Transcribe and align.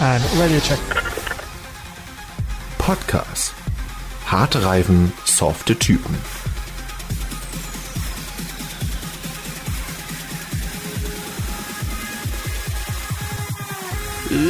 And 0.00 0.22
radio 0.38 0.60
check. 0.60 0.78
Podcast. 2.78 3.52
Harte 4.24 4.58
Reifen, 4.60 5.10
softe 5.26 5.74
Typen. 5.74 6.14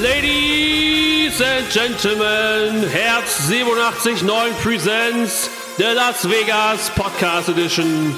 Ladies 0.03 1.41
and 1.41 1.67
Gentlemen, 1.71 2.83
Herz 2.91 3.49
87.9 3.49 4.53
presents 4.61 5.77
the 5.77 5.95
Las 5.95 6.25
Vegas 6.27 6.91
Podcast 6.91 7.49
Edition. 7.49 8.13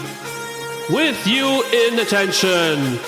With 0.92 1.24
you 1.28 1.62
in 1.72 2.00
attention, 2.00 2.98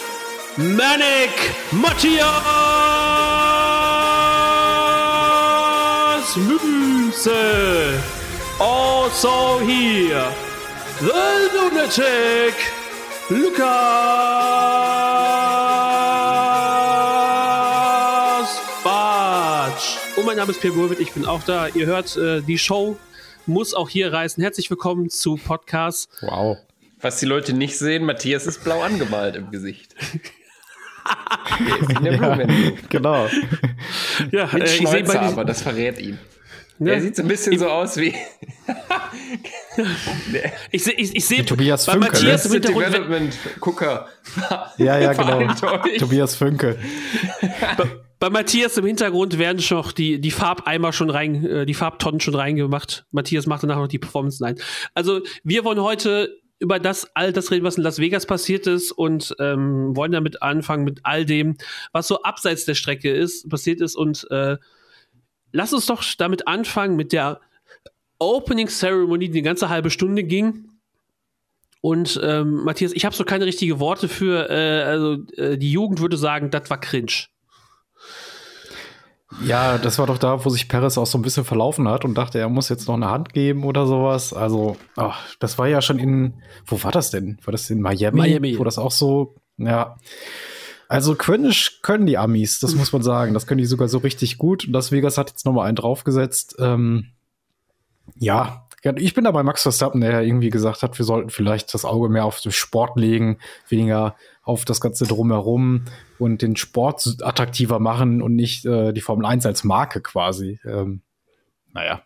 Manic 0.58 1.32
Matthias 1.72 2.91
Müse. 6.36 8.00
Also 8.58 9.60
here, 9.60 10.32
the 11.00 11.50
lunatic 11.54 12.54
Lukas 13.28 13.66
Bartsch. 18.82 19.98
Und 20.16 20.26
mein 20.26 20.36
Name 20.36 20.52
ist 20.52 20.60
Pierre 20.60 20.74
Burwitt, 20.74 21.00
ich 21.00 21.12
bin 21.12 21.26
auch 21.26 21.42
da. 21.42 21.68
Ihr 21.68 21.86
hört, 21.86 22.16
äh, 22.16 22.40
die 22.40 22.58
Show 22.58 22.96
muss 23.46 23.74
auch 23.74 23.88
hier 23.88 24.12
reißen. 24.12 24.42
Herzlich 24.42 24.70
willkommen 24.70 25.10
zu 25.10 25.36
Podcast. 25.36 26.08
Wow. 26.20 26.58
Was 27.00 27.18
die 27.18 27.26
Leute 27.26 27.52
nicht 27.52 27.76
sehen, 27.76 28.04
Matthias 28.04 28.46
ist 28.46 28.64
blau 28.64 28.80
angemalt 28.80 29.36
im 29.36 29.50
Gesicht. 29.50 29.94
in 31.98 32.04
der 32.04 32.14
Ja, 32.14 32.46
genau. 32.88 33.28
Ja, 34.30 34.48
Mit 34.52 34.62
äh, 34.62 34.64
ich 34.64 34.88
sehe 34.88 34.88
Schnäuzer, 34.88 35.22
aber 35.22 35.44
das 35.44 35.62
verrät 35.62 36.00
ihn. 36.00 36.18
Ne? 36.78 36.92
Er 36.92 37.00
sieht 37.00 37.16
so 37.16 37.22
ein 37.22 37.28
bisschen 37.28 37.58
so 37.58 37.68
aus 37.68 37.96
wie 37.96 38.12
Ich 40.70 40.84
sehe 40.84 40.94
ich, 40.94 41.14
ich 41.14 41.24
seh 41.24 41.42
Tobias 41.42 41.86
bei 41.86 41.92
Funke, 41.92 42.08
Matthias 42.08 42.44
im 42.46 42.52
Arrested 42.52 42.52
Hintergrund, 42.52 42.86
wenn, 42.86 42.92
Development 42.92 43.38
Gucker. 43.60 44.08
Ja, 44.78 44.98
ja, 44.98 45.12
genau. 45.48 45.78
Tobias 45.98 46.34
Fünke. 46.34 46.78
bei 48.18 48.30
Matthias 48.30 48.76
im 48.78 48.86
Hintergrund 48.86 49.38
werden 49.38 49.60
schon 49.60 49.78
noch 49.78 49.92
die, 49.92 50.20
die 50.20 50.30
Farbeimer 50.30 50.92
schon 50.92 51.10
rein, 51.10 51.44
äh, 51.44 51.66
die 51.66 51.74
Farbtonnen 51.74 52.20
schon 52.20 52.34
reingemacht. 52.34 53.04
Matthias 53.12 53.46
macht 53.46 53.62
danach 53.62 53.76
noch 53.76 53.88
die 53.88 53.98
Performance 53.98 54.42
rein. 54.44 54.56
Also, 54.94 55.20
wir 55.44 55.64
wollen 55.64 55.80
heute 55.80 56.36
über 56.62 56.78
das, 56.78 57.10
all 57.14 57.32
das 57.32 57.50
reden, 57.50 57.64
was 57.64 57.76
in 57.76 57.82
Las 57.82 57.98
Vegas 57.98 58.24
passiert 58.24 58.68
ist 58.68 58.92
und 58.92 59.34
ähm, 59.40 59.96
wollen 59.96 60.12
damit 60.12 60.42
anfangen 60.42 60.84
mit 60.84 61.00
all 61.02 61.26
dem, 61.26 61.56
was 61.90 62.06
so 62.06 62.22
abseits 62.22 62.64
der 62.64 62.74
Strecke 62.74 63.10
ist, 63.12 63.48
passiert 63.48 63.80
ist 63.80 63.96
und 63.96 64.30
äh, 64.30 64.56
lass 65.50 65.72
uns 65.72 65.86
doch 65.86 66.04
damit 66.16 66.46
anfangen 66.46 66.94
mit 66.94 67.12
der 67.12 67.40
Opening 68.20 68.68
Ceremony, 68.68 69.28
die 69.28 69.38
eine 69.38 69.42
ganze 69.42 69.68
halbe 69.68 69.90
Stunde 69.90 70.22
ging. 70.22 70.68
Und 71.80 72.20
ähm, 72.22 72.62
Matthias, 72.62 72.92
ich 72.92 73.04
habe 73.04 73.16
so 73.16 73.24
keine 73.24 73.44
richtigen 73.44 73.80
Worte 73.80 74.06
für, 74.06 74.48
äh, 74.48 74.82
also 74.84 75.16
äh, 75.36 75.58
die 75.58 75.72
Jugend 75.72 76.00
würde 76.00 76.16
sagen, 76.16 76.52
das 76.52 76.70
war 76.70 76.80
cringe. 76.80 77.26
Ja, 79.40 79.78
das 79.78 79.98
war 79.98 80.06
doch 80.06 80.18
da, 80.18 80.44
wo 80.44 80.50
sich 80.50 80.68
Perez 80.68 80.98
auch 80.98 81.06
so 81.06 81.18
ein 81.18 81.22
bisschen 81.22 81.44
verlaufen 81.44 81.88
hat 81.88 82.04
und 82.04 82.14
dachte, 82.14 82.38
er 82.38 82.48
muss 82.48 82.68
jetzt 82.68 82.86
noch 82.86 82.94
eine 82.94 83.10
Hand 83.10 83.32
geben 83.32 83.64
oder 83.64 83.86
sowas. 83.86 84.32
Also, 84.32 84.76
ach, 84.96 85.20
das 85.38 85.58
war 85.58 85.68
ja 85.68 85.80
schon 85.82 85.98
in, 85.98 86.34
wo 86.66 86.82
war 86.82 86.92
das 86.92 87.10
denn? 87.10 87.38
War 87.44 87.52
das 87.52 87.68
in 87.70 87.80
Miami? 87.80 88.18
Miami. 88.18 88.58
Wo 88.58 88.64
das 88.64 88.78
auch 88.78 88.92
so, 88.92 89.34
ja. 89.56 89.96
Also 90.88 91.14
cringe 91.14 91.54
können 91.80 92.06
die 92.06 92.18
Amis, 92.18 92.60
das 92.60 92.74
muss 92.74 92.92
man 92.92 93.02
sagen. 93.02 93.32
Das 93.32 93.46
können 93.46 93.58
die 93.58 93.64
sogar 93.64 93.88
so 93.88 93.98
richtig 93.98 94.36
gut. 94.36 94.66
Und 94.66 94.74
Las 94.74 94.92
Vegas 94.92 95.16
hat 95.16 95.30
jetzt 95.30 95.46
noch 95.46 95.54
mal 95.54 95.64
einen 95.64 95.76
draufgesetzt. 95.76 96.56
Ähm, 96.58 97.06
ja, 98.16 98.66
ich 98.96 99.14
bin 99.14 99.24
da 99.24 99.30
bei 99.30 99.42
Max 99.42 99.62
Verstappen, 99.62 100.00
der 100.00 100.10
ja 100.10 100.20
irgendwie 100.20 100.50
gesagt 100.50 100.82
hat, 100.82 100.98
wir 100.98 101.04
sollten 101.04 101.30
vielleicht 101.30 101.72
das 101.72 101.84
Auge 101.84 102.08
mehr 102.08 102.24
auf 102.24 102.40
den 102.40 102.52
Sport 102.52 102.98
legen, 102.98 103.38
weniger 103.68 104.16
auf 104.42 104.64
das 104.64 104.80
Ganze 104.80 105.06
drumherum 105.06 105.84
und 106.18 106.42
den 106.42 106.56
Sport 106.56 107.18
attraktiver 107.22 107.78
machen 107.78 108.22
und 108.22 108.34
nicht 108.34 108.64
äh, 108.64 108.92
die 108.92 109.00
Formel 109.00 109.26
1 109.26 109.46
als 109.46 109.62
Marke 109.62 110.00
quasi. 110.00 110.58
Ähm, 110.64 111.02
naja. 111.72 112.02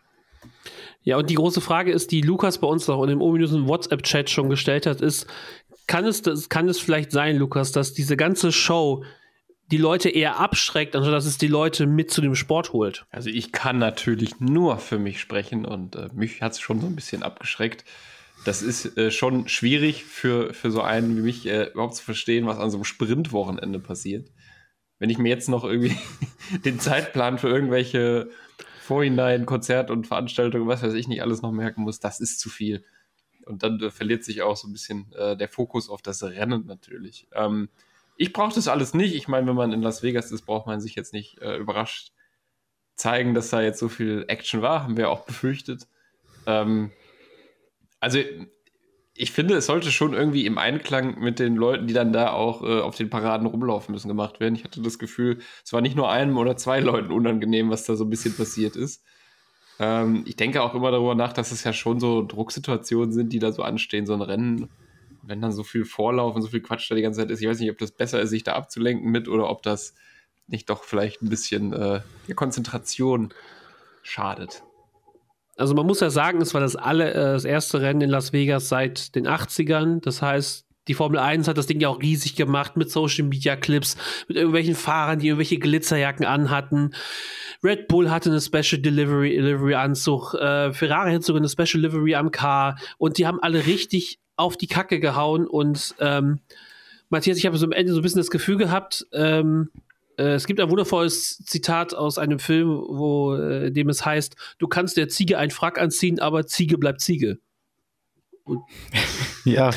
Ja, 1.03 1.17
und 1.17 1.31
die 1.31 1.35
große 1.35 1.61
Frage 1.61 1.93
ist, 1.93 2.11
die 2.11 2.21
Lukas 2.21 2.59
bei 2.59 2.67
uns 2.67 2.89
noch 2.89 3.03
in 3.03 3.09
dem 3.09 3.23
ominösen 3.23 3.69
WhatsApp-Chat 3.69 4.29
schon 4.29 4.51
gestellt 4.51 4.87
hat, 4.87 5.01
ist, 5.01 5.27
kann 5.87 6.05
es, 6.05 6.21
das, 6.21 6.49
kann 6.49 6.69
es 6.69 6.81
vielleicht 6.81 7.13
sein, 7.13 7.37
Lukas, 7.37 7.73
dass 7.73 7.95
diese 7.95 8.17
ganze 8.17 8.53
Show 8.53 9.05
die 9.71 9.79
Leute 9.79 10.09
eher 10.09 10.39
abschreckt, 10.39 10.95
anstatt 10.95 11.15
dass 11.15 11.27
es 11.27 11.39
die 11.39 11.49
Leute 11.49 11.87
mit 11.87 12.11
zu 12.11 12.21
dem 12.21 12.35
Sport 12.35 12.73
holt? 12.73 13.07
Also 13.11 13.31
ich 13.31 13.53
kann 13.53 13.79
natürlich 13.79 14.39
nur 14.41 14.79
für 14.79 14.99
mich 14.99 15.21
sprechen 15.21 15.65
und 15.65 15.97
äh, 15.97 16.09
mich 16.15 16.43
hat 16.43 16.53
es 16.53 16.61
schon 16.61 16.81
so 16.81 16.87
ein 16.87 16.95
bisschen 16.95 17.23
abgeschreckt. 17.23 17.85
Das 18.45 18.63
ist 18.63 18.97
äh, 18.97 19.11
schon 19.11 19.49
schwierig 19.49 20.05
für, 20.05 20.55
für 20.55 20.71
so 20.71 20.83
einen 20.83 21.17
wie 21.17 21.23
mich 21.23 21.47
äh, 21.47 21.71
überhaupt 21.73 21.97
zu 21.97 22.05
verstehen, 22.05 22.47
was 22.47 22.59
an 22.59 22.71
so 22.71 22.77
einem 22.77 22.85
Sprintwochenende 22.85 23.81
passiert. 23.81 24.31
Wenn 24.99 25.11
ich 25.11 25.19
mir 25.19 25.29
jetzt 25.29 25.49
noch 25.49 25.65
irgendwie 25.65 25.97
den 26.65 26.79
Zeitplan 26.79 27.39
für 27.39 27.49
irgendwelche 27.49 28.31
Vorhinein 28.81 29.47
Konzert 29.47 29.91
und 29.91 30.07
Veranstaltungen, 30.07 30.69
was 30.69 30.83
weiß 30.83 30.95
ich 30.95 31.09
nicht, 31.09 31.23
alles 31.23 31.43
noch 31.43 31.51
merken 31.51 31.83
muss, 31.83 31.99
das 31.99 32.21
ist 32.21 32.39
zu 32.39 32.49
viel. 32.49 32.85
Und 33.45 33.65
dann 33.65 33.81
äh, 33.81 33.91
verliert 33.91 34.23
sich 34.23 34.43
auch 34.43 34.57
so 34.57 34.69
ein 34.69 34.73
bisschen 34.73 35.13
äh, 35.13 35.37
der 35.37 35.49
Fokus 35.49 35.89
auf 35.89 36.03
das 36.03 36.23
Rennen 36.23 36.67
natürlich. 36.67 37.27
Ähm, 37.35 37.69
ich 38.17 38.33
brauche 38.33 38.55
das 38.55 38.69
alles 38.69 38.95
nicht. 38.95 39.15
Ich 39.15 39.29
meine, 39.29 39.47
wenn 39.47 39.57
man 39.57 39.73
in 39.73 39.83
Las 39.83 40.03
Vegas 40.03 40.33
ist, 40.33 40.43
braucht 40.43 40.67
man 40.67 40.81
sich 40.81 40.95
jetzt 40.95 41.13
nicht 41.13 41.41
äh, 41.41 41.57
überrascht 41.57 42.13
zeigen, 42.95 43.35
dass 43.35 43.51
da 43.51 43.61
jetzt 43.61 43.79
so 43.79 43.89
viel 43.89 44.25
Action 44.29 44.63
war. 44.63 44.83
Haben 44.83 44.97
wir 44.97 45.11
auch 45.11 45.27
befürchtet. 45.27 45.87
Ähm, 46.47 46.93
also, 48.01 48.19
ich 49.15 49.33
finde, 49.33 49.55
es 49.55 49.67
sollte 49.67 49.91
schon 49.91 50.13
irgendwie 50.13 50.47
im 50.47 50.59
Einklang 50.59 51.19
mit 51.19 51.39
den 51.39 51.57
Leuten, 51.57 51.87
die 51.87 51.95
dann 51.95 52.13
da 52.13 52.33
auch 52.33 52.63
äh, 52.63 52.81
auf 52.81 52.97
den 52.97 53.11
Paraden 53.11 53.47
rumlaufen 53.47 53.93
müssen, 53.93 54.09
gemacht 54.09 54.41
werden. 54.41 54.55
Ich 54.55 54.65
hatte 54.65 54.83
das 54.83 54.99
Gefühl, 54.99 55.39
es 55.65 55.73
war 55.73 55.81
nicht 55.81 55.97
nur 55.97 56.11
einem 56.11 56.37
oder 56.37 56.57
zwei 56.57 56.81
Leuten 56.81 57.13
unangenehm, 57.13 57.71
was 57.71 57.85
da 57.85 57.97
so 57.97 58.05
ein 58.05 58.11
bisschen 58.11 58.37
passiert 58.37 58.77
ist. 58.77 59.03
Ähm, 59.79 60.25
ich 60.27 60.37
denke 60.37 60.63
auch 60.63 60.75
immer 60.75 60.91
darüber 60.91 61.15
nach, 61.15 61.33
dass 61.33 61.53
es 61.53 61.65
ja 61.65 61.73
schon 61.73 62.01
so 62.01 62.23
Drucksituationen 62.23 63.13
sind, 63.13 63.33
die 63.33 63.39
da 63.39 63.53
so 63.53 63.63
anstehen, 63.63 64.07
so 64.07 64.15
ein 64.15 64.23
Rennen. 64.23 64.69
Wenn 65.27 65.41
dann 65.41 65.53
so 65.53 65.65
viel 65.65 65.85
Vorlauf 65.85 66.37
und 66.37 66.43
so 66.43 66.49
viel 66.49 66.61
Quatsch 66.61 66.91
da 66.91 66.95
die 66.95 67.03
ganze 67.03 67.21
Zeit 67.21 67.31
ist, 67.31 67.41
ich 67.41 67.49
weiß 67.49 67.59
nicht, 67.59 67.71
ob 67.71 67.79
das 67.79 67.91
besser 67.91 68.21
ist, 68.21 68.31
sich 68.31 68.45
da 68.45 68.53
abzulenken 68.53 69.11
mit 69.11 69.29
oder 69.29 69.51
ob 69.51 69.63
das 69.63 69.95
nicht 70.47 70.71
doch 70.71 70.85
vielleicht 70.85 71.23
ein 71.23 71.29
bisschen 71.29 71.73
äh, 71.73 72.01
der 72.29 72.35
Konzentration 72.35 73.35
schadet. 74.03 74.63
Also 75.57 75.75
man 75.75 75.87
muss 75.87 76.01
ja 76.01 76.11
sagen, 76.11 76.41
es 76.41 76.55
war 76.55 76.61
das, 76.61 76.77
alle, 76.77 77.11
äh, 77.11 77.33
das 77.33 77.45
erste 77.45 77.81
Rennen 77.81 78.03
in 78.03 78.11
Las 78.11 78.33
Vegas 78.33 78.69
seit 78.69 79.15
den 79.15 79.27
80ern. 79.27 80.01
Das 80.01 80.23
heißt, 80.23 80.67
die 80.89 80.95
Formel 80.95 81.19
1 81.19 81.49
hat 81.49 81.59
das 81.59 81.67
Ding 81.67 81.81
ja 81.81 81.89
auch 81.89 82.01
riesig 82.01 82.37
gemacht 82.37 82.77
mit 82.77 82.91
Social 82.91 83.25
Media 83.25 83.57
Clips, 83.57 83.97
mit 84.29 84.37
irgendwelchen 84.37 84.77
Fahrern, 84.77 85.19
die 85.19 85.29
irgendwelche 85.29 85.59
Glitzerjacken 85.59 86.25
anhatten. 86.25 86.95
Red 87.65 87.89
Bull 87.89 88.11
hatte 88.11 88.31
eine 88.31 88.41
Special 88.41 88.81
Delivery, 88.81 89.35
Delivery 89.35 89.75
Anzug, 89.75 90.35
äh, 90.35 90.73
Ferrari 90.73 91.13
hatte 91.13 91.25
sogar 91.25 91.41
eine 91.41 91.49
Special 91.49 91.83
Delivery 91.83 92.15
am 92.15 92.31
Car 92.31 92.79
und 92.99 93.19
die 93.19 93.27
haben 93.27 93.41
alle 93.41 93.67
richtig 93.67 94.21
auf 94.37 94.57
die 94.57 94.67
Kacke 94.67 95.01
gehauen 95.01 95.47
und 95.47 95.95
ähm, 96.01 96.41
Matthias, 97.09 97.39
ich 97.39 97.47
habe 97.47 97.57
so 97.57 97.67
am 97.67 97.73
Ende 97.73 97.93
so 97.93 98.01
ein 98.01 98.03
bisschen 98.03 98.21
das 98.21 98.31
Gefühl 98.31 98.57
gehabt, 98.57 99.07
ähm, 99.13 99.71
äh, 100.19 100.35
es 100.35 100.47
gibt 100.47 100.61
ein 100.61 100.71
wundervolles 100.71 101.39
Zitat 101.45 101.95
aus 101.95 102.19
einem 102.19 102.39
Film, 102.39 102.69
wo 102.69 103.35
äh, 103.35 103.71
dem 103.71 103.89
es 103.89 104.05
heißt, 104.05 104.37
du 104.59 104.67
kannst 104.67 104.97
der 104.97 105.09
Ziege 105.09 105.39
einen 105.39 105.51
Frack 105.51 105.81
anziehen, 105.81 106.21
aber 106.21 106.47
Ziege 106.47 106.79
bleibt 106.79 107.01
Ziege. 107.01 107.39
Ja, 109.45 109.71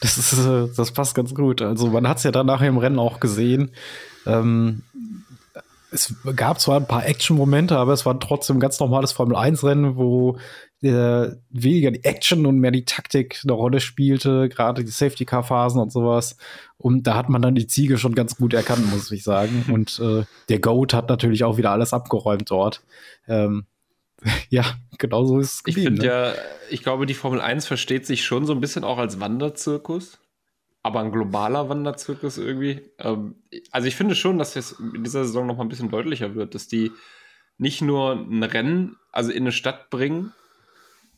das, 0.00 0.16
ist, 0.16 0.38
äh, 0.38 0.68
das 0.74 0.92
passt 0.92 1.14
ganz 1.14 1.34
gut. 1.34 1.60
Also 1.60 1.88
man 1.88 2.08
hat 2.08 2.16
es 2.16 2.22
ja 2.22 2.30
dann 2.30 2.46
nachher 2.46 2.68
im 2.68 2.78
Rennen 2.78 2.98
auch 2.98 3.20
gesehen. 3.20 3.72
Ähm, 4.24 4.84
es 5.90 6.14
gab 6.34 6.60
zwar 6.60 6.80
ein 6.80 6.88
paar 6.88 7.04
Action-Momente, 7.04 7.76
aber 7.76 7.92
es 7.92 8.06
war 8.06 8.18
trotzdem 8.18 8.56
ein 8.56 8.60
ganz 8.60 8.80
normales 8.80 9.12
Formel-1-Rennen, 9.12 9.96
wo 9.96 10.38
äh, 10.82 11.36
weniger 11.50 11.90
die 11.90 12.04
Action 12.04 12.44
und 12.46 12.58
mehr 12.58 12.72
die 12.72 12.84
Taktik 12.84 13.40
eine 13.44 13.52
Rolle 13.52 13.80
spielte, 13.80 14.48
gerade 14.48 14.84
die 14.84 14.90
Safety-Car-Phasen 14.90 15.80
und 15.80 15.92
sowas. 15.92 16.36
Und 16.76 17.06
da 17.06 17.14
hat 17.14 17.28
man 17.28 17.40
dann 17.40 17.54
die 17.54 17.68
Ziege 17.68 17.98
schon 17.98 18.14
ganz 18.14 18.36
gut 18.36 18.52
erkannt, 18.52 18.90
muss 18.90 19.10
ich 19.12 19.22
sagen. 19.22 19.66
Und 19.72 20.00
äh, 20.00 20.24
der 20.48 20.58
Goat 20.58 20.92
hat 20.94 21.08
natürlich 21.08 21.44
auch 21.44 21.56
wieder 21.56 21.70
alles 21.70 21.92
abgeräumt 21.92 22.50
dort. 22.50 22.82
Ähm, 23.28 23.66
ja, 24.48 24.64
genau 24.98 25.24
so 25.24 25.38
ist 25.38 25.54
es 25.54 25.62
Ich 25.66 25.74
finde 25.76 26.02
ne? 26.02 26.06
ja, 26.06 26.34
ich 26.70 26.82
glaube, 26.82 27.06
die 27.06 27.14
Formel 27.14 27.40
1 27.40 27.66
versteht 27.66 28.06
sich 28.06 28.24
schon 28.24 28.46
so 28.46 28.52
ein 28.52 28.60
bisschen 28.60 28.82
auch 28.82 28.98
als 28.98 29.20
Wanderzirkus. 29.20 30.18
Aber 30.82 30.98
ein 30.98 31.12
globaler 31.12 31.68
Wanderzirkus 31.68 32.38
irgendwie. 32.38 32.80
Ähm, 32.98 33.36
also 33.70 33.86
ich 33.86 33.94
finde 33.94 34.16
schon, 34.16 34.38
dass 34.38 34.56
es 34.56 34.72
in 34.72 35.04
dieser 35.04 35.24
Saison 35.24 35.46
noch 35.46 35.56
mal 35.56 35.62
ein 35.62 35.68
bisschen 35.68 35.90
deutlicher 35.90 36.34
wird, 36.34 36.56
dass 36.56 36.66
die 36.66 36.90
nicht 37.56 37.82
nur 37.82 38.14
ein 38.14 38.42
Rennen, 38.42 38.96
also 39.12 39.30
in 39.30 39.44
eine 39.44 39.52
Stadt 39.52 39.90
bringen, 39.90 40.32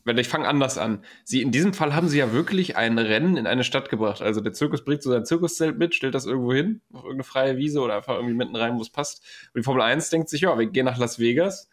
weil 0.05 0.19
ich 0.19 0.27
fange 0.27 0.47
anders 0.47 0.77
an. 0.77 1.03
Sie, 1.23 1.41
in 1.41 1.51
diesem 1.51 1.73
Fall 1.73 1.95
haben 1.95 2.07
sie 2.07 2.19
ja 2.19 2.31
wirklich 2.31 2.77
ein 2.77 2.97
Rennen 2.97 3.37
in 3.37 3.47
eine 3.47 3.63
Stadt 3.63 3.89
gebracht. 3.89 4.21
Also 4.21 4.39
der 4.39 4.53
Zirkus 4.53 4.85
bringt 4.85 5.01
so 5.01 5.09
sein 5.09 5.25
Zirkuszelt 5.25 5.77
mit, 5.77 5.95
stellt 5.95 6.13
das 6.13 6.27
irgendwo 6.27 6.53
hin, 6.53 6.81
auf 6.93 7.03
irgendeine 7.03 7.23
freie 7.23 7.57
Wiese 7.57 7.81
oder 7.81 7.95
einfach 7.95 8.15
irgendwie 8.15 8.35
mitten 8.35 8.55
rein, 8.55 8.77
wo 8.77 8.81
es 8.81 8.91
passt. 8.91 9.23
Und 9.53 9.59
die 9.59 9.63
Formel 9.63 9.81
1 9.81 10.11
denkt 10.11 10.29
sich, 10.29 10.41
ja, 10.41 10.57
wir 10.57 10.67
gehen 10.67 10.85
nach 10.85 10.99
Las 10.99 11.19
Vegas. 11.19 11.69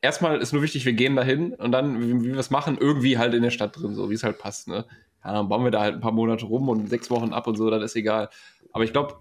Erstmal 0.00 0.40
ist 0.40 0.54
nur 0.54 0.62
wichtig, 0.62 0.86
wir 0.86 0.94
gehen 0.94 1.14
dahin 1.14 1.52
und 1.52 1.72
dann, 1.72 2.00
wie, 2.00 2.24
wie 2.24 2.32
wir 2.32 2.38
es 2.38 2.50
machen, 2.50 2.78
irgendwie 2.80 3.18
halt 3.18 3.34
in 3.34 3.42
der 3.42 3.50
Stadt 3.50 3.76
drin, 3.78 3.94
so 3.94 4.08
wie 4.08 4.14
es 4.14 4.24
halt 4.24 4.38
passt. 4.38 4.66
Ne? 4.66 4.86
Ja, 5.22 5.34
dann 5.34 5.50
bauen 5.50 5.62
wir 5.62 5.70
da 5.70 5.82
halt 5.82 5.94
ein 5.94 6.00
paar 6.00 6.12
Monate 6.12 6.46
rum 6.46 6.70
und 6.70 6.88
sechs 6.88 7.10
Wochen 7.10 7.34
ab 7.34 7.46
und 7.46 7.56
so, 7.56 7.68
dann 7.68 7.82
ist 7.82 7.94
egal. 7.94 8.30
Aber 8.72 8.84
ich 8.84 8.92
glaube, 8.92 9.18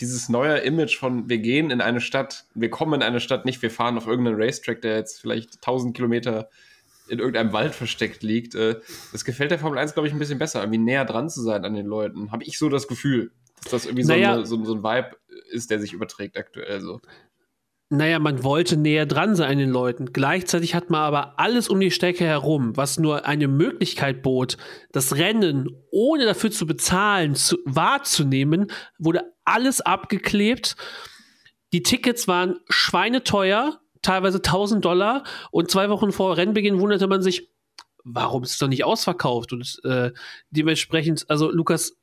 dieses 0.00 0.30
neue 0.30 0.58
Image 0.58 0.96
von 0.96 1.28
wir 1.28 1.38
gehen 1.38 1.70
in 1.70 1.82
eine 1.82 2.00
Stadt, 2.00 2.46
wir 2.54 2.70
kommen 2.70 2.94
in 2.94 3.02
eine 3.02 3.20
Stadt, 3.20 3.44
nicht 3.44 3.60
wir 3.60 3.70
fahren 3.70 3.98
auf 3.98 4.06
irgendeinen 4.06 4.40
Racetrack, 4.40 4.80
der 4.80 4.96
jetzt 4.96 5.20
vielleicht 5.20 5.56
1000 5.56 5.94
Kilometer 5.94 6.48
in 7.08 7.18
irgendeinem 7.18 7.52
Wald 7.52 7.74
versteckt 7.74 8.22
liegt. 8.22 8.54
Äh, 8.54 8.76
das 9.12 9.24
gefällt 9.24 9.50
der 9.50 9.58
Formel 9.58 9.78
1, 9.78 9.94
glaube 9.94 10.08
ich, 10.08 10.12
ein 10.12 10.18
bisschen 10.18 10.38
besser, 10.38 10.60
irgendwie 10.60 10.78
näher 10.78 11.04
dran 11.04 11.28
zu 11.28 11.42
sein 11.42 11.64
an 11.64 11.74
den 11.74 11.86
Leuten. 11.86 12.32
Habe 12.32 12.44
ich 12.44 12.58
so 12.58 12.68
das 12.68 12.88
Gefühl, 12.88 13.32
dass 13.62 13.72
das 13.72 13.86
irgendwie 13.86 14.04
naja. 14.04 14.44
so, 14.44 14.56
eine, 14.56 14.64
so, 14.64 14.64
so, 14.64 14.74
ein 14.74 14.82
Vibe 14.82 15.16
ist, 15.50 15.70
der 15.70 15.80
sich 15.80 15.92
überträgt 15.92 16.36
aktuell 16.36 16.80
so. 16.80 17.00
Naja, 17.90 18.18
man 18.18 18.44
wollte 18.44 18.76
näher 18.76 19.06
dran 19.06 19.34
sein 19.34 19.52
an 19.52 19.58
den 19.58 19.70
Leuten. 19.70 20.12
Gleichzeitig 20.12 20.74
hat 20.74 20.90
man 20.90 21.00
aber 21.00 21.38
alles 21.40 21.70
um 21.70 21.80
die 21.80 21.90
Strecke 21.90 22.24
herum, 22.24 22.76
was 22.76 22.98
nur 22.98 23.24
eine 23.24 23.48
Möglichkeit 23.48 24.22
bot, 24.22 24.58
das 24.92 25.16
Rennen 25.16 25.70
ohne 25.90 26.26
dafür 26.26 26.50
zu 26.50 26.66
bezahlen, 26.66 27.34
zu, 27.34 27.56
wahrzunehmen, 27.64 28.70
wurde 28.98 29.32
alles 29.44 29.80
abgeklebt. 29.80 30.76
Die 31.72 31.82
Tickets 31.82 32.28
waren 32.28 32.60
schweineteuer 32.68 33.80
teilweise 34.02 34.38
1000 34.38 34.84
Dollar 34.84 35.24
und 35.50 35.70
zwei 35.70 35.88
Wochen 35.90 36.12
vor 36.12 36.36
Rennbeginn 36.36 36.80
wunderte 36.80 37.06
man 37.06 37.22
sich, 37.22 37.50
warum 38.04 38.42
ist 38.42 38.52
es 38.52 38.58
doch 38.58 38.68
nicht 38.68 38.84
ausverkauft? 38.84 39.52
Und 39.52 39.80
äh, 39.84 40.12
dementsprechend, 40.50 41.28
also 41.28 41.50
Lukas, 41.50 41.96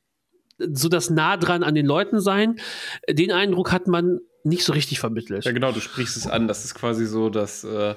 so 0.58 0.90
das 0.90 1.10
nah 1.10 1.38
dran 1.38 1.64
an 1.64 1.76
den 1.76 1.86
Leuten 1.86 2.20
sein, 2.20 2.58
den 3.10 3.32
Eindruck 3.32 3.72
hat 3.72 3.88
man 3.88 4.20
nicht 4.44 4.64
so 4.64 4.74
richtig 4.74 5.00
vermittelt. 5.00 5.44
Ja, 5.46 5.52
genau, 5.52 5.72
du 5.72 5.80
sprichst 5.80 6.16
es 6.16 6.28
an. 6.28 6.48
Das 6.48 6.64
ist 6.64 6.76
quasi 6.76 7.06
so 7.06 7.30
das 7.30 7.64
äh, 7.64 7.96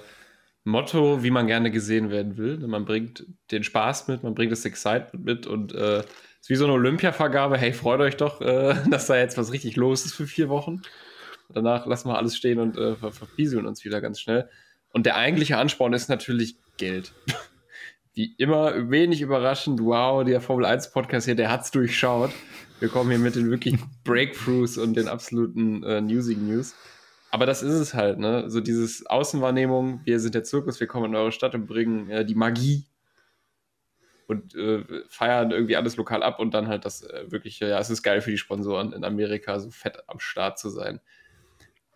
Motto, 0.65 1.23
wie 1.23 1.31
man 1.31 1.47
gerne 1.47 1.71
gesehen 1.71 2.11
werden 2.11 2.37
will. 2.37 2.59
Man 2.59 2.85
bringt 2.85 3.27
den 3.51 3.65
Spaß 3.65 4.09
mit, 4.09 4.23
man 4.23 4.35
bringt 4.35 4.53
das 4.53 4.65
Excitement 4.65 5.25
mit 5.25 5.47
und 5.47 5.75
äh, 5.75 6.01
ist 6.01 6.49
wie 6.49 6.57
so 6.57 6.65
eine 6.65 6.75
Olympiavergabe. 6.75 7.59
Hey, 7.59 7.73
freut 7.73 8.01
euch 8.01 8.17
doch, 8.17 8.41
äh, 8.41 8.77
dass 8.91 9.07
da 9.07 9.17
jetzt 9.17 9.37
was 9.39 9.53
richtig 9.53 9.77
los 9.77 10.07
ist 10.07 10.15
für 10.15 10.27
vier 10.27 10.49
Wochen. 10.49 10.83
Danach 11.49 11.87
lassen 11.87 12.09
wir 12.09 12.19
alles 12.19 12.37
stehen 12.37 12.59
und 12.59 12.77
äh, 12.77 12.95
verfieseln 12.95 13.67
uns 13.67 13.85
wieder 13.85 14.01
ganz 14.01 14.21
schnell. 14.21 14.49
Und 14.93 15.07
der 15.07 15.17
eigentliche 15.17 15.57
Ansporn 15.57 15.95
ist 15.95 16.09
natürlich 16.09 16.57
Geld. 16.77 17.13
Wie 18.15 18.35
immer, 18.37 18.91
wenig 18.91 19.21
überraschend, 19.23 19.81
wow, 19.83 20.25
der 20.25 20.41
Formel 20.41 20.67
1 20.67 20.93
Podcast 20.93 21.27
hier, 21.27 21.37
der 21.37 21.51
hat's 21.51 21.71
durchschaut. 21.71 22.31
Wir 22.81 22.89
kommen 22.89 23.11
hier 23.11 23.19
mit 23.19 23.37
den 23.37 23.51
wirklich 23.51 23.77
Breakthroughs 24.05 24.77
und 24.77 24.95
den 24.95 25.09
absoluten 25.09 25.83
äh, 25.85 26.01
Newsing 26.01 26.47
News. 26.47 26.75
Aber 27.31 27.47
das 27.47 27.63
ist 27.63 27.75
es 27.75 27.95
halt, 27.95 28.19
ne? 28.19 28.51
So 28.51 28.61
dieses 28.61 29.07
Außenwahrnehmung, 29.07 30.01
wir 30.05 30.19
sind 30.21 30.35
der 30.35 30.45
Zirkus, 30.45 30.81
wir 30.81 30.87
kommen 30.87 31.07
in 31.07 31.17
eure 31.17 31.33
Stadt 31.33 31.55
und 31.55 31.67
bringen 31.67 32.11
äh, 32.11 32.25
die 32.25 32.35
Magie 32.35 32.87
und 34.27 34.55
äh, 34.55 34.85
feiern 35.09 35.51
irgendwie 35.51 35.77
alles 35.77 35.97
lokal 35.97 36.23
ab 36.23 36.41
und 36.41 36.53
dann 36.55 36.69
halt 36.69 36.85
das 36.85 37.03
äh, 37.03 37.31
wirkliche, 37.31 37.69
ja, 37.69 37.79
es 37.79 37.91
ist 37.91 38.03
geil 38.03 38.21
für 38.21 38.31
die 38.31 38.39
Sponsoren 38.39 38.93
in 38.93 39.05
Amerika, 39.05 39.59
so 39.61 39.71
fett 39.71 40.03
am 40.09 40.19
Start 40.19 40.59
zu 40.59 40.71
sein 40.71 41.01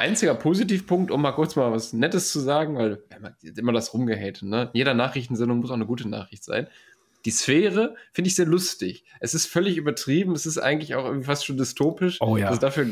einziger 0.02 0.34
Positivpunkt, 0.34 1.10
um 1.10 1.22
mal 1.22 1.32
kurz 1.32 1.56
mal 1.56 1.72
was 1.72 1.92
Nettes 1.92 2.32
zu 2.32 2.40
sagen, 2.40 2.76
weil 2.76 3.02
immer 3.56 3.72
das 3.72 3.94
rumgehaten, 3.94 4.48
ne? 4.48 4.70
Jeder 4.72 4.94
Nachrichtensendung 4.94 5.58
muss 5.58 5.70
auch 5.70 5.74
eine 5.74 5.86
gute 5.86 6.08
Nachricht 6.08 6.44
sein. 6.44 6.66
Die 7.24 7.30
Sphäre 7.30 7.94
finde 8.12 8.28
ich 8.28 8.34
sehr 8.34 8.46
lustig. 8.46 9.04
Es 9.20 9.32
ist 9.32 9.46
völlig 9.46 9.76
übertrieben. 9.76 10.32
Es 10.32 10.44
ist 10.44 10.58
eigentlich 10.58 10.96
auch 10.96 11.04
irgendwie 11.04 11.26
fast 11.26 11.46
schon 11.46 11.56
dystopisch. 11.56 12.20
Oh 12.20 12.36
ja. 12.36 12.50
Dass 12.50 12.58
dafür 12.58 12.90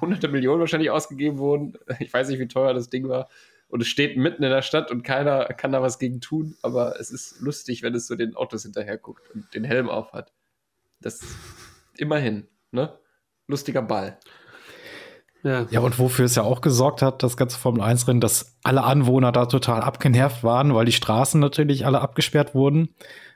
hunderte 0.00 0.28
Millionen 0.28 0.60
wahrscheinlich 0.60 0.90
ausgegeben 0.90 1.38
wurden. 1.38 1.76
Ich 1.98 2.12
weiß 2.12 2.28
nicht, 2.28 2.38
wie 2.38 2.46
teuer 2.46 2.72
das 2.72 2.88
Ding 2.88 3.08
war. 3.08 3.28
Und 3.68 3.80
es 3.80 3.88
steht 3.88 4.16
mitten 4.16 4.44
in 4.44 4.50
der 4.50 4.62
Stadt 4.62 4.92
und 4.92 5.02
keiner 5.02 5.46
kann 5.46 5.72
da 5.72 5.82
was 5.82 5.98
gegen 5.98 6.20
tun. 6.20 6.56
Aber 6.62 7.00
es 7.00 7.10
ist 7.10 7.40
lustig, 7.40 7.82
wenn 7.82 7.96
es 7.96 8.06
so 8.06 8.14
den 8.14 8.36
Autos 8.36 8.62
hinterher 8.62 8.96
guckt 8.96 9.28
und 9.34 9.52
den 9.54 9.64
Helm 9.64 9.88
aufhat. 9.88 10.32
Das 11.00 11.20
immerhin, 11.96 12.46
ne? 12.70 12.96
Lustiger 13.48 13.82
Ball. 13.82 14.18
Ja. 15.42 15.66
ja, 15.70 15.80
und 15.80 15.98
wofür 15.98 16.24
es 16.24 16.36
ja 16.36 16.42
auch 16.42 16.60
gesorgt 16.60 17.02
hat, 17.02 17.22
das 17.22 17.36
ganze 17.36 17.58
Formel 17.58 17.82
1-Rennen, 17.82 18.20
dass 18.20 18.54
alle 18.62 18.84
Anwohner 18.84 19.32
da 19.32 19.46
total 19.46 19.80
abgenervt 19.80 20.44
waren, 20.44 20.74
weil 20.74 20.84
die 20.84 20.92
Straßen 20.92 21.40
natürlich 21.40 21.84
alle 21.84 22.00
abgesperrt 22.00 22.54
wurden. 22.54 22.90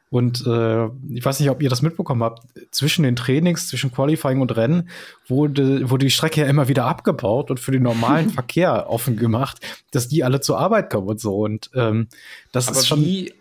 Und 0.09 0.47
äh, 0.47 0.87
ich 1.11 1.25
weiß 1.25 1.41
nicht, 1.41 1.51
ob 1.51 1.61
ihr 1.61 1.69
das 1.69 1.83
mitbekommen 1.83 2.23
habt, 2.23 2.43
zwischen 2.71 3.03
den 3.03 3.17
Trainings, 3.17 3.67
zwischen 3.67 3.91
Qualifying 3.93 4.41
und 4.41 4.57
Rennen 4.57 4.89
wurde, 5.27 5.91
wurde 5.91 6.07
die 6.07 6.13
Strecke 6.13 6.43
ja 6.43 6.47
immer 6.47 6.69
wieder 6.69 6.85
abgebaut 6.85 7.51
und 7.51 7.59
für 7.59 7.73
den 7.73 7.83
normalen 7.83 8.31
Verkehr 8.31 8.89
offen 8.89 9.17
gemacht, 9.17 9.59
dass 9.91 10.07
die 10.07 10.23
alle 10.23 10.41
zur 10.41 10.61
Arbeit 10.61 10.91
kommen 10.91 11.09
und 11.09 11.21
so. 11.21 11.39
Und 11.39 11.71
ähm, 11.75 12.07
das 12.53 12.69
Aber 12.69 12.79
ist 12.79 12.87
schon. 12.87 13.01
Wie 13.01 13.35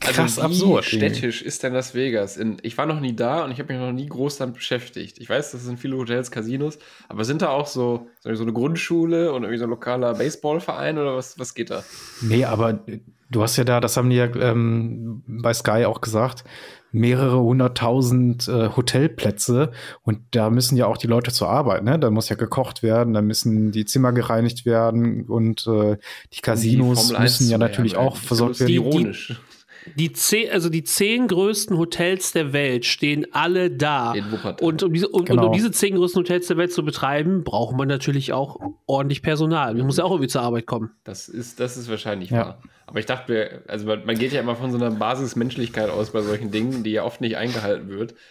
Krass 0.00 0.38
also 0.38 0.42
absurd. 0.42 0.84
städtisch 0.84 1.42
ist 1.42 1.62
denn 1.62 1.72
Las 1.72 1.94
Vegas? 1.94 2.36
In, 2.36 2.58
ich 2.62 2.76
war 2.76 2.86
noch 2.86 3.00
nie 3.00 3.16
da 3.16 3.44
und 3.44 3.50
ich 3.50 3.58
habe 3.58 3.72
mich 3.72 3.82
noch 3.82 3.92
nie 3.92 4.06
groß 4.06 4.36
damit 4.36 4.56
beschäftigt. 4.56 5.18
Ich 5.18 5.28
weiß, 5.28 5.52
das 5.52 5.64
sind 5.64 5.78
viele 5.78 5.96
Hotels, 5.96 6.30
Casinos, 6.30 6.78
aber 7.08 7.24
sind 7.24 7.42
da 7.42 7.48
auch 7.48 7.66
so, 7.66 8.08
so 8.20 8.42
eine 8.42 8.52
Grundschule 8.52 9.32
und 9.32 9.42
irgendwie 9.42 9.58
so 9.58 9.64
ein 9.64 9.70
lokaler 9.70 10.14
Baseballverein 10.14 10.98
oder 10.98 11.16
was, 11.16 11.38
was 11.38 11.54
geht 11.54 11.70
da? 11.70 11.82
Nee, 12.20 12.44
aber 12.44 12.84
du 13.30 13.42
hast 13.42 13.56
ja 13.56 13.64
da, 13.64 13.80
das 13.80 13.96
haben 13.96 14.10
die 14.10 14.16
ja 14.16 14.26
ähm, 14.36 15.22
bei 15.26 15.52
Sky 15.54 15.84
auch 15.86 16.00
gesagt, 16.00 16.44
mehrere 16.92 17.40
hunderttausend 17.40 18.48
äh, 18.48 18.70
Hotelplätze 18.74 19.72
und 20.02 20.20
da 20.30 20.50
müssen 20.50 20.76
ja 20.76 20.86
auch 20.86 20.96
die 20.96 21.08
Leute 21.08 21.32
zur 21.32 21.48
Arbeit, 21.48 21.84
ne? 21.84 21.98
Da 21.98 22.10
muss 22.10 22.28
ja 22.28 22.36
gekocht 22.36 22.82
werden, 22.82 23.12
da 23.12 23.22
müssen 23.22 23.72
die 23.72 23.84
Zimmer 23.84 24.12
gereinigt 24.12 24.64
werden 24.64 25.24
und 25.26 25.66
äh, 25.66 25.96
die 26.32 26.40
Casinos 26.40 27.08
die 27.08 27.18
müssen 27.18 27.50
ja 27.50 27.58
natürlich 27.58 27.96
auch 27.96 28.16
versorgt 28.16 28.60
werden. 28.60 28.72
Ironisch. 28.72 29.28
Die, 29.28 29.55
die 29.94 30.12
zehn, 30.12 30.50
also 30.50 30.68
die 30.68 30.84
zehn 30.84 31.28
größten 31.28 31.78
Hotels 31.78 32.32
der 32.32 32.52
Welt 32.52 32.84
stehen 32.84 33.26
alle 33.32 33.70
da. 33.70 34.14
Und 34.60 34.82
um, 34.82 34.92
diese, 34.92 35.08
und, 35.08 35.26
genau. 35.26 35.42
und 35.42 35.48
um 35.48 35.52
diese 35.54 35.70
zehn 35.70 35.94
größten 35.94 36.20
Hotels 36.20 36.48
der 36.48 36.56
Welt 36.56 36.72
zu 36.72 36.84
betreiben, 36.84 37.44
braucht 37.44 37.76
man 37.76 37.88
natürlich 37.88 38.32
auch 38.32 38.58
ordentlich 38.86 39.22
Personal. 39.22 39.74
Man 39.74 39.86
muss 39.86 39.98
ja 39.98 40.04
auch 40.04 40.10
irgendwie 40.10 40.28
zur 40.28 40.42
Arbeit 40.42 40.66
kommen. 40.66 40.90
Das 41.04 41.28
ist, 41.28 41.60
das 41.60 41.76
ist 41.76 41.88
wahrscheinlich 41.88 42.30
ja. 42.30 42.38
wahr. 42.38 42.62
Aber 42.86 42.98
ich 42.98 43.06
dachte, 43.06 43.62
also 43.68 43.86
man 43.86 44.18
geht 44.18 44.32
ja 44.32 44.40
immer 44.40 44.56
von 44.56 44.70
so 44.70 44.76
einer 44.76 44.90
Basismenschlichkeit 44.90 45.90
aus 45.90 46.10
bei 46.10 46.22
solchen 46.22 46.50
Dingen, 46.50 46.84
die 46.84 46.92
ja 46.92 47.04
oft 47.04 47.20
nicht 47.20 47.36
eingehalten 47.36 47.88
wird. 47.88 48.14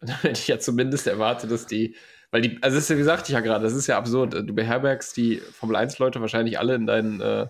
Da 0.00 0.20
hätte 0.20 0.38
ich 0.38 0.48
ja 0.48 0.58
zumindest 0.58 1.06
erwartet, 1.06 1.50
dass 1.50 1.66
die, 1.66 1.94
weil 2.30 2.42
die, 2.42 2.58
also 2.60 2.74
das 2.74 2.84
ist 2.84 2.90
ja, 2.90 2.96
wie 2.96 2.98
gesagt, 2.98 3.26
ich 3.26 3.32
ja 3.32 3.40
gerade, 3.40 3.64
das 3.64 3.72
ist 3.72 3.86
ja 3.86 3.96
absurd. 3.96 4.34
Du 4.34 4.54
beherbergst 4.54 5.16
die 5.16 5.36
Formel 5.36 5.76
1-Leute 5.76 6.20
wahrscheinlich 6.20 6.58
alle 6.58 6.74
in 6.74 6.84
deinen 6.84 7.22
äh, 7.22 7.46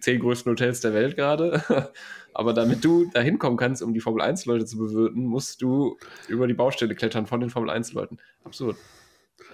zehn 0.00 0.20
größten 0.20 0.52
Hotels 0.52 0.80
der 0.80 0.94
Welt 0.94 1.16
gerade. 1.16 1.62
Aber 2.34 2.52
damit 2.52 2.84
du 2.84 3.10
da 3.14 3.20
hinkommen 3.20 3.56
kannst, 3.56 3.82
um 3.82 3.94
die 3.94 4.00
Formel 4.00 4.22
1-Leute 4.22 4.66
zu 4.66 4.76
bewirten, 4.76 5.24
musst 5.24 5.62
du 5.62 5.96
über 6.28 6.46
die 6.46 6.54
Baustelle 6.54 6.94
klettern 6.94 7.26
von 7.26 7.40
den 7.40 7.48
Formel 7.48 7.70
1-Leuten. 7.70 8.18
Absurd. 8.44 8.76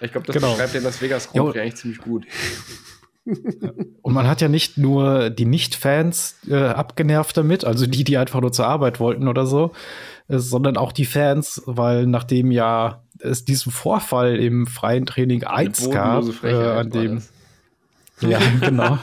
Ich 0.01 0.11
glaube, 0.11 0.27
das 0.27 0.35
genau. 0.35 0.51
beschreibt 0.51 0.75
den 0.75 0.83
Las 0.83 1.01
Vegas 1.01 1.31
Grand 1.31 1.51
Prix 1.51 1.61
eigentlich 1.61 1.77
ziemlich 1.77 2.01
gut. 2.01 2.27
Und 4.03 4.15
man 4.15 4.27
hat 4.27 4.41
ja 4.41 4.49
nicht 4.49 4.79
nur 4.79 5.31
die 5.31 5.45
Nicht-Fans 5.45 6.41
äh, 6.49 6.57
abgenervt 6.57 7.37
damit, 7.37 7.65
also 7.65 7.87
die, 7.87 8.03
die 8.03 8.19
einfach 8.19 8.41
nur 8.41 8.51
zur 8.51 8.67
Arbeit 8.67 8.99
wollten 8.99 9.29
oder 9.29 9.47
so, 9.47 9.71
äh, 10.27 10.39
sondern 10.39 10.77
auch 10.77 10.91
die 10.91 11.05
Fans, 11.05 11.63
weil 11.67 12.07
nachdem 12.07 12.51
ja 12.51 13.05
es 13.21 13.45
diesen 13.45 13.71
Vorfall 13.71 14.37
im 14.37 14.67
freien 14.67 15.07
Training 15.07 15.45
1 15.45 15.91
gab, 15.91 16.25
äh, 16.43 16.53
an 16.53 16.91
dem. 16.91 17.23
Ja, 18.21 18.41
genau. 18.61 18.99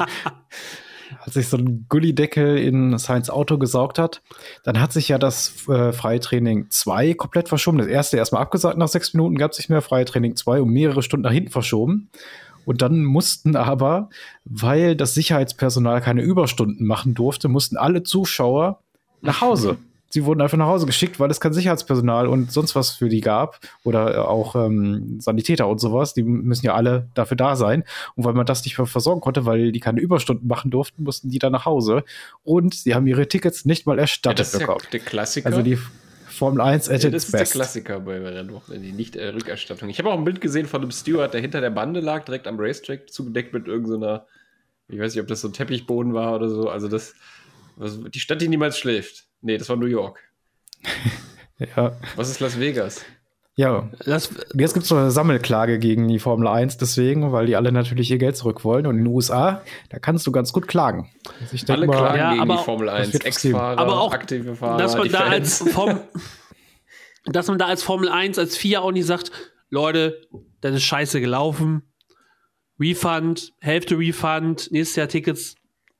Als 1.21 1.33
sich 1.33 1.47
so 1.47 1.57
ein 1.57 1.85
Gullideckel 1.89 2.57
in 2.57 2.97
Science 2.99 3.29
Auto 3.29 3.57
gesaugt 3.57 3.99
hat. 3.99 4.21
Dann 4.63 4.79
hat 4.79 4.93
sich 4.93 5.09
ja 5.09 5.17
das 5.17 5.67
äh, 5.67 5.91
Freitraining 5.91 6.69
2 6.69 7.13
komplett 7.15 7.49
verschoben. 7.49 7.77
Das 7.77 7.87
erste 7.87 8.17
erstmal 8.17 8.41
abgesagt 8.41 8.77
nach 8.77 8.87
sechs 8.87 9.13
Minuten, 9.13 9.37
gab 9.37 9.51
es 9.51 9.57
nicht 9.57 9.69
mehr. 9.69 9.81
Freitraining 9.81 10.35
2 10.35 10.61
um 10.61 10.69
mehrere 10.69 11.01
Stunden 11.03 11.23
nach 11.23 11.31
hinten 11.31 11.51
verschoben. 11.51 12.09
Und 12.65 12.81
dann 12.81 13.03
mussten 13.03 13.55
aber, 13.55 14.09
weil 14.45 14.95
das 14.95 15.13
Sicherheitspersonal 15.13 16.01
keine 16.01 16.21
Überstunden 16.21 16.85
machen 16.85 17.15
durfte, 17.15 17.47
mussten 17.47 17.77
alle 17.77 18.03
Zuschauer 18.03 18.83
nach 19.21 19.41
Hause 19.41 19.77
sie 20.09 20.25
wurden 20.25 20.41
einfach 20.41 20.57
nach 20.57 20.67
Hause 20.67 20.85
geschickt, 20.85 21.19
weil 21.19 21.29
es 21.31 21.39
kein 21.39 21.53
Sicherheitspersonal 21.53 22.27
und 22.27 22.51
sonst 22.51 22.75
was 22.75 22.91
für 22.91 23.09
die 23.09 23.21
gab 23.21 23.59
oder 23.83 24.15
äh, 24.15 24.17
auch 24.17 24.55
ähm, 24.55 25.19
Sanitäter 25.19 25.67
und 25.67 25.79
sowas. 25.79 26.13
Die 26.13 26.23
müssen 26.23 26.65
ja 26.65 26.73
alle 26.73 27.07
dafür 27.13 27.37
da 27.37 27.55
sein. 27.55 27.83
Und 28.15 28.25
weil 28.25 28.33
man 28.33 28.45
das 28.45 28.63
nicht 28.65 28.77
mehr 28.77 28.87
versorgen 28.87 29.21
konnte, 29.21 29.45
weil 29.45 29.71
die 29.71 29.79
keine 29.79 30.01
Überstunden 30.01 30.47
machen 30.47 30.71
durften, 30.71 31.03
mussten 31.03 31.29
die 31.29 31.39
dann 31.39 31.51
nach 31.51 31.65
Hause. 31.65 32.03
Und 32.43 32.73
sie 32.73 32.95
haben 32.95 33.07
ihre 33.07 33.27
Tickets 33.27 33.65
nicht 33.65 33.85
mal 33.85 33.99
erstattet 33.99 34.39
ja, 34.39 34.43
das 34.43 34.53
ist 34.53 34.59
bekommen. 34.59 34.79
Ja 34.83 34.89
der 34.91 34.99
Klassiker. 34.99 35.47
Also 35.47 35.61
die 35.61 35.77
Formel 36.27 36.61
1 36.61 36.89
at 36.89 37.03
ja, 37.03 37.09
Das 37.09 37.25
ist 37.25 37.31
best. 37.31 37.53
der 37.53 37.61
Klassiker 37.61 37.99
bei 37.99 38.17
Rennwochen, 38.19 38.81
die 38.81 38.93
Nicht-Rückerstattung. 38.93 39.89
ich 39.89 39.99
habe 39.99 40.09
auch 40.09 40.17
ein 40.17 40.23
Bild 40.23 40.41
gesehen 40.41 40.67
von 40.67 40.81
einem 40.81 40.91
Steward, 40.91 41.33
der 41.33 41.41
hinter 41.41 41.59
der 41.59 41.69
Bande 41.69 41.99
lag, 41.99 42.23
direkt 42.23 42.47
am 42.47 42.57
Racetrack, 42.57 43.11
zugedeckt 43.11 43.53
mit 43.53 43.67
irgendeiner, 43.67 44.25
ich 44.87 44.99
weiß 44.99 45.13
nicht, 45.13 45.21
ob 45.21 45.27
das 45.27 45.41
so 45.41 45.49
ein 45.49 45.53
Teppichboden 45.53 46.13
war 46.13 46.35
oder 46.35 46.49
so. 46.49 46.69
Also 46.69 46.87
das 46.87 47.13
Was, 47.75 47.99
die 48.09 48.19
Stadt, 48.19 48.41
die 48.41 48.47
niemals 48.47 48.77
schläft. 48.77 49.28
Nee, 49.41 49.57
das 49.57 49.69
war 49.69 49.75
New 49.75 49.85
York. 49.87 50.19
Ja. 51.75 51.91
Was 52.15 52.29
ist 52.29 52.39
Las 52.39 52.57
Vegas? 52.57 53.03
Ja. 53.55 53.89
Das, 54.05 54.29
Jetzt 54.53 54.73
gibt 54.73 54.83
es 54.83 54.87
so 54.87 54.95
eine 54.95 55.11
Sammelklage 55.11 55.77
gegen 55.77 56.07
die 56.07 56.19
Formel 56.19 56.47
1 56.47 56.77
deswegen, 56.77 57.33
weil 57.33 57.47
die 57.47 57.57
alle 57.57 57.73
natürlich 57.73 58.09
ihr 58.09 58.17
Geld 58.17 58.37
zurück 58.37 58.63
wollen. 58.63 58.87
Und 58.87 58.97
in 58.97 59.03
den 59.03 59.13
USA, 59.13 59.61
da 59.89 59.99
kannst 59.99 60.25
du 60.25 60.31
ganz 60.31 60.53
gut 60.53 60.69
klagen. 60.69 61.11
Also 61.41 61.55
ich 61.55 61.69
Alle 61.69 61.85
klagen 61.85 62.17
Ja, 62.17 62.29
gegen 62.29 62.41
aber 62.43 62.55
die 62.55 62.63
Formel 62.63 62.87
1. 62.87 63.11
wird 63.11 63.25
was 63.27 63.41
geben. 63.41 63.55
Ex-Fahrer, 63.55 63.77
aber 63.77 63.99
auch, 63.99 64.13
aktive 64.13 64.55
Fahrer, 64.55 64.77
dass 64.77 64.95
man 64.95 65.09
da 65.09 65.19
als. 65.25 65.57
Form, 65.69 65.99
dass 67.25 67.47
man 67.49 67.57
da 67.57 67.65
als 67.65 67.83
Formel 67.83 68.07
1, 68.07 68.39
als 68.39 68.55
FIA 68.55 68.79
auch 68.79 68.93
nicht 68.93 69.05
sagt, 69.05 69.33
Leute, 69.69 70.21
das 70.61 70.75
ist 70.75 70.83
scheiße 70.83 71.19
gelaufen. 71.19 71.83
Refund, 72.79 73.51
Hälfte 73.59 73.99
Refund, 73.99 74.71
nächstes 74.71 74.95
Jahr 74.95 75.09
Tickets, 75.09 75.55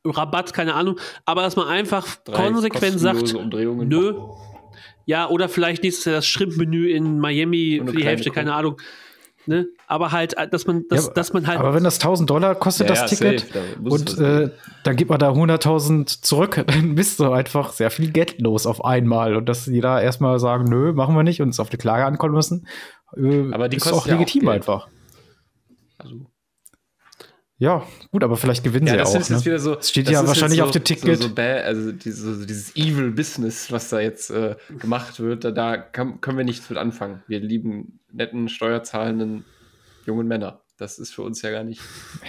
Rabatt, 0.10 0.54
keine 0.54 0.74
Ahnung. 0.74 1.00
Aber 1.26 1.42
dass 1.42 1.56
man 1.56 1.68
einfach 1.68 2.16
Drei 2.24 2.50
konsequent 2.50 3.00
sagt, 3.00 3.34
nö. 3.54 4.14
Ja, 5.06 5.28
oder 5.28 5.50
vielleicht 5.50 5.84
nächstes 5.84 6.06
Jahr 6.06 6.16
das 6.16 6.28
Shrimp-Menü 6.28 6.88
in 6.90 7.20
Miami 7.20 7.82
für 7.84 7.96
die 7.96 8.06
Hälfte, 8.06 8.30
keine. 8.30 8.54
Ahnung. 8.54 8.78
Ne? 9.46 9.68
Aber 9.88 10.12
halt, 10.12 10.36
dass 10.52 10.68
man, 10.68 10.84
dass, 10.90 11.08
Ja, 11.08 11.14
dass 11.14 11.34
man 11.34 11.48
halt. 11.48 11.60
Aber 11.60 11.74
wenn 11.74 11.84
das 11.84 11.96
1000 11.96 12.30
Dollar 12.30 12.54
kostet, 12.54 12.88
Ja, 12.88 12.94
das 12.94 13.12
ja, 13.12 13.18
Ticket, 13.18 13.52
safe, 13.52 13.66
da 13.82 13.90
und 13.90 14.20
äh, 14.20 14.52
dann 14.84 14.96
gibt 14.96 15.10
man 15.10 15.18
da 15.18 15.32
100.000 15.32 16.22
zurück, 16.22 16.64
dann 16.68 16.94
bist 16.94 17.20
du 17.20 17.32
einfach 17.32 17.72
sehr 17.72 17.90
viel 17.90 18.12
Geld 18.12 18.40
los 18.40 18.68
auf 18.68 18.86
einmal. 18.86 19.36
Und 19.36 19.48
dass 19.50 19.66
die 19.66 19.82
da 19.82 20.00
erstmal 20.00 20.38
sagen, 20.38 20.66
nö, 20.66 20.94
machen 20.94 21.16
wir 21.16 21.24
nicht 21.24 21.42
und 21.42 21.50
es 21.50 21.60
auf 21.60 21.70
die 21.70 21.78
Klage 21.78 22.06
ankommen 22.06 22.36
müssen, 22.36 22.68
äh, 23.18 23.52
Aber 23.52 23.70
die 23.70 23.78
ist 23.78 23.92
auch 23.92 24.06
legitim 24.06 24.48
einfach. 24.48 24.88
Also, 25.98 26.28
Ja, 27.60 27.86
gut, 28.12 28.24
aber 28.24 28.38
vielleicht 28.38 28.64
gewinnen 28.64 28.88
ja, 28.88 28.94
sie 28.94 28.98
ja 29.00 29.04
das 29.04 29.16
auch. 29.16 29.20
ist 29.20 29.30
jetzt 29.30 29.40
Ne? 29.40 29.46
wieder 29.46 29.60
so. 29.60 29.78
Es 29.78 29.90
steht 29.90 30.08
das 30.08 30.14
ja 30.14 30.22
ist 30.22 30.28
wahrscheinlich 30.28 30.60
jetzt 30.60 30.66
auf 30.68 30.72
dem 30.72 30.84
Ticket. 30.86 31.18
So, 31.18 31.28
so 31.28 31.36
bad, 31.36 31.66
also 31.66 31.92
dieses, 31.92 32.46
dieses 32.46 32.76
Evil 32.78 33.12
Business, 33.12 33.70
was 33.70 33.90
da 33.90 34.00
jetzt 34.00 34.30
äh, 34.30 34.56
gemacht 34.80 35.20
wird, 35.20 35.44
da, 35.44 35.52
da 35.52 35.76
kann, 35.76 36.22
können 36.22 36.38
wir 36.38 36.46
nichts 36.46 36.70
mit 36.70 36.80
anfangen. 36.80 37.22
Wir 37.28 37.42
lieben 37.42 38.00
netten, 38.14 38.48
steuerzahlenden 38.48 39.44
jungen 40.06 40.26
Männer. 40.28 40.62
Das 40.78 41.00
ist 41.00 41.14
für 41.14 41.22
uns 41.22 41.42
ja 41.42 41.52
gar 41.52 41.66
nicht, 41.66 41.82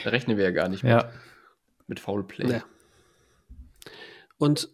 da 0.02 0.10
rechnen 0.10 0.36
wir 0.36 0.42
ja 0.42 0.50
gar 0.50 0.68
nicht 0.68 0.82
mit, 0.82 0.90
ja. 0.90 1.08
mit 1.86 2.00
Foulplay. 2.00 2.50
Ja. 2.50 2.64
Und 4.36 4.68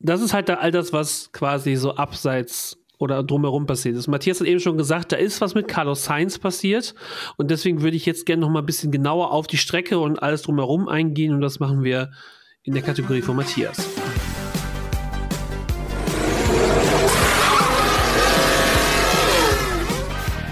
das 0.00 0.22
ist 0.22 0.34
halt 0.34 0.48
da 0.48 0.54
all 0.54 0.72
das, 0.72 0.92
was 0.92 1.30
quasi 1.30 1.76
so 1.76 1.94
abseits 1.94 2.79
oder 3.00 3.24
drumherum 3.24 3.66
passiert 3.66 3.96
ist. 3.96 4.06
Matthias 4.06 4.40
hat 4.40 4.46
eben 4.46 4.60
schon 4.60 4.76
gesagt, 4.76 5.10
da 5.10 5.16
ist 5.16 5.40
was 5.40 5.54
mit 5.54 5.66
Carlos 5.66 6.04
Sainz 6.04 6.38
passiert 6.38 6.94
und 7.36 7.50
deswegen 7.50 7.82
würde 7.82 7.96
ich 7.96 8.06
jetzt 8.06 8.26
gerne 8.26 8.42
noch 8.42 8.50
mal 8.50 8.60
ein 8.60 8.66
bisschen 8.66 8.92
genauer 8.92 9.32
auf 9.32 9.46
die 9.46 9.56
Strecke 9.56 9.98
und 9.98 10.22
alles 10.22 10.42
drumherum 10.42 10.86
eingehen 10.86 11.34
und 11.34 11.40
das 11.40 11.58
machen 11.58 11.82
wir 11.82 12.10
in 12.62 12.74
der 12.74 12.82
Kategorie 12.82 13.22
von 13.22 13.36
Matthias. 13.36 13.88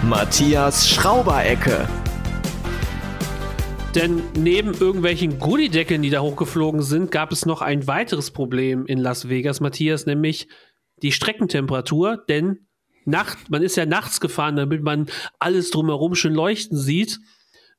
Matthias 0.01 0.89
Schrauberecke. 0.89 1.87
Denn 3.93 4.23
neben 4.35 4.73
irgendwelchen 4.73 5.37
Gullideckeln, 5.37 6.01
die 6.01 6.09
da 6.09 6.21
hochgeflogen 6.21 6.81
sind, 6.81 7.11
gab 7.11 7.31
es 7.31 7.45
noch 7.45 7.61
ein 7.61 7.85
weiteres 7.85 8.31
Problem 8.31 8.87
in 8.87 8.97
Las 8.97 9.29
Vegas, 9.29 9.61
Matthias, 9.61 10.07
nämlich 10.07 10.47
die 11.01 11.11
Streckentemperatur. 11.11 12.23
Denn 12.27 12.65
Nacht, 13.05 13.49
man 13.49 13.63
ist 13.63 13.75
ja 13.75 13.85
nachts 13.85 14.19
gefahren, 14.19 14.55
damit 14.55 14.83
man 14.83 15.07
alles 15.39 15.71
drumherum 15.71 16.15
schön 16.15 16.33
leuchten 16.33 16.77
sieht. 16.77 17.19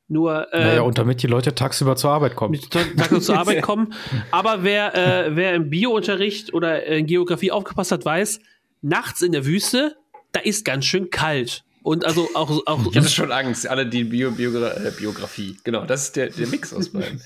Nur 0.09 0.53
äh, 0.53 0.65
Naja, 0.65 0.81
und 0.83 0.99
damit 0.99 1.23
die 1.23 1.29
Leute 1.29 1.55
tagsüber 1.55 1.95
zur 1.95 2.11
Arbeit 2.11 2.35
kommen. 2.35 2.53
mit 2.53 2.71
Tag 2.71 2.97
Tag 2.97 3.23
zur 3.23 3.39
Arbeit 3.39 3.63
kommen. 3.63 3.95
Aber 4.33 4.65
wer, 4.65 4.95
äh, 4.97 5.37
wer 5.37 5.55
im 5.55 5.71
Biounterricht 5.71 6.53
oder 6.53 6.85
in 6.85 7.07
Geografie 7.07 7.53
aufgepasst 7.53 7.93
hat, 7.93 8.05
weiß, 8.05 8.41
nachts 8.83 9.23
in 9.23 9.31
der 9.31 9.47
Wüste, 9.47 9.97
da 10.33 10.41
ist 10.41 10.65
ganz 10.65 10.85
schön 10.85 11.11
kalt. 11.11 11.63
Und 11.83 12.05
also 12.05 12.29
auch, 12.35 12.51
auch 12.67 12.87
Ich 12.91 12.97
hatte 12.97 13.09
schon 13.09 13.31
Angst, 13.31 13.69
alle 13.69 13.87
die 13.87 14.05
Bio, 14.05 14.33
Biogra 14.33 14.73
äh, 14.73 14.91
Biografie. 14.91 15.57
Genau, 15.65 15.85
das 15.85 16.07
ist 16.07 16.17
der, 16.17 16.31
der 16.31 16.49
Mix 16.49 16.75
aus 16.75 16.91
beiden. 16.91 17.23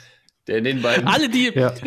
Der 0.46 0.58
in 0.58 0.64
den 0.64 0.82
beiden. 0.82 1.08
alle 1.08 1.30
die. 1.30 1.52
Ja. 1.54 1.72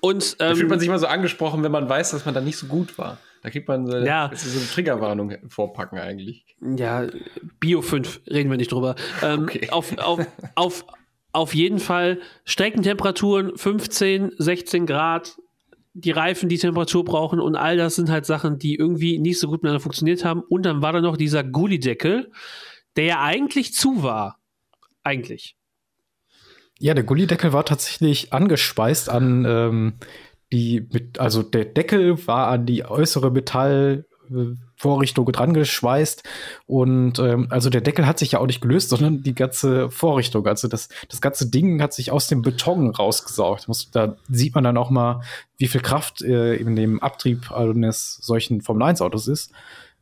und 0.00 0.40
Da 0.40 0.48
fühlt 0.54 0.62
ähm, 0.64 0.68
man 0.68 0.78
sich 0.78 0.88
immer 0.88 0.98
so 0.98 1.06
angesprochen, 1.06 1.62
wenn 1.62 1.72
man 1.72 1.88
weiß, 1.88 2.10
dass 2.12 2.24
man 2.24 2.34
da 2.34 2.40
nicht 2.40 2.56
so 2.56 2.66
gut 2.66 2.96
war. 2.98 3.18
Da 3.42 3.50
kriegt 3.50 3.68
man 3.68 3.86
so, 3.86 3.96
Ja. 3.96 4.30
so 4.34 4.58
eine 4.58 4.66
Triggerwarnung 4.68 5.34
vorpacken 5.48 5.98
eigentlich. 5.98 6.44
Ja, 6.60 7.06
Bio 7.60 7.82
5, 7.82 8.22
reden 8.28 8.50
wir 8.50 8.56
nicht 8.56 8.72
drüber. 8.72 8.96
Ähm, 9.22 9.44
Okay. 9.44 9.68
auf, 9.70 9.96
auf, 9.98 10.26
auf, 10.54 10.84
auf 11.32 11.54
jeden 11.54 11.78
Fall 11.78 12.20
Streckentemperaturen 12.44 13.56
15, 13.56 14.32
16 14.38 14.86
Grad, 14.86 15.36
die 15.94 16.10
Reifen, 16.10 16.48
die 16.48 16.58
Temperatur 16.58 17.04
brauchen 17.04 17.40
und 17.40 17.56
all 17.56 17.76
das 17.76 17.96
sind 17.96 18.10
halt 18.10 18.26
Sachen, 18.26 18.58
die 18.58 18.74
irgendwie 18.74 19.18
nicht 19.18 19.38
so 19.38 19.46
gut 19.48 19.62
miteinander 19.62 19.80
funktioniert 19.80 20.24
haben. 20.24 20.42
Und 20.42 20.64
dann 20.66 20.82
war 20.82 20.92
da 20.92 21.00
noch 21.00 21.16
dieser 21.16 21.42
Gullideckel, 21.44 22.30
der 22.96 23.04
ja 23.04 23.20
eigentlich 23.22 23.72
zu 23.72 24.02
war. 24.02 24.38
Eigentlich. 25.02 25.56
Ja, 26.78 26.94
der 26.94 27.04
Gullideckel 27.04 27.52
war 27.52 27.64
tatsächlich 27.64 28.32
angespeist 28.32 29.08
an 29.08 29.44
ähm, 29.46 29.94
die, 30.52 30.86
mit, 30.92 31.18
also 31.18 31.42
der 31.42 31.64
Deckel 31.64 32.26
war 32.26 32.48
an 32.48 32.66
die 32.66 32.84
äußere 32.84 33.30
Metallvorrichtung 33.30 35.32
dran 35.32 35.54
geschweißt 35.54 36.22
und 36.66 37.18
ähm, 37.18 37.46
also 37.50 37.70
der 37.70 37.80
Deckel 37.80 38.06
hat 38.06 38.18
sich 38.18 38.32
ja 38.32 38.40
auch 38.40 38.46
nicht 38.46 38.60
gelöst, 38.60 38.90
sondern 38.90 39.22
die 39.22 39.34
ganze 39.34 39.90
Vorrichtung, 39.90 40.46
also 40.46 40.68
das, 40.68 40.88
das 41.08 41.20
ganze 41.20 41.50
Ding 41.50 41.80
hat 41.80 41.94
sich 41.94 42.12
aus 42.12 42.28
dem 42.28 42.42
Beton 42.42 42.90
rausgesaugt. 42.90 43.66
Da 43.92 44.16
sieht 44.28 44.54
man 44.54 44.64
dann 44.64 44.76
auch 44.76 44.90
mal, 44.90 45.22
wie 45.56 45.68
viel 45.68 45.80
Kraft 45.80 46.22
äh, 46.22 46.56
in 46.56 46.76
dem 46.76 47.02
Abtrieb 47.02 47.50
eines 47.50 48.18
solchen 48.20 48.60
Formel-1-Autos 48.60 49.28
ist 49.28 49.52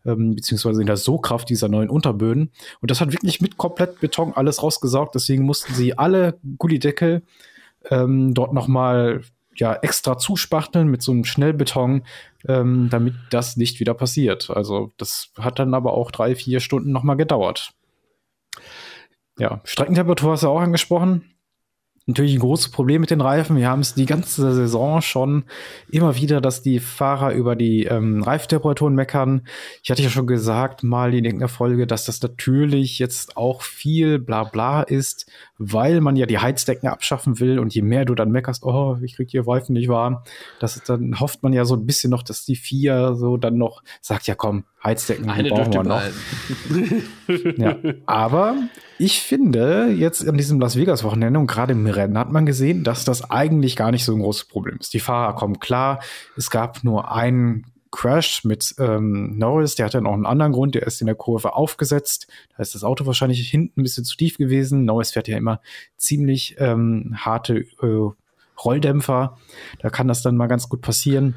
ähm, 0.04 0.34
beziehungsweise 0.34 0.80
in 0.80 0.87
der 0.87 0.96
Sogkraft 0.96 1.49
dieser 1.49 1.68
neuen 1.68 1.90
Unterböden. 1.90 2.50
Und 2.80 2.90
das 2.90 3.00
hat 3.00 3.12
wirklich 3.12 3.40
mit 3.40 3.56
komplett 3.56 4.00
Beton 4.00 4.32
alles 4.34 4.62
rausgesaugt. 4.62 5.14
Deswegen 5.14 5.44
mussten 5.44 5.75
sie 5.75 5.99
alle 5.99 6.38
Gullideckel 6.58 7.23
ähm, 7.90 8.34
dort 8.34 8.52
nochmal 8.52 9.23
ja, 9.56 9.75
extra 9.75 10.18
zuspachteln 10.18 10.88
mit 10.88 11.02
so 11.02 11.12
einem 11.12 11.25
Schnellbeton, 11.25 12.04
ähm, 12.49 12.88
damit 12.90 13.14
das 13.30 13.56
nicht 13.56 13.80
wieder 13.80 13.94
passiert. 13.94 14.50
Also 14.50 14.92
das 14.96 15.30
hat 15.38 15.58
dann 15.58 15.75
aber 15.75 15.94
auch 15.94 16.11
drei, 16.11 16.34
vier 16.34 16.61
Stunden 16.61 16.92
nochmal 16.92 17.16
gedauert. 17.16 17.73
Ja, 19.38 19.61
Streckentemperatur 19.64 20.32
hast 20.32 20.42
du 20.42 20.49
auch 20.49 20.61
angesprochen. 20.61 21.33
Natürlich 22.06 22.34
ein 22.34 22.40
großes 22.40 22.70
Problem 22.70 23.00
mit 23.00 23.11
den 23.11 23.23
Reifen. 23.23 23.56
Wir 23.56 23.70
haben 23.70 23.80
es 23.80 23.94
die 23.94 24.04
ganze 24.04 24.52
Saison 24.52 25.00
schon 25.00 25.44
immer 25.90 26.16
wieder, 26.16 26.42
dass 26.42 26.61
die 26.61 26.78
Fahrer 26.78 27.32
über 27.32 27.56
die 27.56 27.84
ähm, 27.84 28.23
Reifentemperaturen 28.23 28.94
meckern. 28.94 29.46
Ich 29.82 29.90
hatte 29.90 30.02
ja 30.02 30.11
schon 30.11 30.26
gesagt, 30.26 30.82
mal 30.82 31.14
in 31.14 31.25
irgendeiner 31.25 31.49
Folge, 31.49 31.87
dass 31.87 32.04
das 32.04 32.20
natürlich 32.20 32.99
jetzt 32.99 33.38
auch 33.38 33.62
viel 33.62 34.18
Blabla 34.18 34.82
ist, 34.82 35.30
weil 35.58 36.00
man 36.00 36.16
ja 36.16 36.26
die 36.26 36.38
Heizdecken 36.38 36.88
abschaffen 36.88 37.38
will 37.40 37.58
und 37.58 37.75
je 37.75 37.82
mehr 37.82 38.04
du 38.04 38.14
dann 38.14 38.30
meckerst, 38.30 38.64
oh, 38.64 38.99
ich 39.02 39.16
krieg 39.16 39.28
die 39.28 39.38
Reifen 39.38 39.75
nicht 39.75 39.88
warm, 39.88 40.18
das 40.61 40.76
ist, 40.76 40.88
dann 40.88 41.20
hofft 41.20 41.42
man 41.42 41.52
ja 41.52 41.64
so 41.64 41.75
ein 41.76 41.87
bisschen 41.87 42.11
noch, 42.11 42.23
dass 42.23 42.44
die 42.44 42.56
vier 42.56 43.14
so 43.14 43.37
dann 43.37 43.56
noch 43.56 43.82
sagt, 44.00 44.26
ja 44.26 44.34
komm, 44.34 44.64
Heizdecken 44.82 45.30
Eine 45.30 45.49
brauchen 45.49 45.73
wir 45.73 45.82
noch. 45.82 46.02
Ja, 47.56 47.76
aber 48.06 48.56
ich 48.99 49.20
finde, 49.20 49.88
jetzt 49.88 50.28
an 50.28 50.37
diesem 50.37 50.61
Las 50.61 50.76
Vegas-Wochenende 50.76 51.38
und 51.38 51.46
gerade 51.46 51.73
im 51.73 51.87
Rennen 51.87 52.18
hat 52.18 52.30
man 52.30 52.46
gesehen, 52.46 52.84
dass 52.84 53.04
das 53.04 53.30
eigentlich 53.30 53.76
gar 53.76 53.90
nicht 53.90 54.04
so 54.04 54.12
ein 54.12 54.20
großes 54.20 54.44
Problem 54.44 54.76
ist. 54.78 54.92
Die 54.92 55.00
Fahrer 55.00 55.34
kommen 55.34 55.58
klar. 55.58 56.00
Es 56.37 56.50
gab 56.50 56.84
nur 56.84 57.12
einen 57.12 57.64
Crash 57.94 58.44
mit 58.44 58.74
ähm, 58.78 59.38
Norris, 59.38 59.76
der 59.76 59.86
hatte 59.86 60.00
noch 60.00 60.12
einen 60.14 60.26
anderen 60.26 60.52
Grund, 60.52 60.74
der 60.74 60.82
ist 60.86 61.00
in 61.00 61.06
der 61.06 61.14
Kurve 61.14 61.54
aufgesetzt. 61.54 62.26
Da 62.56 62.62
ist 62.62 62.74
das 62.74 62.82
Auto 62.82 63.06
wahrscheinlich 63.06 63.48
hinten 63.48 63.80
ein 63.80 63.84
bisschen 63.84 64.04
zu 64.04 64.16
tief 64.16 64.36
gewesen. 64.36 64.84
Norris 64.84 65.12
fährt 65.12 65.28
ja 65.28 65.36
immer 65.36 65.60
ziemlich 65.96 66.56
ähm, 66.58 67.14
harte 67.16 67.58
äh, 67.82 68.10
Rolldämpfer. 68.64 69.38
Da 69.78 69.90
kann 69.90 70.08
das 70.08 70.22
dann 70.22 70.36
mal 70.36 70.48
ganz 70.48 70.68
gut 70.68 70.80
passieren. 70.82 71.34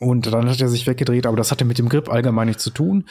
Und 0.00 0.32
dann 0.32 0.48
hat 0.48 0.60
er 0.60 0.68
sich 0.68 0.86
weggedreht, 0.86 1.26
aber 1.26 1.36
das 1.36 1.50
hatte 1.50 1.64
mit 1.64 1.76
dem 1.78 1.88
Grip 1.88 2.08
allgemein 2.08 2.46
nichts 2.46 2.62
zu 2.62 2.70
tun. 2.70 3.04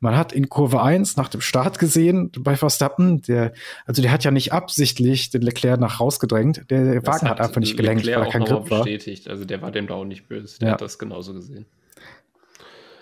Man 0.00 0.16
hat 0.16 0.32
in 0.32 0.48
Kurve 0.48 0.82
1 0.82 1.16
nach 1.18 1.28
dem 1.28 1.42
Start 1.42 1.78
gesehen 1.78 2.32
bei 2.40 2.56
Verstappen, 2.56 3.20
der, 3.22 3.52
also 3.84 4.00
der 4.00 4.10
hat 4.10 4.24
ja 4.24 4.30
nicht 4.30 4.52
absichtlich 4.52 5.28
den 5.28 5.42
Leclerc 5.42 5.78
nach 5.78 6.00
rausgedrängt. 6.00 6.62
Der 6.70 7.00
Das 7.02 7.06
Wagen 7.06 7.28
hat, 7.28 7.40
einfach 7.42 7.60
nicht 7.60 7.76
gelenkt, 7.76 8.04
Leclerc 8.04 8.20
weil 8.20 8.24
er 8.24 8.28
auch 8.28 8.32
kein 8.32 8.44
Grip 8.44 8.70
war. 8.70 8.78
bestätigt. 8.84 9.28
Also 9.28 9.44
der 9.44 9.60
war 9.60 9.70
dem 9.70 9.86
da 9.86 9.94
auch 9.94 10.04
nicht 10.06 10.28
böse. 10.28 10.58
Der 10.60 10.68
Ja. 10.68 10.72
hat 10.74 10.80
das 10.80 10.98
genauso 10.98 11.34
gesehen. 11.34 11.66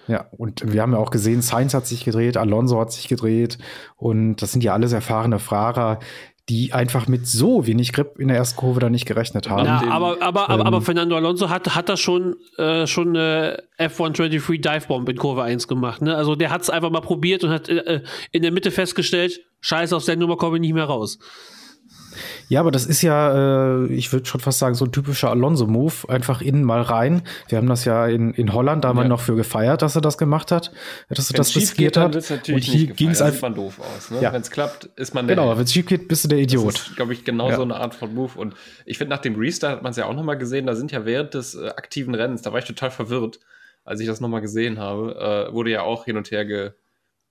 Ja, 0.09 0.27
und 0.37 0.73
wir 0.73 0.83
haben 0.83 0.93
ja 0.93 0.99
auch 0.99 1.11
gesehen, 1.11 1.43
Sainz 1.43 1.75
hat 1.75 1.87
sich 1.87 2.05
gedreht, 2.05 2.37
Alonso 2.37 2.81
hat 2.81 2.93
sich 2.93 3.09
gedreht 3.09 3.59
und 3.97 4.37
das 4.37 4.53
sind 4.53 4.65
ja 4.65 4.73
alles 4.73 4.93
erfahrene 4.93 5.39
Fahrer, 5.39 6.01
die 6.49 6.73
einfach 6.73 7.09
mit 7.09 7.27
so 7.27 7.67
wenig 7.67 7.93
Grip 7.93 8.19
in 8.19 8.29
der 8.29 8.39
ersten 8.39 8.57
Kurve 8.57 8.81
da 8.81 8.89
nicht 8.89 9.05
gerechnet 9.05 9.51
haben. 9.51 9.67
Ja, 9.67 9.83
aber, 9.91 10.23
aber, 10.23 10.49
aber, 10.49 10.61
ähm, 10.61 10.67
aber 10.67 10.81
Fernando 10.81 11.15
Alonso 11.15 11.51
hat, 11.51 11.75
hat 11.75 11.91
da 11.91 11.97
schon, 11.99 12.37
äh, 12.57 12.87
schon 12.87 13.09
eine 13.09 13.65
F123 13.79 14.63
Divebomb 14.63 15.09
in 15.11 15.17
Kurve 15.19 15.43
1 15.43 15.69
gemacht. 15.69 16.01
Ne? 16.01 16.17
Also 16.17 16.37
der 16.37 16.51
hat 16.51 16.63
es 16.63 16.71
einfach 16.71 16.91
mal 16.91 17.03
probiert 17.03 17.45
und 17.45 17.51
hat 17.51 17.69
äh, 17.69 18.03
in 18.33 18.43
der 18.43 18.51
Mitte 18.51 18.71
festgestellt, 18.71 19.41
scheiße, 19.61 19.95
aus 19.95 20.07
der 20.07 20.17
Nummer 20.17 20.37
komme 20.37 20.57
ich 20.57 20.63
nicht 20.63 20.75
mehr 20.75 20.87
raus. 20.87 21.19
Ja, 22.49 22.61
aber 22.61 22.71
das 22.71 22.87
ist 22.87 23.03
ja, 23.03 23.85
äh, 23.85 23.93
ich 23.93 24.13
würde 24.13 24.27
schon 24.27 24.41
fast 24.41 24.59
sagen, 24.59 24.75
so 24.75 24.87
ein 24.87 24.93
typischer 24.93 25.31
Alonso-Move. 25.31 26.09
Einfach 26.09 26.41
innen 26.41 26.65
mal 26.65 26.81
rein. 26.83 27.23
Wir 27.49 27.59
haben 27.59 27.67
das 27.69 27.85
ja 27.85 28.07
in, 28.07 28.33
in 28.35 28.53
Holland 28.55 28.85
damals 28.85 29.05
Ja. 29.05 29.09
noch 29.11 29.21
für 29.21 29.37
gefeiert, 29.37 29.83
dass 29.83 29.95
er 29.97 30.01
das 30.01 30.17
gemacht 30.19 30.51
hat, 30.51 30.73
dass 31.11 31.31
er 31.31 31.37
Wenn's 31.39 31.49
das 31.53 31.57
riskiert 31.57 31.95
geht, 31.95 32.03
hat. 32.03 32.49
Und 32.49 32.65
hier 32.65 32.87
ging 32.89 33.11
es 33.11 33.21
einfach. 33.23 33.55
doof 33.55 33.81
aus. 33.81 34.11
Ne? 34.11 34.21
Ja. 34.23 34.33
Wenn 34.33 34.41
es 34.41 34.51
klappt, 34.51 34.87
ist 34.97 35.15
man 35.15 35.27
der 35.27 35.37
Genau, 35.37 35.55
wenn 35.57 35.65
es 35.65 35.73
schief 35.73 35.87
geht, 35.87 36.09
bist 36.09 36.25
du 36.25 36.29
der 36.29 36.39
Idiot. 36.39 36.75
Das 36.75 36.89
ist, 36.89 36.97
glaube 36.97 37.13
ich, 37.13 37.25
genau 37.25 37.51
Ja. 37.51 37.57
so 37.57 37.63
eine 37.63 37.77
Art 37.77 37.95
von 37.95 38.15
Move. 38.15 38.33
Und 38.39 38.55
ich 38.87 38.97
finde, 38.99 39.15
nach 39.15 39.21
dem 39.23 39.37
Restart 39.37 39.73
hat 39.77 39.83
man 39.83 39.91
es 39.91 39.97
ja 39.99 40.07
auch 40.07 40.15
nochmal 40.15 40.39
gesehen, 40.39 40.67
da 40.67 40.75
sind 40.75 40.91
ja 40.91 41.05
während 41.05 41.35
des 41.35 41.55
äh, 41.55 41.69
aktiven 41.69 42.15
Rennens, 42.15 42.43
da 42.43 42.53
war 42.53 42.59
ich 42.61 42.65
total 42.65 42.91
verwirrt, 42.91 43.41
als 43.85 44.01
ich 44.01 44.07
das 44.07 44.21
nochmal 44.21 44.41
gesehen 44.41 44.79
habe, 44.79 45.49
äh, 45.51 45.53
wurde 45.53 45.71
ja 45.71 45.83
auch 45.83 46.07
hin 46.07 46.17
und 46.17 46.31
her 46.31 46.45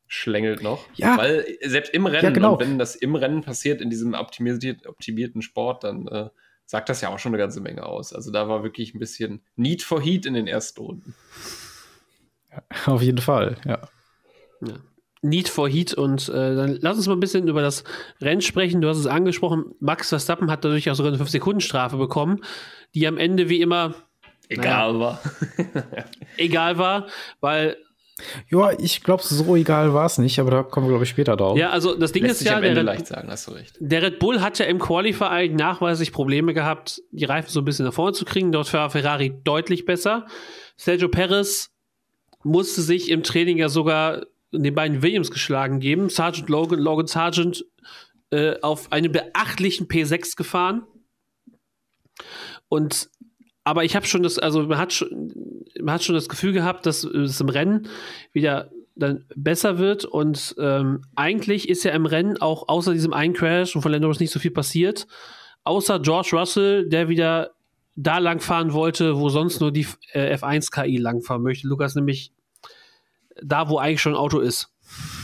geschlängelt 0.07 0.63
noch. 0.63 0.85
Ja. 0.95 1.17
Weil 1.17 1.45
selbst 1.63 1.93
im 1.93 2.05
Rennen, 2.05 2.23
Ja, 2.23 2.29
genau. 2.31 2.53
und 2.53 2.59
wenn 2.61 2.79
das 2.79 2.95
im 2.95 3.15
Rennen 3.15 3.41
passiert, 3.41 3.81
in 3.81 3.89
diesem 3.89 4.13
optimiert, 4.13 4.87
optimierten 4.87 5.41
Sport, 5.41 5.83
dann 5.83 6.07
äh, 6.07 6.29
sagt 6.65 6.89
das 6.89 7.01
ja 7.01 7.09
auch 7.09 7.19
schon 7.19 7.31
eine 7.31 7.41
ganze 7.41 7.61
Menge 7.61 7.85
aus. 7.85 8.13
Also 8.13 8.31
da 8.31 8.47
war 8.49 8.63
wirklich 8.63 8.93
ein 8.93 8.99
bisschen 8.99 9.41
Need 9.55 9.83
for 9.83 10.01
Heat 10.01 10.25
in 10.25 10.33
den 10.33 10.47
ersten 10.47 10.81
Runden. 10.81 11.15
Auf 12.85 13.01
jeden 13.01 13.19
Fall, 13.19 13.57
ja. 13.65 13.87
Ja. 14.61 14.75
Need 15.21 15.49
for 15.49 15.67
Heat 15.67 15.93
und 15.93 16.29
äh, 16.29 16.55
dann 16.55 16.77
lass 16.81 16.97
uns 16.97 17.07
mal 17.07 17.13
ein 17.13 17.19
bisschen 17.19 17.47
über 17.47 17.61
das 17.61 17.83
Rennen 18.21 18.41
sprechen. 18.41 18.81
Du 18.81 18.87
hast 18.87 18.97
es 18.97 19.07
angesprochen, 19.07 19.73
Max 19.79 20.09
Verstappen 20.09 20.51
hat 20.51 20.63
dadurch 20.63 20.89
auch 20.89 20.95
sogar 20.95 21.11
eine 21.11 21.21
5-Sekunden-Strafe 21.21 21.97
bekommen, 21.97 22.41
die 22.93 23.07
am 23.07 23.17
Ende 23.17 23.49
wie 23.49 23.61
immer 23.61 23.95
Egal 24.49 24.99
war. 24.99 25.21
egal 26.37 26.77
war, 26.77 27.07
weil, 27.41 27.77
Ja, 28.49 28.71
ich 28.79 29.03
glaube, 29.03 29.23
so 29.23 29.55
egal 29.55 29.93
war 29.93 30.05
es 30.05 30.17
nicht, 30.17 30.39
aber 30.39 30.51
da 30.51 30.63
kommen 30.63 30.87
wir, 30.87 30.91
glaube 30.91 31.03
ich, 31.03 31.09
später 31.09 31.35
drauf. 31.35 31.57
ja, 31.57 31.69
also 31.69 31.95
das 31.95 32.11
Ding 32.11 32.23
Lässt 32.23 32.41
ist 32.41 32.47
ja, 32.47 32.55
am 32.55 32.61
der 32.61 32.71
Ende 32.71 32.81
Red, 32.81 32.87
leicht 32.87 33.07
sagen, 33.07 33.29
hast 33.29 33.47
du 33.47 33.51
recht. 33.51 33.75
der 33.79 34.01
Red 34.01 34.19
Bull 34.19 34.41
hat 34.41 34.57
ja 34.59 34.65
im 34.65 34.79
Qualifying 34.79 35.55
nachweislich 35.55 36.11
Probleme 36.11 36.53
gehabt, 36.53 37.01
die 37.11 37.25
Reifen 37.25 37.49
so 37.49 37.61
ein 37.61 37.65
bisschen 37.65 37.85
nach 37.85 37.93
vorne 37.93 38.13
zu 38.13 38.25
kriegen. 38.25 38.51
Dort 38.51 38.73
war 38.73 38.89
Ferrari 38.89 39.39
deutlich 39.43 39.85
besser. 39.85 40.25
Sergio 40.77 41.09
Perez 41.09 41.69
musste 42.43 42.81
sich 42.81 43.09
im 43.09 43.23
Training 43.23 43.57
ja 43.57 43.69
sogar 43.69 44.25
den 44.51 44.73
beiden 44.73 45.01
Williams 45.01 45.31
geschlagen 45.31 45.79
geben. 45.79 46.09
Sergeant 46.09 46.49
Logan, 46.49 46.79
Logan 46.79 47.07
Sargent 47.07 47.65
äh, 48.31 48.59
auf 48.61 48.91
einem 48.91 49.11
beachtlichen 49.11 49.87
P6 49.87 50.35
gefahren. 50.35 50.83
Und 52.69 53.09
aber 53.67 53.83
ich 53.83 53.97
habe 53.97 54.05
schon 54.05 54.23
das, 54.23 54.39
also 54.39 54.63
man 54.63 54.77
hat 54.77 54.93
schon, 54.93 55.33
man 55.77 55.95
hat 55.95 56.03
schon 56.03 56.15
das 56.15 56.29
Gefühl 56.29 56.53
gehabt, 56.53 56.85
dass 56.85 57.03
es 57.03 57.41
im 57.41 57.49
Rennen 57.49 57.89
wieder 58.31 58.71
dann 58.95 59.25
besser 59.35 59.77
wird. 59.77 60.05
Und 60.05 60.55
ähm, 60.57 61.01
eigentlich 61.17 61.67
ist 61.67 61.83
ja 61.83 61.91
im 61.91 62.05
Rennen 62.05 62.37
auch 62.41 62.69
außer 62.69 62.93
diesem 62.93 63.11
einen 63.11 63.33
Crash 63.33 63.75
und 63.75 63.81
von 63.81 63.91
Lando 63.91 64.07
Norris 64.07 64.21
nicht 64.21 64.31
so 64.31 64.39
viel 64.39 64.51
passiert. 64.51 65.05
Außer 65.65 65.99
George 65.99 66.29
Russell, 66.31 66.87
der 66.87 67.09
wieder 67.09 67.51
da 67.97 68.19
lang 68.19 68.39
fahren 68.39 68.71
wollte, 68.71 69.19
wo 69.19 69.27
sonst 69.27 69.59
nur 69.59 69.73
die 69.73 69.85
äh, 70.13 70.33
F1 70.37 70.71
KI 70.71 70.95
langfahren 70.95 71.43
möchte. 71.43 71.67
Lukas 71.67 71.93
nämlich 71.93 72.31
da, 73.43 73.67
wo 73.67 73.79
eigentlich 73.79 74.01
schon 74.01 74.13
ein 74.13 74.17
Auto 74.17 74.39
ist. 74.39 74.71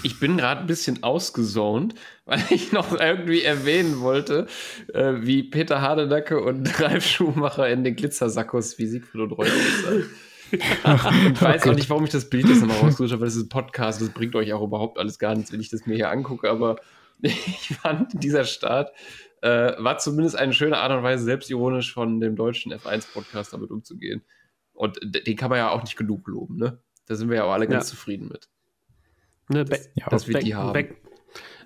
Ich 0.04 0.20
bin 0.20 0.38
gerade 0.38 0.62
ein 0.62 0.68
bisschen 0.68 1.04
ausgezont, 1.04 1.96
weil 2.26 2.44
ich 2.50 2.72
noch 2.72 3.00
irgendwie 3.00 3.42
erwähnen 3.44 4.00
wollte, 4.02 4.48
äh, 4.94 5.14
wie 5.22 5.44
Peter 5.44 5.82
Hardenacke 5.82 6.42
und 6.42 6.80
Ralf 6.82 7.06
Schumacher 7.06 7.70
in 7.70 7.84
den 7.84 7.96
Glitzersackos 7.96 8.78
wie 8.78 8.88
Siegfried 8.88 9.22
und 9.22 9.32
Roy 9.32 9.48
aussahen. 9.48 10.10
ich 10.52 11.42
weiß 11.42 11.68
auch 11.68 11.74
nicht, 11.74 11.90
warum 11.90 12.04
ich 12.04 12.12
das 12.12 12.30
Bild 12.30 12.48
jetzt 12.48 12.62
nochmal 12.62 12.78
rausgesucht 12.78 13.12
habe, 13.12 13.22
weil 13.22 13.28
das 13.28 13.36
ist 13.36 13.46
ein 13.46 13.50
Podcast, 13.50 14.02
das 14.02 14.10
bringt 14.10 14.36
euch 14.36 14.54
auch 14.54 14.62
überhaupt 14.62 15.00
alles 15.00 15.18
gar 15.18 15.34
nichts, 15.34 15.52
wenn 15.52 15.60
ich 15.60 15.70
das 15.70 15.88
mir 15.88 15.96
hier 15.96 16.12
angucke, 16.12 16.50
aber 16.50 16.76
ich 17.22 17.76
fand, 17.82 18.22
dieser 18.22 18.44
Start 18.44 18.92
äh, 19.42 19.74
war 19.78 19.98
zumindest 19.98 20.36
eine 20.38 20.54
schöne 20.54 20.78
Art 20.78 20.92
und 20.92 21.04
Weise, 21.04 21.24
selbstironisch 21.24 21.94
von 21.94 22.20
dem 22.20 22.36
deutschen 22.36 22.72
F1-Podcast 22.74 23.54
damit 23.54 23.72
umzugehen. 23.72 24.24
Und 24.74 25.00
den 25.04 25.36
kann 25.38 25.50
man 25.50 25.58
ja 25.60 25.70
auch 25.70 25.82
nicht 25.84 25.98
genug 25.98 26.28
loben, 26.28 26.58
ne? 26.58 26.80
Da 27.06 27.16
sind 27.16 27.30
wir 27.30 27.38
ja 27.38 27.44
auch 27.46 27.52
alle 27.52 27.68
ganz 27.68 27.86
Ja. 27.86 27.90
zufrieden 27.92 28.28
mit. 28.28 28.50
Ne, 29.54 29.66
Ba- 29.66 29.78
Ja, 29.96 30.08
dass 30.10 30.28
wir 30.28 30.34
Back- 30.34 30.44
die 30.44 30.56
haben. 30.56 30.74
Back- 30.74 30.96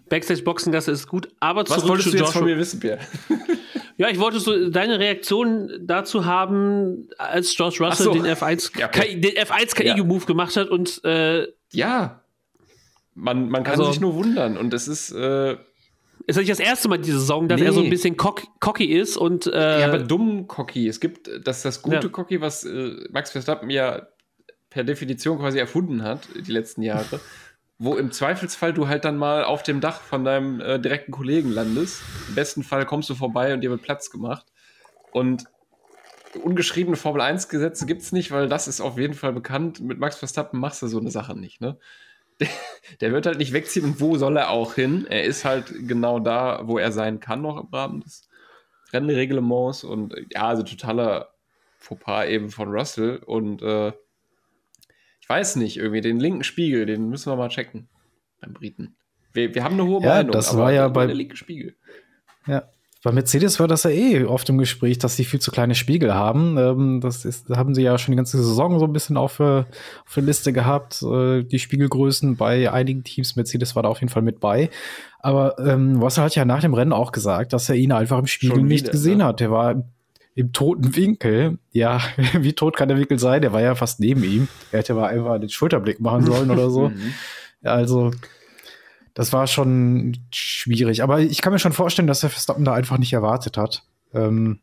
Backstage-Boxengasse 0.10 0.92
ist 0.92 1.08
gut, 1.08 1.28
aber 1.40 1.62
Was 1.62 1.70
zurück 1.80 1.90
wolltest 1.90 2.12
zu 2.12 2.18
du 2.18 2.24
jetzt 2.24 2.32
von 2.34 2.44
Joshua- 2.44 2.54
mir 2.54 2.58
wissen, 2.60 2.80
Pierre? 2.80 3.00
Ja, 4.00 4.10
ich 4.10 4.20
wollte 4.20 4.40
so 4.40 4.70
deine 4.70 5.00
Reaktion 5.00 5.72
dazu 5.82 6.26
haben, 6.26 7.10
als 7.18 7.56
George 7.56 7.78
Russell 7.84 8.06
so. 8.06 8.14
den 8.14 8.26
F1 8.28 8.78
Ja, 8.80 8.86
okay. 8.90 9.20
Den 9.20 9.32
F1 9.36 9.84
Ja. 9.84 9.96
KI 9.96 10.04
Move 10.04 10.26
gemacht 10.28 10.56
hat 10.56 10.70
und 10.70 11.04
äh, 11.04 11.48
Ja. 11.72 12.22
Man, 13.16 13.50
man 13.50 13.64
kann 13.64 13.80
Also- 13.80 13.92
sich 13.92 14.00
nur 14.00 14.14
wundern 14.14 14.56
und 14.56 14.72
es 14.76 14.88
ist, 14.88 15.12
äh, 15.14 15.54
ist 16.28 16.38
nicht 16.38 16.52
das 16.52 16.60
erste 16.60 16.90
Mal 16.90 17.00
diese 17.00 17.20
Saison, 17.20 17.48
dass 17.48 17.60
Nee. 17.60 17.66
er 17.66 17.74
so 17.74 17.82
ein 17.82 17.90
bisschen 17.90 18.18
cock 18.18 18.44
cocky 18.60 18.86
ist 18.86 19.18
und 19.18 19.48
äh, 19.48 19.80
ja, 19.82 19.88
aber 19.88 19.98
dumm 19.98 20.46
Cocky. 20.48 20.88
Es 20.88 21.00
gibt 21.00 21.28
das, 21.44 21.64
das 21.64 21.82
gute 21.82 21.96
Ja. 21.96 22.08
Cocky, 22.08 22.40
was 22.40 22.66
äh, 22.66 22.92
Max 23.10 23.32
Verstappen 23.32 23.72
ja 23.72 24.06
per 24.70 24.84
Definition 24.84 25.40
quasi 25.40 25.58
erfunden 25.58 26.04
hat, 26.04 26.20
die 26.36 26.52
letzten 26.52 26.84
Jahre, 26.84 27.20
wo 27.80 27.96
im 27.96 28.12
Zweifelsfall 28.12 28.74
du 28.74 28.88
halt 28.88 29.06
dann 29.06 29.18
mal 29.18 29.44
auf 29.44 29.64
dem 29.64 29.82
Dach 29.82 30.02
von 30.02 30.24
deinem 30.24 30.60
äh, 30.62 30.80
direkten 30.80 31.12
Kollegen 31.12 31.52
landest. 31.52 32.02
Im 32.28 32.36
besten 32.36 32.64
Fall 32.64 32.86
kommst 32.86 33.10
du 33.10 33.16
vorbei 33.16 33.54
und 33.54 33.62
dir 33.62 33.70
wird 33.70 33.84
Platz 33.84 34.10
gemacht. 34.10 34.46
Und 35.12 35.46
ungeschriebene 36.44 36.98
Formel 36.98 37.22
1-Gesetze 37.22 37.86
gibt 37.86 38.02
es 38.02 38.12
nicht, 38.12 38.32
weil 38.32 38.50
das 38.50 38.68
ist 38.68 38.82
auf 38.82 38.98
jeden 38.98 39.14
Fall 39.14 39.34
bekannt. 39.34 39.80
Mit 39.80 40.00
Max 40.00 40.18
Verstappen 40.18 40.60
machst 40.60 40.82
du 40.82 40.88
so 40.88 41.00
eine 41.00 41.12
Sache 41.12 41.38
nicht, 41.38 41.62
ne? 41.62 41.78
Der, 42.40 42.48
der 43.02 43.12
wird 43.12 43.26
halt 43.26 43.38
nicht 43.38 43.54
wegziehen 43.54 43.86
und 43.86 44.02
wo 44.02 44.18
soll 44.18 44.38
er 44.38 44.50
auch 44.50 44.74
hin? 44.74 45.06
Er 45.08 45.24
ist 45.24 45.46
halt 45.46 45.74
genau 45.88 46.20
da, 46.20 46.62
wo 46.64 46.78
er 46.80 46.92
sein 46.92 47.20
kann, 47.20 47.42
noch 47.42 47.58
im 47.58 47.68
Rahmen 47.72 48.02
des 48.02 48.28
Rennreglements 48.92 49.84
und 49.84 50.14
äh, 50.16 50.26
ja, 50.32 50.48
also 50.48 50.64
totaler 50.64 51.30
Fauxpas 51.78 52.26
eben 52.26 52.50
von 52.50 52.70
Russell 52.70 53.18
und 53.18 53.62
äh, 53.62 53.94
ich 55.28 55.30
weiß 55.30 55.58
nicht, 55.58 55.76
irgendwie 55.76 56.00
den 56.00 56.20
linken 56.22 56.46
Spiegel, 56.46 56.86
den 56.86 57.10
müssen 57.10 57.30
wir 57.30 57.36
mal 57.36 57.50
checken 57.50 57.90
beim 58.40 58.54
Briten. 58.54 58.96
Wir, 59.34 59.54
wir 59.54 59.64
haben 59.66 59.74
eine 59.74 59.86
hohe 59.86 60.02
Ja, 60.02 60.16
Meinung, 60.16 60.32
das 60.32 60.56
war 60.56 60.72
ja 60.72 60.88
bei- 60.88 61.06
der 61.06 61.16
linke 61.16 61.36
Spiegel. 61.36 61.76
Ja. 62.46 62.64
Bei 63.04 63.12
Mercedes 63.12 63.60
war 63.60 63.68
das 63.68 63.84
ja 63.84 63.90
eh 63.92 64.24
oft 64.26 64.50
im 64.50 64.58
Gespräch, 64.58 64.98
dass 64.98 65.16
sie 65.16 65.24
viel 65.26 65.40
zu 65.40 65.52
kleine 65.52 65.76
Spiegel 65.76 66.14
haben. 66.16 66.58
Ähm, 66.58 67.00
das 67.02 67.26
ist, 67.26 67.48
haben 67.50 67.76
sie 67.76 67.84
ja 67.84 67.98
schon 67.98 68.14
die 68.14 68.16
ganze 68.18 68.38
Saison 68.38 68.80
so 68.80 68.86
ein 68.86 68.94
bisschen 68.94 69.18
auf, 69.18 69.40
äh, 69.40 69.60
auf 70.06 70.14
der 70.16 70.24
Liste 70.24 70.52
gehabt, 70.54 71.02
äh, 71.04 71.44
die 71.44 71.60
Spiegelgrößen 71.60 72.38
bei 72.38 72.72
einigen 72.72 73.04
Teams. 73.04 73.36
Mercedes 73.36 73.76
war 73.76 73.84
da 73.84 73.90
auf 73.90 74.00
jeden 74.02 74.12
Fall 74.12 74.24
mit 74.24 74.40
bei. 74.40 74.70
Aber 75.20 75.60
ähm, 75.60 76.02
Russell 76.02 76.24
hat 76.24 76.36
ja 76.36 76.44
nach 76.46 76.62
dem 76.62 76.74
Rennen 76.74 76.92
auch 76.94 77.12
gesagt, 77.12 77.54
dass 77.54 77.70
er 77.70 77.76
ihn 77.76 77.92
einfach 77.92 78.18
im 78.18 78.28
Spiegel 78.28 78.56
Schon 78.58 78.68
nicht 78.68 78.84
wieder, 78.86 78.92
gesehen 78.94 79.18
ne? 79.20 79.26
hat. 79.26 79.40
Der 79.42 79.52
war 79.52 79.84
im, 80.38 80.52
toten 80.54 80.96
Winkel. 80.96 81.58
Ja, 81.72 82.02
wie 82.34 82.54
tot 82.54 82.76
kann 82.78 82.88
der 82.88 82.98
Winkel 82.98 83.20
sein? 83.20 83.42
Der 83.42 83.54
war 83.54 83.62
ja 83.62 83.76
fast 83.76 84.00
neben 84.00 84.24
ihm. 84.24 84.48
Er 84.72 84.80
hätte 84.80 84.94
mal 84.94 85.08
einfach 85.08 85.40
den 85.40 85.50
Schulterblick 85.50 86.00
machen 86.00 86.26
sollen 86.26 86.52
oder 86.52 86.70
so. 86.70 86.92
Mhm. 86.98 87.14
Also, 87.64 88.12
das 89.16 89.34
war 89.34 89.48
schon 89.48 90.16
schwierig. 90.32 91.02
Aber 91.02 91.20
ich 91.20 91.42
kann 91.42 91.52
mir 91.52 91.60
schon 91.60 91.74
vorstellen, 91.74 92.08
dass 92.08 92.20
der 92.20 92.30
Verstappen 92.30 92.64
da 92.64 92.74
einfach 92.74 93.00
nicht 93.00 93.14
erwartet 93.14 93.58
hat. 93.58 93.84
Ähm, 94.14 94.60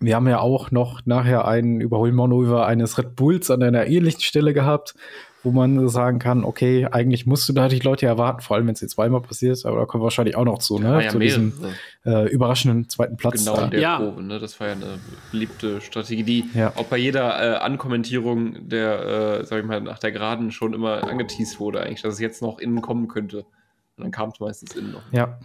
wir 0.00 0.16
haben 0.16 0.26
ja 0.26 0.40
auch 0.40 0.72
noch 0.72 1.06
nachher 1.06 1.46
ein 1.46 1.80
Überholmanöver 1.80 2.66
eines 2.66 2.98
Red 2.98 3.14
Bulls 3.14 3.50
an 3.50 3.62
einer 3.62 3.86
ähnlichen 3.86 4.20
Stelle 4.20 4.52
gehabt, 4.52 4.94
wo 5.46 5.52
man 5.52 5.88
sagen 5.88 6.18
kann, 6.18 6.44
okay, 6.44 6.86
eigentlich 6.90 7.24
musst 7.24 7.48
du 7.48 7.52
da 7.52 7.68
die 7.68 7.78
Leute 7.78 8.04
erwarten, 8.04 8.40
vor 8.42 8.56
allem 8.56 8.66
wenn 8.66 8.74
es 8.74 8.80
jetzt 8.80 8.92
zweimal 8.94 9.20
passiert, 9.22 9.64
aber 9.64 9.78
da 9.78 9.84
kommen 9.86 10.02
wir 10.02 10.06
wahrscheinlich 10.06 10.36
auch 10.36 10.44
noch 10.44 10.58
zu, 10.58 10.78
ne? 10.78 11.04
Ja 11.04 11.10
zu 11.10 11.18
diesem 11.20 11.52
äh, 12.04 12.28
überraschenden 12.28 12.88
zweiten 12.88 13.16
Platz. 13.16 13.38
Genau 13.44 13.56
da. 13.56 13.64
in 13.66 13.70
der 13.70 13.80
Ja. 13.80 13.98
Probe, 13.98 14.22
ne? 14.22 14.38
Das 14.38 14.58
war 14.60 14.66
ja 14.66 14.72
eine 14.74 14.98
beliebte 15.30 15.80
Strategie, 15.80 16.24
die 16.24 16.44
Ja. 16.54 16.72
auch 16.76 16.86
bei 16.86 16.96
jeder 16.98 17.40
äh, 17.40 17.56
Ankommentierung 17.58 18.68
der, 18.68 19.38
äh, 19.40 19.44
sag 19.44 19.60
ich 19.60 19.64
mal, 19.64 19.80
nach 19.80 19.98
der 20.00 20.10
Geraden 20.12 20.50
schon 20.50 20.74
immer 20.74 21.04
angeteased 21.08 21.60
wurde, 21.60 21.80
eigentlich, 21.80 22.02
dass 22.02 22.14
es 22.14 22.20
jetzt 22.20 22.42
noch 22.42 22.58
innen 22.58 22.82
kommen 22.82 23.08
könnte. 23.08 23.38
Und 23.96 24.02
dann 24.04 24.10
kam 24.10 24.30
es 24.30 24.40
meistens 24.40 24.74
innen 24.74 24.92
noch. 24.92 25.02
Ja. 25.12 25.38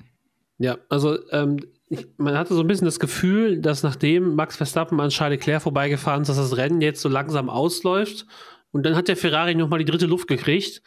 Ja, 0.57 0.77
also 0.89 1.17
ähm, 1.31 1.57
ich, 1.89 2.07
man 2.17 2.37
hatte 2.37 2.53
so 2.53 2.61
ein 2.61 2.67
bisschen 2.67 2.85
das 2.85 2.99
Gefühl, 2.99 3.59
dass 3.61 3.81
nachdem 3.81 4.35
Max 4.35 4.55
Verstappen 4.57 4.99
an 4.99 5.09
Charles 5.09 5.39
Leclerc 5.39 5.61
vorbeigefahren 5.63 6.21
ist, 6.21 6.27
dass 6.27 6.37
das 6.37 6.55
Rennen 6.55 6.81
jetzt 6.81 7.01
so 7.01 7.09
langsam 7.09 7.49
ausläuft. 7.49 8.27
Und 8.71 8.85
dann 8.85 8.95
hat 8.95 9.07
der 9.07 9.17
Ferrari 9.17 9.55
nochmal 9.55 9.79
die 9.79 9.85
dritte 9.85 10.05
Luft 10.05 10.27
gekriegt. 10.27 10.81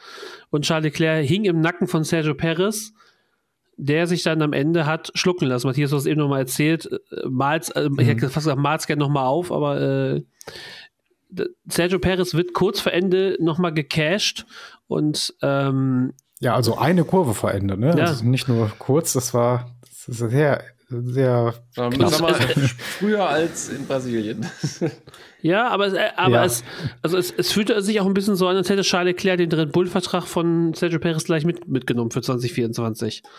Und 0.50 0.64
Charles 0.64 0.84
Leclerc 0.84 1.24
hing 1.26 1.44
im 1.44 1.60
Nacken 1.60 1.86
von 1.86 2.04
Sergio 2.04 2.34
Perez, 2.34 2.92
der 3.76 4.06
sich 4.06 4.22
dann 4.22 4.40
am 4.42 4.52
Ende 4.52 4.86
hat 4.86 5.10
schlucken 5.14 5.48
lassen. 5.48 5.66
Matthias, 5.66 5.90
du 5.90 5.96
hast 5.96 6.06
eben 6.06 6.20
nochmal 6.20 6.40
erzählt, 6.40 6.86
äh, 6.86 7.26
mal's, 7.28 7.70
äh, 7.70 7.88
ich 7.98 8.06
hätte 8.06 8.28
fast 8.30 8.46
gesagt, 8.46 8.58
mal's 8.58 8.86
gerne 8.86 9.00
nochmal 9.00 9.26
auf, 9.26 9.52
aber 9.52 9.80
äh, 9.80 10.22
Sergio 11.66 11.98
Perez 11.98 12.34
wird 12.34 12.54
kurz 12.54 12.80
vor 12.80 12.92
Ende 12.92 13.36
nochmal 13.40 13.74
gecasht 13.74 14.46
und 14.86 15.34
ähm, 15.42 16.12
ja, 16.40 16.54
also 16.54 16.76
eine 16.76 17.04
Kurve 17.04 17.34
vor 17.34 17.52
Ende, 17.52 17.76
ne? 17.76 17.94
Ja. 17.96 18.04
Also 18.04 18.24
nicht 18.24 18.48
nur 18.48 18.70
kurz, 18.78 19.14
das 19.14 19.34
war 19.34 19.74
das 19.80 20.08
ist 20.20 20.30
sehr, 20.30 20.62
sehr 20.88 21.54
mal, 21.76 22.34
früher 22.98 23.28
als 23.28 23.68
in 23.68 23.86
Brasilien. 23.86 24.46
Ja, 25.46 25.68
aber, 25.68 25.88
es- 25.88 25.92
äh, 25.92 26.08
aber 26.16 26.36
Ja. 26.36 26.44
es, 26.46 26.64
also 27.02 27.18
es, 27.18 27.30
es 27.30 27.52
fühlte 27.52 27.82
sich 27.82 28.00
auch 28.00 28.06
ein 28.06 28.14
bisschen 28.14 28.34
so 28.34 28.48
an, 28.48 28.56
als 28.56 28.70
hätte 28.70 28.80
Charles 28.80 29.12
Leclerc 29.12 29.36
den 29.36 29.52
Red 29.52 29.72
Bull-Vertrag 29.72 30.24
von 30.26 30.72
Sergio 30.72 30.98
Perez 30.98 31.24
gleich 31.24 31.44
mit, 31.44 31.68
mitgenommen 31.68 32.10
für 32.10 32.22
2024. 32.22 33.22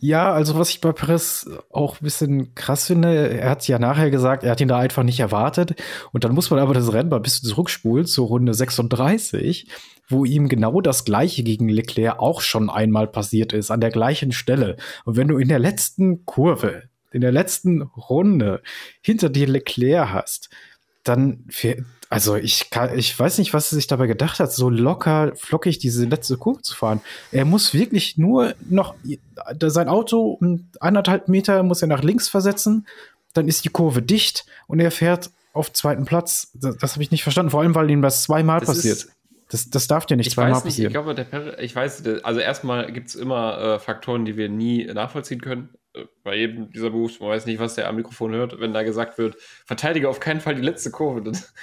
Ja, 0.00 0.30
also 0.32 0.58
was 0.58 0.68
ich 0.70 0.80
bei 0.82 0.92
Perez 0.92 1.48
auch 1.70 1.94
ein 2.00 2.04
bisschen 2.04 2.54
krass 2.54 2.86
finde, 2.86 3.30
er 3.30 3.48
hat 3.50 3.66
ja 3.66 3.78
nachher 3.78 4.10
gesagt, 4.10 4.44
er 4.44 4.50
hat 4.50 4.60
ihn 4.60 4.68
da 4.68 4.78
einfach 4.78 5.02
nicht 5.02 5.20
erwartet. 5.20 5.74
Und 6.12 6.24
dann 6.24 6.34
muss 6.34 6.50
man 6.50 6.60
aber 6.60 6.74
das 6.74 6.92
Rennen 6.92 7.08
mal 7.08 7.16
ein 7.16 7.22
bisschen 7.22 7.48
zurückspulen 7.48 8.04
zur 8.06 8.26
Runde 8.28 8.52
36, 8.54 9.66
wo 10.08 10.24
ihm 10.24 10.48
genau 10.48 10.80
das 10.80 11.04
gleiche 11.04 11.42
gegen 11.42 11.68
Leclerc 11.68 12.18
auch 12.18 12.40
schon 12.40 12.70
einmal 12.70 13.06
passiert 13.06 13.52
ist, 13.52 13.70
an 13.70 13.80
der 13.80 13.90
gleichen 13.90 14.32
Stelle. 14.32 14.76
Und 15.04 15.16
wenn 15.16 15.28
du 15.28 15.38
in 15.38 15.48
der 15.48 15.58
letzten 15.58 16.24
Kurve, 16.24 16.84
in 17.10 17.20
der 17.20 17.32
letzten 17.32 17.82
Runde 17.82 18.62
hinter 19.00 19.28
dir 19.28 19.46
Leclerc 19.46 20.12
hast, 20.12 20.50
dann 21.04 21.44
also 22.10 22.36
ich 22.36 22.70
kann, 22.70 22.96
ich 22.98 23.18
weiß 23.18 23.38
nicht, 23.38 23.52
was 23.52 23.70
er 23.70 23.76
sich 23.76 23.86
dabei 23.86 24.06
gedacht 24.06 24.40
hat, 24.40 24.52
so 24.52 24.70
locker, 24.70 25.32
flockig 25.36 25.78
diese 25.78 26.06
letzte 26.06 26.38
Kurve 26.38 26.62
zu 26.62 26.74
fahren. 26.74 27.00
Er 27.32 27.44
muss 27.44 27.74
wirklich 27.74 28.16
nur 28.16 28.54
noch 28.68 28.94
sein 29.60 29.88
Auto 29.88 30.38
um 30.40 30.70
eineinhalb 30.80 31.28
Meter 31.28 31.62
muss 31.62 31.82
er 31.82 31.88
nach 31.88 32.02
links 32.02 32.28
versetzen, 32.28 32.86
dann 33.34 33.46
ist 33.46 33.64
die 33.64 33.68
Kurve 33.68 34.00
dicht 34.02 34.46
und 34.66 34.80
er 34.80 34.90
fährt 34.90 35.30
auf 35.52 35.72
zweiten 35.72 36.04
Platz. 36.04 36.50
Das, 36.54 36.76
das 36.78 36.92
habe 36.92 37.02
ich 37.02 37.10
nicht 37.10 37.22
verstanden, 37.22 37.50
vor 37.50 37.60
allem 37.60 37.74
weil 37.74 37.90
ihm 37.90 38.02
das 38.02 38.22
zweimal 38.22 38.60
das 38.60 38.68
passiert. 38.68 39.08
Das, 39.48 39.70
das 39.70 39.86
darf 39.86 40.04
dir 40.04 40.16
nicht 40.16 40.30
zweimal 40.30 40.60
passieren. 40.60 40.90
Ich 40.90 40.92
glaube, 40.92 41.14
der 41.14 41.24
per 41.24 41.58
ich 41.58 41.74
weiß, 41.74 42.04
also 42.22 42.38
erstmal 42.38 42.92
gibt 42.92 43.08
es 43.08 43.14
immer 43.14 43.58
äh, 43.58 43.78
Faktoren, 43.78 44.26
die 44.26 44.36
wir 44.36 44.50
nie 44.50 44.84
nachvollziehen 44.84 45.40
können. 45.40 45.70
Äh, 45.94 46.04
bei 46.22 46.36
jedem 46.36 46.70
dieser 46.70 46.90
Moves, 46.90 47.18
man 47.18 47.30
weiß 47.30 47.46
nicht, 47.46 47.58
was 47.58 47.74
der 47.74 47.88
am 47.88 47.96
Mikrofon 47.96 48.32
hört, 48.32 48.60
wenn 48.60 48.74
da 48.74 48.82
gesagt 48.82 49.16
wird, 49.16 49.36
verteidige 49.64 50.08
auf 50.10 50.20
keinen 50.20 50.40
Fall 50.40 50.54
die 50.54 50.62
letzte 50.62 50.90
Kurve. 50.90 51.22
Das, 51.22 51.54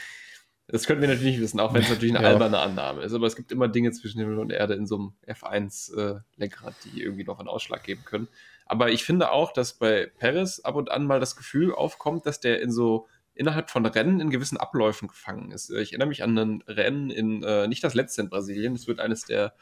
das 0.67 0.87
können 0.87 0.99
wir 0.99 1.07
natürlich 1.07 1.35
nicht 1.35 1.41
wissen, 1.41 1.59
auch 1.59 1.75
wenn 1.75 1.83
es 1.83 1.89
natürlich 1.89 2.15
eine 2.15 2.25
ja. 2.27 2.33
alberne 2.33 2.57
Annahme 2.57 3.03
ist. 3.03 3.13
Aber 3.13 3.27
es 3.27 3.35
gibt 3.35 3.51
immer 3.51 3.67
Dinge 3.67 3.91
zwischen 3.91 4.19
Himmel 4.19 4.39
und 4.39 4.51
Erde 4.51 4.73
in 4.73 4.87
so 4.87 4.95
einem 4.95 5.13
F1-Lenkrad, 5.27 6.73
äh, 6.73 6.89
die 6.89 7.03
irgendwie 7.03 7.23
noch 7.23 7.37
einen 7.37 7.49
Ausschlag 7.49 7.83
geben 7.83 8.03
können. 8.03 8.27
Aber 8.65 8.89
ich 8.89 9.03
finde 9.03 9.31
auch, 9.31 9.53
dass 9.53 9.73
bei 9.73 10.07
Perez 10.17 10.59
ab 10.61 10.75
und 10.75 10.89
an 10.89 11.05
mal 11.05 11.19
das 11.19 11.35
Gefühl 11.35 11.71
aufkommt, 11.71 12.25
dass 12.25 12.39
der 12.39 12.61
in 12.61 12.71
so 12.71 13.07
innerhalb 13.35 13.69
von 13.69 13.85
Rennen 13.85 14.19
in 14.19 14.29
gewissen 14.29 14.57
Abläufen 14.57 15.07
gefangen 15.07 15.51
ist. 15.51 15.69
Ich 15.69 15.91
erinnere 15.91 16.07
mich 16.07 16.23
an 16.23 16.37
ein 16.37 16.63
Rennen 16.67 17.09
in, 17.09 17.43
äh, 17.43 17.67
nicht 17.67 17.83
das 17.83 17.93
letzte 17.93 18.21
in 18.21 18.29
Brasilien, 18.29 18.73
es 18.73 18.87
wird 18.87 18.99
eines 18.99 19.25
der 19.25 19.53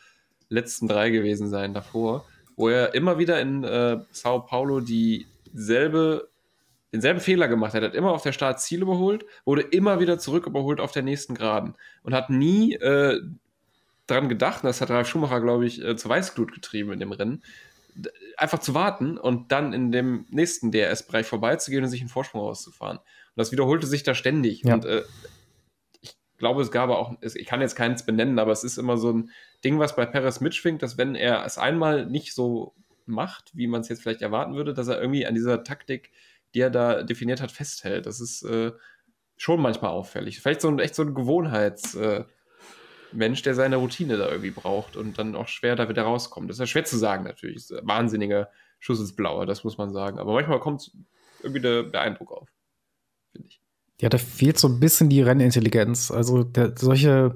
letzten 0.49 0.87
drei 0.87 1.09
gewesen 1.09 1.49
sein 1.49 1.73
davor, 1.73 2.25
wo 2.55 2.69
er 2.69 2.93
immer 2.93 3.17
wieder 3.17 3.41
in 3.41 3.63
äh, 3.63 3.97
Sao 4.11 4.41
Paulo 4.41 4.79
dieselbe 4.79 6.29
denselben 6.93 7.19
Fehler 7.19 7.47
gemacht 7.47 7.73
hat. 7.73 7.81
Er 7.81 7.89
hat 7.89 7.95
immer 7.95 8.11
auf 8.11 8.21
der 8.21 8.33
Start 8.33 8.61
Ziel 8.61 8.83
überholt, 8.83 9.25
wurde 9.45 9.63
immer 9.63 9.99
wieder 9.99 10.19
zurück 10.19 10.45
überholt 10.45 10.79
auf 10.79 10.91
der 10.91 11.01
nächsten 11.01 11.33
Geraden 11.33 11.73
und 12.03 12.13
hat 12.13 12.29
nie 12.29 12.75
äh, 12.75 13.19
daran 14.05 14.29
gedacht, 14.29 14.63
das 14.63 14.79
hat 14.79 14.91
Ralf 14.91 15.07
Schumacher, 15.07 15.41
glaube 15.41 15.65
ich, 15.65 15.83
äh, 15.83 15.95
zur 15.95 16.11
Weißglut 16.11 16.53
getrieben 16.53 16.91
in 16.91 16.99
dem 16.99 17.11
Rennen, 17.11 17.41
einfach 18.37 18.59
zu 18.59 18.75
warten 18.75 19.17
und 19.17 19.51
dann 19.51 19.73
in 19.73 19.91
dem 19.91 20.25
nächsten 20.29 20.71
DRS-Bereich 20.71 21.25
vorbeizugehen 21.25 21.83
und 21.83 21.89
sich 21.89 22.01
einen 22.01 22.09
Vorsprung 22.09 22.41
rauszufahren. 22.41 22.99
Und 23.35 23.39
das 23.39 23.51
wiederholte 23.51 23.87
sich 23.87 24.03
da 24.03 24.15
ständig. 24.15 24.63
Ja. 24.63 24.75
Und 24.75 24.85
äh, 24.85 25.03
ich 26.01 26.15
glaube, 26.37 26.61
es 26.61 26.71
gab 26.71 26.89
auch, 26.89 27.13
ich 27.21 27.45
kann 27.45 27.61
jetzt 27.61 27.75
keins 27.75 28.05
benennen, 28.05 28.39
aber 28.39 28.51
es 28.51 28.63
ist 28.63 28.77
immer 28.77 28.97
so 28.97 29.11
ein 29.11 29.29
Ding, 29.63 29.79
was 29.79 29.95
bei 29.95 30.05
Perez 30.05 30.41
mitschwingt, 30.41 30.81
dass 30.81 30.97
wenn 30.97 31.15
er 31.15 31.45
es 31.45 31.57
einmal 31.57 32.05
nicht 32.05 32.33
so 32.33 32.73
macht, 33.05 33.51
wie 33.53 33.67
man 33.67 33.81
es 33.81 33.89
jetzt 33.89 34.01
vielleicht 34.01 34.21
erwarten 34.21 34.55
würde, 34.55 34.73
dass 34.73 34.87
er 34.87 34.99
irgendwie 34.99 35.25
an 35.25 35.35
dieser 35.35 35.63
Taktik 35.63 36.11
die 36.53 36.61
er 36.61 36.69
da 36.69 37.03
definiert 37.03 37.41
hat, 37.41 37.51
festhält. 37.51 38.05
Das 38.05 38.19
ist 38.21 38.43
äh, 38.43 38.71
schon 39.37 39.61
manchmal 39.61 39.91
auffällig. 39.91 40.39
Vielleicht 40.39 40.61
so 40.61 40.69
ein 40.69 40.79
echt 40.79 40.95
so 40.95 41.03
ein 41.03 41.13
Gewohnheitsmensch, 41.13 42.29
äh, 43.39 43.43
der 43.43 43.55
seine 43.55 43.77
Routine 43.77 44.17
da 44.17 44.29
irgendwie 44.29 44.51
braucht 44.51 44.95
und 44.95 45.17
dann 45.17 45.35
auch 45.35 45.47
schwer 45.47 45.75
da 45.75 45.89
wieder 45.89 46.03
rauskommt. 46.03 46.49
Das 46.49 46.57
ist 46.57 46.61
ja 46.61 46.67
schwer 46.67 46.85
zu 46.85 46.97
sagen 46.97 47.23
natürlich. 47.23 47.69
Wahnsinniger 47.81 48.49
Schuss 48.79 48.99
ins 48.99 49.15
Blaue, 49.15 49.45
das 49.45 49.63
muss 49.63 49.77
man 49.77 49.91
sagen. 49.91 50.19
Aber 50.19 50.33
manchmal 50.33 50.59
kommt 50.59 50.91
irgendwie 51.41 51.61
der, 51.61 51.83
der 51.83 52.01
Eindruck 52.01 52.31
auf, 52.31 52.49
finde 53.33 53.49
ich. 53.49 53.59
Ja, 53.99 54.09
da 54.09 54.17
fehlt 54.17 54.57
so 54.57 54.67
ein 54.67 54.79
bisschen 54.79 55.09
die 55.09 55.21
Rennintelligenz. 55.21 56.11
Also 56.11 56.43
der, 56.43 56.73
solche 56.77 57.35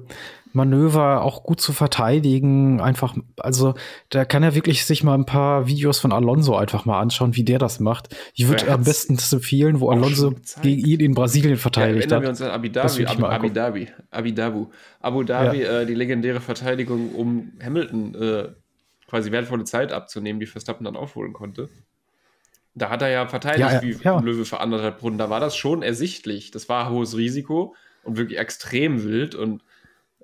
Manöver 0.52 1.22
auch 1.22 1.42
gut 1.42 1.60
zu 1.60 1.72
verteidigen, 1.72 2.80
einfach, 2.80 3.16
also 3.36 3.74
da 4.10 4.24
kann 4.24 4.42
er 4.42 4.54
wirklich 4.54 4.84
sich 4.84 5.02
mal 5.04 5.14
ein 5.14 5.26
paar 5.26 5.66
Videos 5.66 5.98
von 5.98 6.12
Alonso 6.12 6.56
einfach 6.56 6.84
mal 6.84 7.00
anschauen, 7.00 7.36
wie 7.36 7.44
der 7.44 7.58
das 7.58 7.80
macht. 7.80 8.14
Ich 8.34 8.48
würde 8.48 8.70
am 8.70 8.82
besten 8.82 9.16
das 9.16 9.32
empfehlen, 9.32 9.80
wo 9.80 9.90
Alonso 9.90 10.34
gegen 10.62 10.86
ihn 10.86 11.00
in 11.00 11.14
Brasilien 11.14 11.56
verteidigt 11.56 12.10
ja, 12.10 12.16
hat. 12.16 12.22
wir 12.22 12.28
uns 12.30 12.42
an 12.42 12.50
Abu 12.50 12.68
Dhabi, 12.68 13.06
Abu, 13.06 13.26
Abu 13.26 13.48
Dhabi, 13.48 13.88
Abu 14.10 14.30
Dhabi, 14.32 14.66
Abu 15.00 15.22
Dhabi, 15.22 15.62
ja. 15.62 15.80
äh, 15.80 15.86
die 15.86 15.94
legendäre 15.94 16.40
Verteidigung, 16.40 17.14
um 17.14 17.52
Hamilton 17.62 18.14
äh, 18.14 18.48
quasi 19.06 19.30
wertvolle 19.32 19.64
Zeit 19.64 19.92
abzunehmen, 19.92 20.40
die 20.40 20.46
Verstappen 20.46 20.84
dann 20.84 20.96
aufholen 20.96 21.32
konnte. 21.32 21.68
Da 22.78 22.90
hat 22.90 23.02
er 23.02 23.08
ja 23.08 23.26
verteidigt 23.26 23.70
ja, 23.70 23.82
wie 23.82 23.92
ja. 24.02 24.20
Löwe 24.20 24.44
für 24.44 24.60
anderthalb 24.60 25.02
Runden. 25.02 25.18
Da 25.18 25.30
war 25.30 25.40
das 25.40 25.56
schon 25.56 25.82
ersichtlich. 25.82 26.50
Das 26.50 26.68
war 26.68 26.90
hohes 26.90 27.16
Risiko 27.16 27.74
und 28.04 28.16
wirklich 28.16 28.38
extrem 28.38 29.04
wild 29.04 29.34
und 29.34 29.62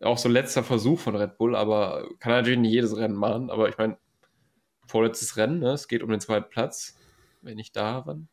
auch 0.03 0.19
so 0.19 0.29
letzter 0.29 0.62
Versuch 0.62 1.01
von 1.01 1.17
Red 1.17 1.38
Bull, 1.38 1.57
aber 1.57 2.09
kann 2.19 2.33
natürlich 2.33 2.59
nicht 2.59 2.73
jedes 2.73 2.97
Rennen 2.97 3.14
machen. 3.14 3.51
Aber 3.51 3.69
ich 3.69 3.79
meine, 3.79 3.97
vorletztes 4.87 5.37
Rennen, 5.37 5.61
ne? 5.61 5.71
es 5.71 5.88
geht 5.88 6.03
um 6.03 6.11
den 6.11 6.21
zweiten 6.21 6.51
Platz. 6.51 6.97
Wenn 7.43 7.59
ich 7.59 7.73
da, 7.73 8.03
wann? 8.07 8.29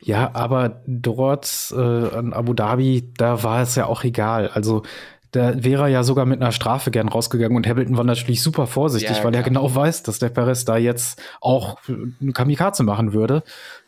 Ja, 0.00 0.34
aber 0.34 0.82
dort 0.86 1.72
äh, 1.72 1.76
an 1.76 2.32
Abu 2.32 2.54
Dhabi, 2.54 3.12
da 3.16 3.42
war 3.42 3.62
es 3.62 3.76
ja 3.76 3.86
auch 3.86 4.02
egal. 4.02 4.48
Also 4.48 4.82
da 5.30 5.62
wäre 5.62 5.84
er 5.84 5.88
ja 5.88 6.02
sogar 6.02 6.26
mit 6.26 6.40
einer 6.40 6.52
Strafe 6.52 6.90
gern 6.90 7.08
rausgegangen 7.08 7.56
und 7.56 7.66
Hamilton 7.66 7.96
war 7.96 8.04
natürlich 8.04 8.42
super 8.42 8.66
vorsichtig, 8.66 9.18
ja, 9.18 9.24
weil 9.24 9.34
er 9.34 9.42
genau 9.42 9.72
weiß, 9.72 10.02
dass 10.02 10.18
der 10.18 10.28
Perez 10.28 10.64
da 10.64 10.76
jetzt 10.76 11.22
auch 11.40 11.78
eine 12.20 12.32
Kamikaze 12.32 12.82
machen 12.82 13.12
würde. 13.12 13.42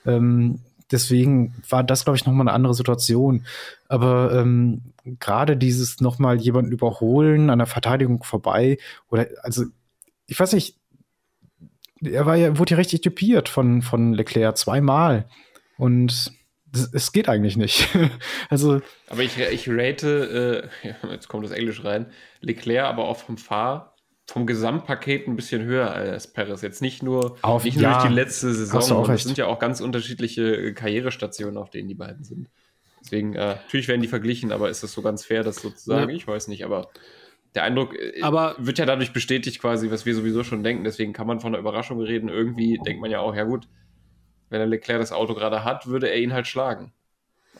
Ähm, 0.07 0.61
deswegen 0.93 1.55
war 1.69 1.83
das, 1.83 2.05
glaube 2.05 2.17
ich, 2.17 2.27
nochmal 2.27 2.47
eine 2.47 2.55
andere 2.55 2.75
Situation. 2.75 3.45
Aber 3.89 4.33
ähm, 4.35 4.83
gerade 5.05 5.57
dieses 5.57 6.01
nochmal 6.01 6.41
jemanden 6.41 6.71
überholen, 6.71 7.51
an 7.51 7.59
der 7.59 7.67
Verteidigung 7.67 8.23
vorbei, 8.23 8.79
oder 9.11 9.27
also, 9.43 9.65
ich 10.27 10.39
weiß 10.39 10.53
nicht, 10.53 10.77
er 12.05 12.27
war 12.27 12.37
ja, 12.37 12.59
wurde 12.59 12.73
ja 12.73 12.77
richtig 12.77 13.01
typiert 13.01 13.49
von, 13.49 13.83
von 13.83 14.13
Leclerc 14.13 14.57
zweimal. 14.57 15.27
Und 15.77 16.33
es 16.93 17.13
geht 17.13 17.29
eigentlich 17.29 17.57
nicht. 17.57 17.89
also. 18.49 18.81
Aber 19.09 19.23
ich, 19.23 19.39
ich 19.39 19.69
rate, 19.69 20.71
äh, 20.83 20.93
jetzt 21.11 21.29
kommt 21.29 21.45
das 21.45 21.53
Englisch 21.53 21.85
rein, 21.85 22.07
Leclerc 22.41 22.87
aber 22.87 23.05
auch 23.05 23.19
vom 23.19 23.37
Fahr, 23.39 23.95
vom 24.27 24.47
Gesamtpaket 24.47 25.27
ein 25.29 25.37
bisschen 25.37 25.65
höher 25.65 25.91
als 25.91 26.33
Perez. 26.33 26.63
Jetzt 26.63 26.83
nicht 26.83 27.03
nur, 27.03 27.37
auf, 27.43 27.65
nicht 27.65 27.77
nur 27.77 27.85
ja, 27.85 27.95
durch 27.95 28.09
die 28.09 28.15
letzte 28.15 28.53
Saison. 28.55 29.09
Es 29.11 29.25
sind 29.25 29.39
ja 29.39 29.47
auch 29.47 29.59
ganz 29.59 29.81
unterschiedliche 29.81 30.43
äh, 30.43 30.73
Karrierestationen, 30.73 31.57
auf 31.57 31.71
denen 31.71 31.89
die 31.89 31.95
beiden 31.95 32.25
sind. 32.25 32.49
Deswegen, 33.03 33.35
äh, 33.35 33.57
natürlich 33.57 33.89
werden 33.89 34.01
die 34.01 34.09
verglichen, 34.09 34.53
aber 34.53 34.71
ist 34.71 34.83
das 34.83 34.93
so 34.93 35.03
ganz 35.03 35.25
fair, 35.25 35.43
das 35.43 35.57
sozusagen? 35.57 36.11
Ja. 36.11 36.17
Ich 36.17 36.27
weiß 36.27 36.49
nicht, 36.49 36.65
aber 36.65 36.89
der 37.55 37.65
Eindruck 37.65 37.95
äh, 37.99 38.23
aber 38.23 38.55
wird 38.59 38.79
ja 38.79 38.87
dadurch 38.87 39.13
bestätigt, 39.13 39.61
quasi, 39.61 39.91
was 39.91 40.07
wir 40.07 40.15
sowieso 40.15 40.45
schon 40.45 40.63
denken. 40.63 40.85
Deswegen 40.85 41.13
kann 41.13 41.27
man 41.27 41.41
von 41.41 41.53
einer 41.53 41.61
Überraschung 41.61 42.01
reden. 42.01 42.29
Irgendwie 42.29 42.79
denkt 42.87 43.01
man 43.01 43.11
ja 43.11 43.21
auch, 43.21 43.35
ja 43.35 43.45
gut, 43.45 43.67
wenn 44.53 44.61
er 44.61 44.67
Leclerc 44.67 45.01
das 45.01 45.13
Auto 45.13 45.35
gerade 45.35 45.65
hat, 45.65 45.87
würde 45.87 46.09
er 46.09 46.19
ihn 46.19 46.33
halt 46.33 46.47
schlagen. 46.47 46.93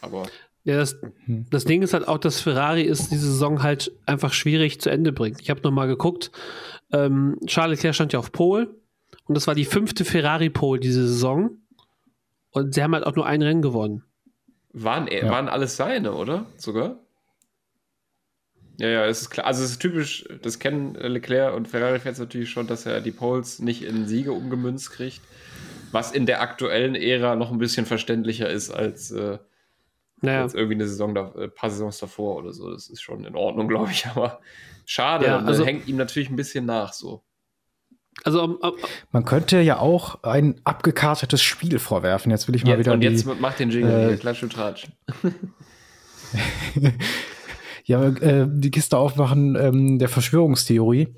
Aber. 0.01 0.27
Ja, 0.65 0.77
das, 0.77 0.97
hm. 1.25 1.47
das 1.51 1.65
Ding 1.65 1.83
ist 1.83 1.95
halt 1.95 2.07
auch, 2.07 2.19
dass 2.19 2.41
Ferrari 2.41 2.83
ist 2.83 3.11
diese 3.11 3.27
Saison 3.27 3.65
halt 3.65 3.91
einfach 4.07 4.33
schwierig 4.33 4.81
zu 4.81 4.91
Ende 4.91 5.11
bringt. 5.11 5.41
Ich 5.41 5.51
habe 5.51 5.63
nochmal 5.63 5.89
geguckt, 5.89 6.31
ähm, 6.93 7.39
Charles 7.47 7.79
Leclerc 7.79 7.95
stand 7.95 8.13
ja 8.13 8.21
auf 8.21 8.31
Pole 8.31 8.69
und 9.25 9.35
das 9.35 9.49
war 9.49 9.57
die 9.57 9.65
fünfte 9.65 10.05
Ferrari-Pole 10.05 10.79
diese 10.79 11.09
Saison 11.09 11.59
und 12.51 12.75
sie 12.75 12.83
haben 12.83 12.95
halt 12.95 13.07
auch 13.07 13.17
nur 13.17 13.27
ein 13.27 13.43
Rennen 13.43 13.63
gewonnen. 13.63 14.05
Waren, 14.73 15.09
ja. 15.09 15.29
waren 15.29 15.49
alles 15.49 15.77
seine, 15.77 16.13
oder? 16.13 16.47
Sogar? 16.57 17.01
Ja, 18.79 18.89
ja, 18.89 19.07
es 19.07 19.23
ist 19.23 19.31
klar. 19.31 19.47
Also 19.47 19.65
es 19.65 19.73
ist 19.73 19.81
typisch, 19.81 20.29
das 20.43 20.59
kennen 20.59 20.95
Leclerc 20.95 21.55
und 21.55 21.67
Ferrari-Fans 21.67 22.19
natürlich 22.19 22.51
schon, 22.51 22.67
dass 22.67 22.87
er 22.87 23.01
die 23.01 23.11
Poles 23.11 23.59
nicht 23.59 23.83
in 23.83 24.07
Siege 24.07 24.33
umgemünzt 24.33 24.93
kriegt 24.93 25.23
was 25.93 26.13
in 26.13 26.27
der 26.27 26.41
aktuellen 26.41 26.95
Ära 26.95 27.37
noch 27.37 27.53
ein 27.53 27.59
bisschen 27.59 27.87
verständlicher 27.87 28.49
ist 28.49 28.71
als, 28.71 29.11
äh, 29.11 29.39
naja. 30.21 30.43
als 30.43 30.55
irgendwie 30.55 30.75
eine 30.75 30.89
Saison, 30.89 31.15
da, 31.15 31.33
ein 31.37 31.43
äh, 31.43 31.49
paar 31.49 31.71
Saisons 31.71 31.99
davor 31.99 32.37
oder 32.37 32.53
so. 32.53 32.71
Das 32.71 32.89
ist 32.89 33.03
schon 33.03 33.25
in 33.25 33.37
Ordnung, 33.37 33.69
glaube 33.69 33.91
ich, 33.91 34.07
aber 34.07 34.41
schade, 34.87 35.27
ja, 35.27 35.39
also, 35.39 35.65
hängt 35.65 35.87
ihm 35.89 35.97
natürlich 35.97 36.31
ein 36.31 36.37
bisschen 36.37 36.67
nach 36.67 36.93
so. 36.93 37.23
Also 38.25 38.43
um, 38.43 38.57
um, 38.57 38.73
man 39.11 39.25
könnte 39.25 39.61
ja 39.61 39.79
auch 39.79 40.23
ein 40.23 40.61
abgekartetes 40.65 41.43
Spiel 41.43 41.79
vorwerfen. 41.79 42.31
Jetzt 42.31 42.47
will 42.47 42.55
ich 42.55 42.65
mal 42.65 42.73
jetzt, 42.73 42.81
wieder. 42.81 42.93
Und 42.93 43.01
die, 43.01 43.07
jetzt 43.07 43.27
macht 43.41 43.59
den 43.59 43.71
Jingle, 43.71 44.13
äh, 44.13 44.17
klatsch 44.17 44.43
und 44.43 44.53
tratsch. 44.53 44.87
ja, 47.85 48.05
äh, 48.07 48.47
die 48.49 48.71
Kiste 48.71 48.99
aufmachen 48.99 49.57
ähm, 49.57 49.99
der 49.99 50.09
Verschwörungstheorie, 50.09 51.15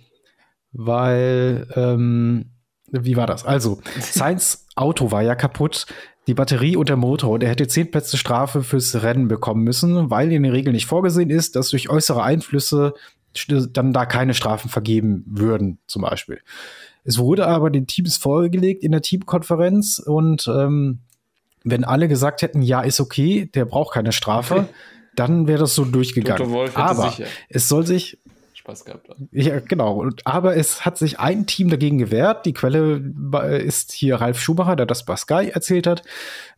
weil 0.73 1.67
ähm, 1.75 2.54
wie 3.01 3.17
war 3.17 3.27
das? 3.27 3.45
Also, 3.45 3.81
Sainz 4.01 4.67
Auto 4.77 5.11
war 5.11 5.23
ja 5.23 5.35
kaputt, 5.35 5.87
die 6.27 6.35
Batterie 6.35 6.77
und 6.77 6.89
der 6.89 6.97
Motor 6.97 7.31
und 7.31 7.43
er 7.43 7.51
hätte 7.51 7.69
zehn 7.69 7.91
Plätze 7.91 8.17
Strafe 8.17 8.63
fürs 8.63 9.03
Rennen 9.03 9.29
bekommen 9.29 9.63
müssen, 9.63 10.11
weil 10.11 10.33
in 10.33 10.43
der 10.43 10.53
Regel 10.53 10.73
nicht 10.73 10.87
vorgesehen 10.87 11.31
ist, 11.31 11.57
dass 11.57 11.71
durch 11.71 11.91
äußere 11.91 12.23
Einflüsse 12.23 12.95
dann 13.49 13.93
da 13.93 14.07
keine 14.07 14.33
Strafen 14.33 14.71
vergeben 14.71 15.25
würden, 15.27 15.79
zum 15.87 16.03
Beispiel. 16.03 16.41
Es 17.05 17.19
wurde 17.19 17.47
aber 17.47 17.71
den 17.71 17.87
Teams 17.87 18.17
vorgelegt 18.17 18.83
in 18.83 18.93
der 18.93 19.03
Teamkonferenz 19.03 19.99
und 19.99 20.49
ähm, 20.49 21.01
wenn 21.65 21.85
alle 21.85 22.09
gesagt 22.09 22.43
hätten, 22.43 22.63
ja, 22.63 22.81
ist 22.81 23.01
okay, 23.01 23.51
der 23.53 23.65
braucht 23.65 23.95
keine 23.95 24.13
Strafe, 24.13 24.69
dann 25.17 25.47
wäre 25.47 25.61
das 25.61 25.75
so 25.75 25.85
durchgegangen. 25.85 26.71
aber 26.75 27.13
es 27.49 27.69
soll 27.69 27.87
sich 27.87 28.19
Spaß 28.65 28.87
gehabt. 28.87 29.09
Ja, 29.31 29.61
genau. 29.61 30.09
Aber 30.25 30.57
es 30.57 30.87
hat 30.87 30.97
sich 30.97 31.21
ein 31.21 31.47
Team 31.47 31.69
dagegen 31.69 31.99
gewehrt. 31.99 32.47
Die 32.47 32.55
Quelle 32.55 32.97
ist 33.59 33.93
hier 33.93 34.17
Ralf 34.17 34.41
Schumacher, 34.41 34.75
der 34.75 34.87
das 34.87 35.05
bei 35.05 35.17
Sky 35.17 35.51
erzählt 35.53 35.87
hat. 35.87 36.03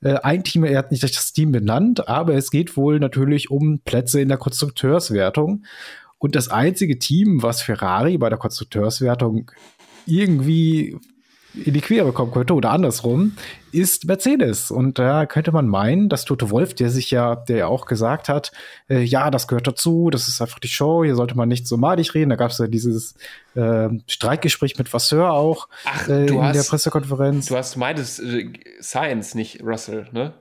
Äh, 0.03 0.15
ein 0.23 0.45
Team, 0.45 0.63
er 0.63 0.79
hat 0.79 0.93
nicht 0.93 1.03
das 1.03 1.33
Team 1.33 1.51
benannt, 1.51 2.09
aber 2.09 2.35
es 2.35 2.53
geht 2.53 2.77
wohl 2.77 3.01
natürlich 3.01 3.51
um 3.51 3.81
Plätze 3.81 4.21
in 4.21 4.29
der 4.29 4.39
Konstrukteurswertung. 4.39 5.65
Und 6.19 6.37
das 6.37 6.49
einzige 6.49 6.99
Team, 7.01 7.43
was 7.43 7.61
Ferrari 7.61 8.19
bei 8.19 8.29
der 8.29 8.39
Konstrukteurswertung 8.39 9.51
irgendwie 10.07 10.97
in 11.65 11.75
die 11.75 11.81
Quere 11.81 12.13
kommen 12.13 12.33
könnte 12.33 12.55
oder 12.55 12.71
andersrum, 12.71 13.37
ist 13.73 14.07
Mercedes. 14.07 14.71
Und 14.71 14.99
da 14.99 15.27
könnte 15.27 15.53
man 15.53 15.69
meinen, 15.69 16.09
dass 16.09 16.25
Tote 16.25 16.51
Wolf, 16.51 16.75
der 16.75 16.91
sich 16.91 17.11
ja, 17.11 17.37
der 17.37 17.57
ja 17.57 17.67
auch 17.67 17.87
gesagt 17.87 18.29
hat, 18.29 18.53
äh, 18.89 19.03
ja, 19.03 19.31
das 19.31 19.49
gehört 19.49 19.67
dazu, 19.67 20.11
das 20.11 20.29
ist 20.29 20.41
einfach 20.41 20.59
die 20.59 20.69
Show, 20.69 21.05
hier 21.05 21.15
sollte 21.15 21.37
man 21.37 21.49
nicht 21.49 21.67
so 21.67 21.77
madig 21.77 22.15
reden. 22.15 22.31
Da 22.31 22.37
gab 22.37 22.51
es 22.51 22.59
ja 22.59 22.67
dieses 22.67 23.15
äh, 23.55 23.89
Streitgespräch 24.07 24.79
mit 24.79 24.93
Vasseur 24.93 25.33
auch 25.33 25.69
Ach, 25.85 26.09
äh, 26.09 26.27
in 26.27 26.43
hast, 26.43 26.57
der 26.57 26.63
Pressekonferenz. 26.63 27.47
Du 27.47 27.57
hast 27.57 27.77
meines 27.77 28.19
äh, 28.19 28.53
Science, 28.81 29.35
nicht 29.35 29.63
Russell, 29.63 30.09
ne? 30.13 30.35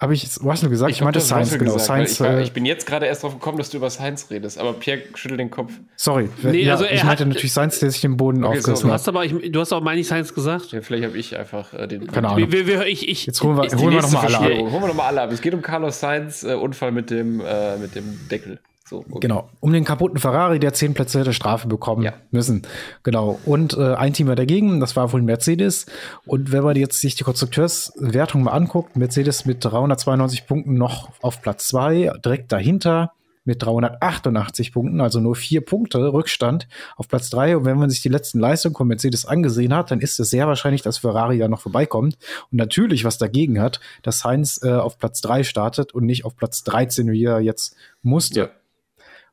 Habe 0.00 0.12
ich 0.12 0.28
Russell 0.42 0.70
gesagt? 0.70 0.90
Ich, 0.90 0.98
ich 0.98 1.04
meinte 1.04 1.20
Science, 1.20 1.46
Russell 1.46 1.58
genau. 1.60 1.74
Gesagt, 1.74 1.86
Science, 1.86 2.12
ich, 2.12 2.20
war, 2.20 2.30
äh, 2.30 2.42
ich, 2.42 2.52
bin 2.52 2.66
jetzt 2.66 2.84
gerade 2.84 3.06
erst 3.06 3.22
drauf 3.22 3.34
gekommen, 3.34 3.58
dass 3.58 3.70
du 3.70 3.76
über 3.76 3.90
Science 3.90 4.28
redest, 4.28 4.58
aber 4.58 4.72
Pierre 4.72 5.02
schüttelt 5.14 5.38
den 5.38 5.50
Kopf. 5.50 5.72
Sorry. 5.96 6.28
Nee, 6.42 6.62
ja, 6.62 6.72
also 6.72 6.84
ich 6.84 7.04
meinte 7.04 7.24
natürlich 7.24 7.52
Science, 7.52 7.78
der 7.78 7.92
sich 7.92 8.00
den 8.00 8.16
Boden 8.16 8.44
okay, 8.44 8.58
aufgerissen 8.58 8.88
so, 8.88 8.88
hat. 8.88 8.90
Du 8.90 8.94
hast 8.94 9.08
aber, 9.08 9.24
ich, 9.24 9.52
du 9.52 9.60
hast 9.60 9.72
auch 9.72 9.80
meine 9.80 10.02
Science 10.02 10.34
gesagt. 10.34 10.72
Ja, 10.72 10.82
vielleicht 10.82 11.04
habe 11.04 11.16
ich 11.16 11.36
einfach 11.36 11.72
äh, 11.74 11.86
den. 11.86 12.08
Keine 12.08 12.28
Ahnung. 12.28 12.50
Wir, 12.50 12.66
wir, 12.66 12.86
ich, 12.86 13.08
ich, 13.08 13.24
jetzt 13.24 13.40
holen 13.42 13.56
wir, 13.56 13.62
holen 13.78 13.94
wir 13.94 14.02
nochmal 14.02 14.26
alle 14.26 14.38
ab. 14.38 14.44
Holen 14.44 14.72
wir 14.72 14.88
nochmal 14.88 15.06
alle 15.06 15.22
ab. 15.22 15.32
Es 15.32 15.40
geht 15.40 15.54
um 15.54 15.62
Carlos 15.62 16.00
Sainz, 16.00 16.42
äh, 16.42 16.54
Unfall 16.54 16.90
mit 16.90 17.10
dem, 17.10 17.40
äh, 17.40 17.76
mit 17.76 17.94
dem 17.94 18.18
Deckel. 18.28 18.58
So, 18.94 19.04
okay. 19.10 19.20
Genau, 19.20 19.48
um 19.60 19.72
den 19.72 19.84
kaputten 19.84 20.18
Ferrari, 20.18 20.60
der 20.60 20.72
zehn 20.72 20.94
Plätze 20.94 21.20
hätte 21.20 21.32
Strafe 21.32 21.66
bekommen 21.66 22.02
ja. 22.02 22.12
müssen. 22.30 22.62
Genau. 23.02 23.40
Und 23.44 23.76
äh, 23.76 23.94
ein 23.94 24.12
Team 24.12 24.28
war 24.28 24.36
dagegen, 24.36 24.78
das 24.78 24.94
war 24.94 25.12
wohl 25.12 25.22
Mercedes. 25.22 25.86
Und 26.26 26.52
wenn 26.52 26.62
man 26.62 26.76
jetzt 26.76 27.00
sich 27.00 27.16
die 27.16 27.24
Konstrukteurswertung 27.24 28.44
mal 28.44 28.52
anguckt, 28.52 28.96
Mercedes 28.96 29.46
mit 29.46 29.64
392 29.64 30.46
Punkten 30.46 30.74
noch 30.74 31.10
auf 31.22 31.42
Platz 31.42 31.68
zwei, 31.68 32.12
direkt 32.24 32.52
dahinter 32.52 33.12
mit 33.44 33.62
388 33.62 34.72
Punkten, 34.72 35.00
also 35.00 35.20
nur 35.20 35.36
vier 35.36 35.60
Punkte 35.60 36.12
Rückstand 36.12 36.66
auf 36.96 37.08
Platz 37.08 37.30
drei. 37.30 37.56
Und 37.56 37.64
wenn 37.64 37.78
man 37.78 37.90
sich 37.90 38.00
die 38.00 38.08
letzten 38.08 38.38
Leistungen 38.38 38.74
von 38.74 38.88
Mercedes 38.88 39.26
angesehen 39.26 39.74
hat, 39.74 39.90
dann 39.90 40.00
ist 40.00 40.18
es 40.18 40.30
sehr 40.30 40.46
wahrscheinlich, 40.46 40.82
dass 40.82 40.98
Ferrari 40.98 41.38
da 41.38 41.48
noch 41.48 41.60
vorbeikommt. 41.60 42.16
Und 42.50 42.58
natürlich 42.58 43.04
was 43.04 43.18
dagegen 43.18 43.60
hat, 43.60 43.80
dass 44.02 44.24
Heinz 44.24 44.60
äh, 44.62 44.72
auf 44.72 44.98
Platz 44.98 45.20
drei 45.20 45.42
startet 45.44 45.92
und 45.92 46.06
nicht 46.06 46.24
auf 46.24 46.36
Platz 46.36 46.64
13, 46.64 47.10
wie 47.12 47.24
er 47.24 47.40
jetzt 47.40 47.76
musste. 48.02 48.40
Ja. 48.40 48.48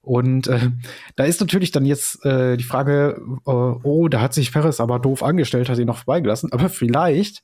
Und 0.02 0.48
äh, 0.48 0.72
da 1.16 1.26
ist 1.26 1.42
natürlich 1.42 1.72
dann 1.72 1.86
jetzt 1.86 2.26
äh, 2.26 2.58
die 2.58 2.64
Frage, 2.64 3.22
äh, 3.46 3.52
oh, 3.52 4.08
da 4.08 4.22
hat 4.22 4.34
sich 4.34 4.52
Perez 4.52 4.80
aber 4.80 5.00
doof 5.00 5.24
angestellt, 5.24 5.70
hat 5.70 5.78
ihn 5.78 5.88
noch 5.88 6.04
vorbeigelassen. 6.04 6.52
Aber 6.52 6.70
vielleicht 6.70 7.44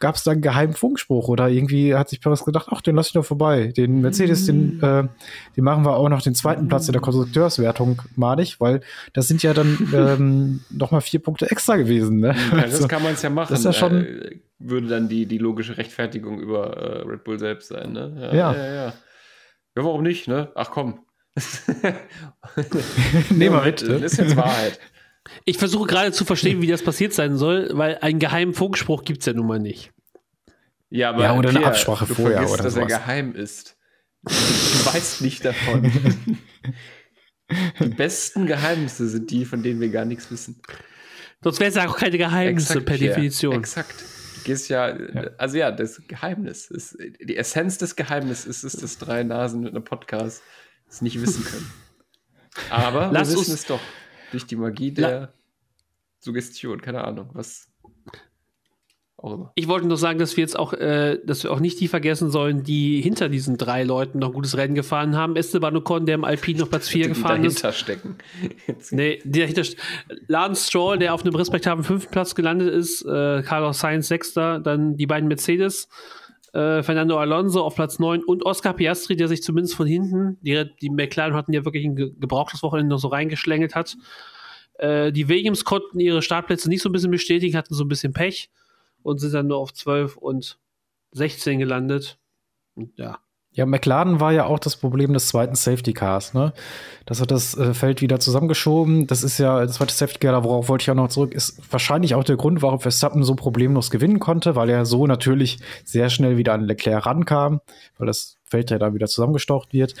gab 0.00 0.14
es 0.14 0.22
da 0.22 0.30
einen 0.30 0.42
geheimen 0.42 0.74
Funkspruch 0.74 1.28
oder 1.28 1.48
irgendwie 1.48 1.94
hat 1.94 2.08
sich 2.08 2.20
Perez 2.20 2.44
gedacht, 2.44 2.68
ach, 2.70 2.82
den 2.82 2.94
lasse 2.94 3.08
ich 3.08 3.12
doch 3.14 3.24
vorbei. 3.24 3.72
Den 3.76 4.00
Mercedes, 4.00 4.46
mhm. 4.46 4.80
den, 4.80 4.82
äh, 4.82 5.08
den 5.56 5.64
machen 5.64 5.84
wir 5.84 5.96
auch 5.96 6.08
noch 6.08 6.22
den 6.22 6.34
zweiten 6.34 6.68
Platz 6.68 6.86
in 6.88 6.92
der 6.92 7.00
Konstrukteurswertung 7.00 8.02
madig, 8.14 8.60
weil 8.60 8.80
das 9.12 9.26
sind 9.26 9.42
ja 9.42 9.54
dann 9.54 9.88
ähm, 9.94 10.60
noch 10.70 10.90
mal 10.90 11.00
vier 11.00 11.20
Punkte 11.20 11.50
extra 11.50 11.76
gewesen. 11.76 12.20
Ne? 12.20 12.36
Ja, 12.52 12.62
das 12.62 12.74
also, 12.74 12.88
kann 12.88 13.02
man 13.02 13.14
es 13.14 13.22
ja 13.22 13.30
machen. 13.30 13.48
Das 13.50 13.60
ist 13.60 13.64
ja 13.64 13.72
schon 13.72 14.04
äh, 14.04 14.40
würde 14.58 14.88
dann 14.88 15.08
die, 15.08 15.26
die 15.26 15.38
logische 15.38 15.78
Rechtfertigung 15.78 16.40
über 16.40 16.76
äh, 16.76 17.08
Red 17.08 17.24
Bull 17.24 17.38
selbst 17.38 17.68
sein. 17.68 17.92
Ne? 17.92 18.16
Ja, 18.20 18.34
ja. 18.34 18.52
Ja, 18.52 18.66
ja. 18.66 18.84
ja, 18.84 18.92
warum 19.74 20.02
nicht? 20.02 20.28
Ne? 20.28 20.50
Ach 20.54 20.70
komm, 20.70 21.00
Nehmen 23.30 23.54
wir 23.56 23.62
mit. 23.64 23.82
Das 23.82 24.12
ist 24.12 24.18
jetzt 24.18 24.36
Wahrheit. 24.36 24.78
Ich 25.44 25.58
versuche 25.58 25.86
gerade 25.86 26.12
zu 26.12 26.24
verstehen, 26.24 26.62
wie 26.62 26.66
das 26.66 26.82
passiert 26.82 27.12
sein 27.12 27.36
soll, 27.36 27.70
weil 27.72 27.98
einen 27.98 28.18
geheimen 28.18 28.54
Funkspruch 28.54 29.04
gibt 29.04 29.20
es 29.20 29.26
ja 29.26 29.32
nun 29.32 29.46
mal 29.46 29.58
nicht. 29.58 29.92
Ja, 30.90 31.10
aber 31.10 31.24
ja, 31.24 31.34
oder 31.34 31.50
Pierre, 31.50 31.64
eine 31.64 31.74
Absprache 31.74 32.06
du 32.06 32.14
vorher 32.14 32.38
vergisst, 32.38 32.54
oder 32.54 32.62
dass 32.64 32.74
sowas. 32.74 32.92
er 32.92 32.98
geheim 32.98 33.34
ist. 33.34 33.76
Du 34.22 34.30
weißt 34.30 35.20
nicht 35.22 35.44
davon. 35.44 35.92
die 37.80 37.88
besten 37.88 38.46
Geheimnisse 38.46 39.08
sind 39.08 39.30
die, 39.30 39.44
von 39.44 39.62
denen 39.62 39.80
wir 39.80 39.90
gar 39.90 40.04
nichts 40.04 40.30
wissen. 40.30 40.60
Sonst 41.42 41.60
wäre 41.60 41.68
es 41.68 41.76
ja 41.76 41.88
auch 41.88 41.96
keine 41.96 42.18
Geheimnisse 42.18 42.72
Exakt, 42.72 42.86
per 42.86 42.96
Pierre. 42.96 43.14
Definition. 43.14 43.54
Exakt. 43.54 43.94
Du 44.38 44.44
gehst 44.44 44.68
ja, 44.70 44.96
ja, 44.96 45.30
also 45.36 45.56
ja, 45.58 45.70
das 45.70 46.02
Geheimnis 46.08 46.70
ist, 46.70 46.96
die 47.20 47.36
Essenz 47.36 47.78
des 47.78 47.96
Geheimnisses 47.96 48.64
ist, 48.64 48.74
ist 48.74 48.82
das 48.82 48.98
drei 48.98 49.22
Nasen 49.22 49.60
mit 49.60 49.74
einem 49.74 49.84
Podcast 49.84 50.42
es 50.88 51.02
nicht 51.02 51.20
wissen 51.20 51.44
können. 51.44 51.70
Aber 52.70 53.10
Lass 53.12 53.30
wir 53.30 53.38
wissen 53.38 53.54
es 53.54 53.66
doch. 53.66 53.80
Durch 54.30 54.46
die 54.46 54.56
Magie 54.56 54.92
der 54.92 55.32
Suggestion, 56.18 56.80
keine 56.80 57.04
Ahnung, 57.04 57.30
was 57.32 57.68
auch 59.20 59.34
immer. 59.34 59.52
Ich 59.56 59.66
wollte 59.66 59.86
nur 59.86 59.96
sagen, 59.96 60.18
dass 60.18 60.36
wir 60.36 60.42
jetzt 60.42 60.58
auch, 60.58 60.72
äh, 60.72 61.18
dass 61.24 61.42
wir 61.42 61.50
auch 61.50 61.60
nicht 61.60 61.80
die 61.80 61.88
vergessen 61.88 62.30
sollen, 62.30 62.62
die 62.62 63.00
hinter 63.00 63.28
diesen 63.28 63.56
drei 63.56 63.82
Leuten 63.82 64.20
noch 64.20 64.32
gutes 64.32 64.56
Rennen 64.56 64.74
gefahren 64.74 65.16
haben. 65.16 65.34
Esteban 65.34 65.76
Ocon, 65.76 66.06
der 66.06 66.14
im 66.14 66.24
Alpine 66.24 66.60
noch 66.60 66.70
Platz 66.70 66.88
4 66.88 67.08
gefahren 67.08 67.42
dahinter 67.42 67.70
ist. 67.70 67.78
Stecken. 67.78 68.16
nee, 68.90 69.20
die 69.24 69.40
dahinter 69.40 69.64
stecken. 69.64 69.82
Lance 70.28 70.68
Stroll, 70.68 70.98
der 70.98 71.14
auf 71.14 71.22
einem 71.22 71.34
respektablen 71.34 71.84
fünften 71.84 72.12
Platz 72.12 72.34
gelandet 72.34 72.72
ist, 72.72 73.04
äh, 73.04 73.42
Carlos 73.42 73.80
Sainz 73.80 74.08
sechster, 74.08 74.60
dann 74.60 74.96
die 74.96 75.06
beiden 75.06 75.28
Mercedes 75.28 75.88
äh, 76.52 76.82
Fernando 76.82 77.18
Alonso 77.18 77.62
auf 77.62 77.74
Platz 77.74 77.98
9 77.98 78.24
und 78.24 78.44
Oscar 78.44 78.72
Piastri, 78.72 79.16
der 79.16 79.28
sich 79.28 79.42
zumindest 79.42 79.74
von 79.74 79.86
hinten, 79.86 80.38
die, 80.40 80.64
die 80.80 80.90
McLaren 80.90 81.34
hatten 81.34 81.52
ja 81.52 81.64
wirklich 81.64 81.84
ein 81.84 81.96
gebrauchtes 81.96 82.62
Wochenende 82.62 82.94
noch 82.94 83.00
so 83.00 83.08
reingeschlängelt 83.08 83.74
hat. 83.74 83.96
Äh, 84.74 85.12
die 85.12 85.28
Williams 85.28 85.64
konnten 85.64 86.00
ihre 86.00 86.22
Startplätze 86.22 86.68
nicht 86.68 86.82
so 86.82 86.88
ein 86.88 86.92
bisschen 86.92 87.10
bestätigen, 87.10 87.56
hatten 87.56 87.74
so 87.74 87.84
ein 87.84 87.88
bisschen 87.88 88.12
Pech 88.12 88.50
und 89.02 89.18
sind 89.18 89.34
dann 89.34 89.48
nur 89.48 89.58
auf 89.58 89.72
12 89.72 90.16
und 90.16 90.58
16 91.12 91.58
gelandet. 91.58 92.18
Und 92.74 92.96
ja, 92.96 93.18
ja, 93.52 93.66
McLaren 93.66 94.20
war 94.20 94.32
ja 94.32 94.44
auch 94.44 94.58
das 94.58 94.76
Problem 94.76 95.12
des 95.12 95.28
zweiten 95.28 95.54
Safety 95.54 95.92
Cars, 95.92 96.34
ne? 96.34 96.52
Das 97.06 97.20
hat 97.20 97.30
das 97.30 97.56
äh, 97.56 97.74
Feld 97.74 98.02
wieder 98.02 98.20
zusammengeschoben. 98.20 99.06
Das 99.06 99.22
ist 99.22 99.38
ja 99.38 99.64
das 99.64 99.76
zweite 99.76 99.94
Safety 99.94 100.18
Car, 100.18 100.44
worauf 100.44 100.68
wollte 100.68 100.82
ich 100.82 100.90
auch 100.90 100.94
noch 100.94 101.08
zurück, 101.08 101.32
ist 101.34 101.60
wahrscheinlich 101.70 102.14
auch 102.14 102.24
der 102.24 102.36
Grund, 102.36 102.62
warum 102.62 102.80
Verstappen 102.80 103.24
so 103.24 103.34
problemlos 103.34 103.90
gewinnen 103.90 104.20
konnte, 104.20 104.54
weil 104.54 104.68
er 104.68 104.84
so 104.86 105.06
natürlich 105.06 105.58
sehr 105.84 106.10
schnell 106.10 106.36
wieder 106.36 106.52
an 106.52 106.64
Leclerc 106.64 107.06
rankam, 107.06 107.60
weil 107.96 108.06
das 108.06 108.36
Feld 108.44 108.70
ja 108.70 108.78
da 108.78 108.94
wieder 108.94 109.06
zusammengestaucht 109.06 109.72
wird. 109.72 109.94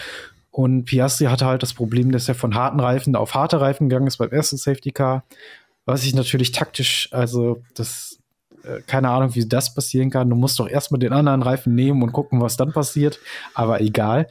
Und 0.50 0.84
Piastri 0.84 1.24
hatte 1.26 1.46
halt 1.46 1.62
das 1.62 1.74
Problem, 1.74 2.12
dass 2.12 2.28
er 2.28 2.34
von 2.34 2.54
harten 2.54 2.80
Reifen 2.80 3.16
auf 3.16 3.34
harte 3.34 3.60
Reifen 3.60 3.88
gegangen 3.88 4.06
ist 4.06 4.18
beim 4.18 4.30
ersten 4.30 4.56
Safety 4.56 4.92
Car, 4.92 5.24
was 5.84 6.04
ich 6.04 6.14
natürlich 6.14 6.52
taktisch, 6.52 7.08
also 7.12 7.62
das 7.74 8.18
keine 8.86 9.10
Ahnung, 9.10 9.34
wie 9.34 9.46
das 9.46 9.74
passieren 9.74 10.10
kann. 10.10 10.30
Du 10.30 10.36
musst 10.36 10.58
doch 10.58 10.68
erstmal 10.68 10.98
den 10.98 11.12
anderen 11.12 11.42
Reifen 11.42 11.74
nehmen 11.74 12.02
und 12.02 12.12
gucken, 12.12 12.40
was 12.40 12.56
dann 12.56 12.72
passiert. 12.72 13.20
Aber 13.54 13.80
egal. 13.80 14.28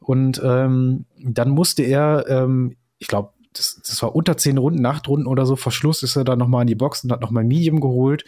Und 0.00 0.40
ähm, 0.44 1.04
dann 1.18 1.50
musste 1.50 1.82
er, 1.82 2.26
ähm, 2.28 2.76
ich 2.98 3.08
glaube, 3.08 3.32
das, 3.52 3.80
das 3.84 4.02
war 4.02 4.14
unter 4.14 4.36
zehn 4.36 4.58
Runden, 4.58 4.84
acht 4.86 5.08
Runden 5.08 5.26
oder 5.26 5.46
so, 5.46 5.56
Verschluss 5.56 6.02
ist 6.02 6.16
er 6.16 6.24
dann 6.24 6.38
nochmal 6.38 6.62
in 6.62 6.68
die 6.68 6.74
Box 6.74 7.04
und 7.04 7.12
hat 7.12 7.20
nochmal 7.20 7.44
Medium 7.44 7.80
geholt. 7.80 8.24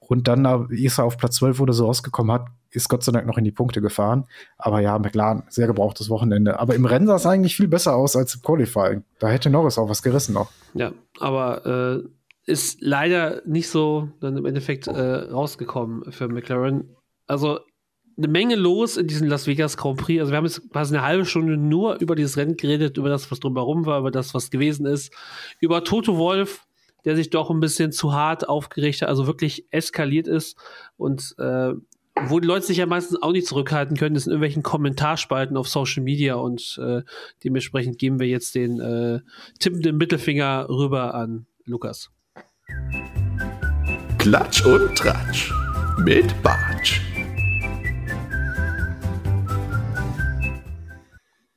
Und 0.00 0.28
dann 0.28 0.68
ist 0.70 0.98
er 0.98 1.04
auf 1.04 1.16
Platz 1.16 1.36
12 1.36 1.60
oder 1.60 1.72
so 1.72 1.86
rausgekommen 1.86 2.32
hat, 2.32 2.48
ist 2.70 2.88
Gott 2.88 3.04
sei 3.04 3.12
Dank 3.12 3.26
noch 3.26 3.38
in 3.38 3.44
die 3.44 3.52
Punkte 3.52 3.80
gefahren. 3.80 4.24
Aber 4.58 4.80
ja, 4.80 4.98
McLaren, 4.98 5.44
sehr 5.48 5.66
gebrauchtes 5.66 6.10
Wochenende. 6.10 6.58
Aber 6.58 6.74
im 6.74 6.84
Rennen 6.84 7.06
sah 7.06 7.16
es 7.16 7.26
eigentlich 7.26 7.56
viel 7.56 7.68
besser 7.68 7.94
aus 7.94 8.16
als 8.16 8.34
im 8.34 8.42
Qualifying. 8.42 9.04
Da 9.20 9.28
hätte 9.28 9.48
Norris 9.48 9.78
auch 9.78 9.88
was 9.88 10.02
gerissen 10.02 10.34
noch. 10.34 10.50
Ja, 10.74 10.92
aber 11.20 11.66
äh, 11.66 12.08
ist 12.46 12.80
leider 12.80 13.42
nicht 13.46 13.68
so 13.68 14.10
dann 14.20 14.36
im 14.36 14.46
Endeffekt 14.46 14.86
äh, 14.86 14.92
rausgekommen 14.92 16.10
für 16.12 16.28
McLaren. 16.28 16.96
Also 17.26 17.60
eine 18.16 18.28
Menge 18.28 18.56
los 18.56 18.96
in 18.96 19.06
diesem 19.06 19.28
Las 19.28 19.46
Vegas 19.46 19.76
Grand 19.76 19.98
Prix. 19.98 20.20
Also 20.20 20.32
wir 20.32 20.36
haben 20.36 20.44
jetzt 20.44 20.70
quasi 20.70 20.94
eine 20.94 21.04
halbe 21.04 21.24
Stunde 21.24 21.56
nur 21.56 21.98
über 22.00 22.14
dieses 22.14 22.36
Rennen 22.36 22.56
geredet, 22.56 22.98
über 22.98 23.08
das, 23.08 23.30
was 23.30 23.40
drumherum 23.40 23.86
war, 23.86 24.00
über 24.00 24.10
das, 24.10 24.34
was 24.34 24.50
gewesen 24.50 24.86
ist, 24.86 25.12
über 25.60 25.84
Toto 25.84 26.18
Wolf, 26.18 26.66
der 27.04 27.16
sich 27.16 27.30
doch 27.30 27.50
ein 27.50 27.60
bisschen 27.60 27.92
zu 27.92 28.12
hart 28.12 28.48
aufgeregt 28.48 29.02
hat, 29.02 29.08
also 29.08 29.26
wirklich 29.26 29.66
eskaliert 29.70 30.28
ist 30.28 30.56
und 30.96 31.34
äh, 31.38 31.72
wo 32.26 32.40
die 32.40 32.46
Leute 32.46 32.66
sich 32.66 32.76
ja 32.76 32.86
meistens 32.86 33.22
auch 33.22 33.32
nicht 33.32 33.46
zurückhalten 33.46 33.96
können, 33.96 34.16
ist 34.16 34.26
in 34.26 34.32
irgendwelchen 34.32 34.62
Kommentarspalten 34.62 35.56
auf 35.56 35.68
Social 35.68 36.02
Media 36.02 36.34
und 36.34 36.78
äh, 36.82 37.02
dementsprechend 37.42 37.98
geben 37.98 38.20
wir 38.20 38.26
jetzt 38.28 38.54
den 38.54 38.80
äh, 38.80 39.20
tippenden 39.58 39.96
Mittelfinger 39.96 40.68
rüber 40.68 41.14
an 41.14 41.46
Lukas. 41.64 42.10
Klatsch 44.18 44.64
und 44.64 44.96
Tratsch 44.96 45.52
mit 45.98 46.42
Bartsch. 46.42 47.00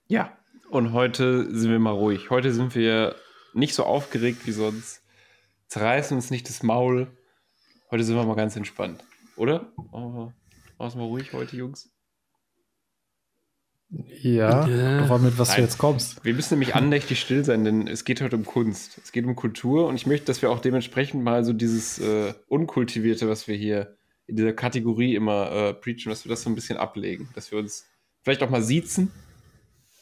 Ja, 0.08 0.38
und 0.69 0.93
heute 0.93 1.56
sind 1.56 1.71
wir 1.71 1.80
mal 1.80 1.91
ruhig. 1.91 2.30
Heute 2.30 2.51
sind 2.51 2.75
wir 2.75 3.15
nicht 3.54 3.75
so 3.75 3.84
aufgeregt 3.84 4.45
wie 4.45 4.51
sonst. 4.51 5.04
zerreißen 5.67 6.17
uns 6.17 6.32
nicht 6.32 6.49
das 6.49 6.63
Maul. 6.63 7.08
Heute 7.91 8.04
sind 8.04 8.15
wir 8.15 8.25
mal 8.25 8.36
ganz 8.36 8.56
entspannt, 8.56 9.04
oder? 9.36 9.71
Machen 10.78 10.99
wir 10.99 11.06
ruhig 11.06 11.34
heute, 11.34 11.56
Jungs. 11.56 11.94
Ja, 14.21 14.67
Ja. 14.67 14.99
aber 15.03 15.19
mit 15.19 15.38
was 15.38 15.49
Nein. 15.49 15.58
du 15.58 15.63
jetzt 15.63 15.77
kommst. 15.77 16.23
Wir 16.25 16.34
müssen 16.34 16.55
nämlich 16.55 16.75
andächtig 16.75 17.19
still 17.19 17.45
sein, 17.45 17.63
denn 17.63 17.88
es 17.88 18.03
geht 18.03 18.21
heute 18.21 18.36
um 18.36 18.45
Kunst. 18.45 18.99
Es 19.03 19.12
geht 19.12 19.25
um 19.25 19.36
Kultur 19.36 19.88
und 19.88 19.95
ich 19.95 20.05
möchte, 20.05 20.25
dass 20.25 20.41
wir 20.41 20.49
auch 20.51 20.60
dementsprechend 20.60 21.23
mal 21.23 21.45
so 21.45 21.53
dieses 21.53 21.99
äh, 21.99 22.34
Unkultivierte, 22.47 23.29
was 23.29 23.47
wir 23.47 23.55
hier 23.55 23.95
in 24.27 24.36
dieser 24.36 24.53
Kategorie 24.53 25.15
immer 25.15 25.51
äh, 25.51 25.73
preachen, 25.73 26.10
dass 26.10 26.25
wir 26.25 26.29
das 26.29 26.41
so 26.41 26.49
ein 26.49 26.55
bisschen 26.55 26.77
ablegen. 26.77 27.29
Dass 27.36 27.51
wir 27.51 27.60
uns 27.60 27.86
vielleicht 28.23 28.43
auch 28.43 28.49
mal 28.49 28.62
siezen 28.63 29.12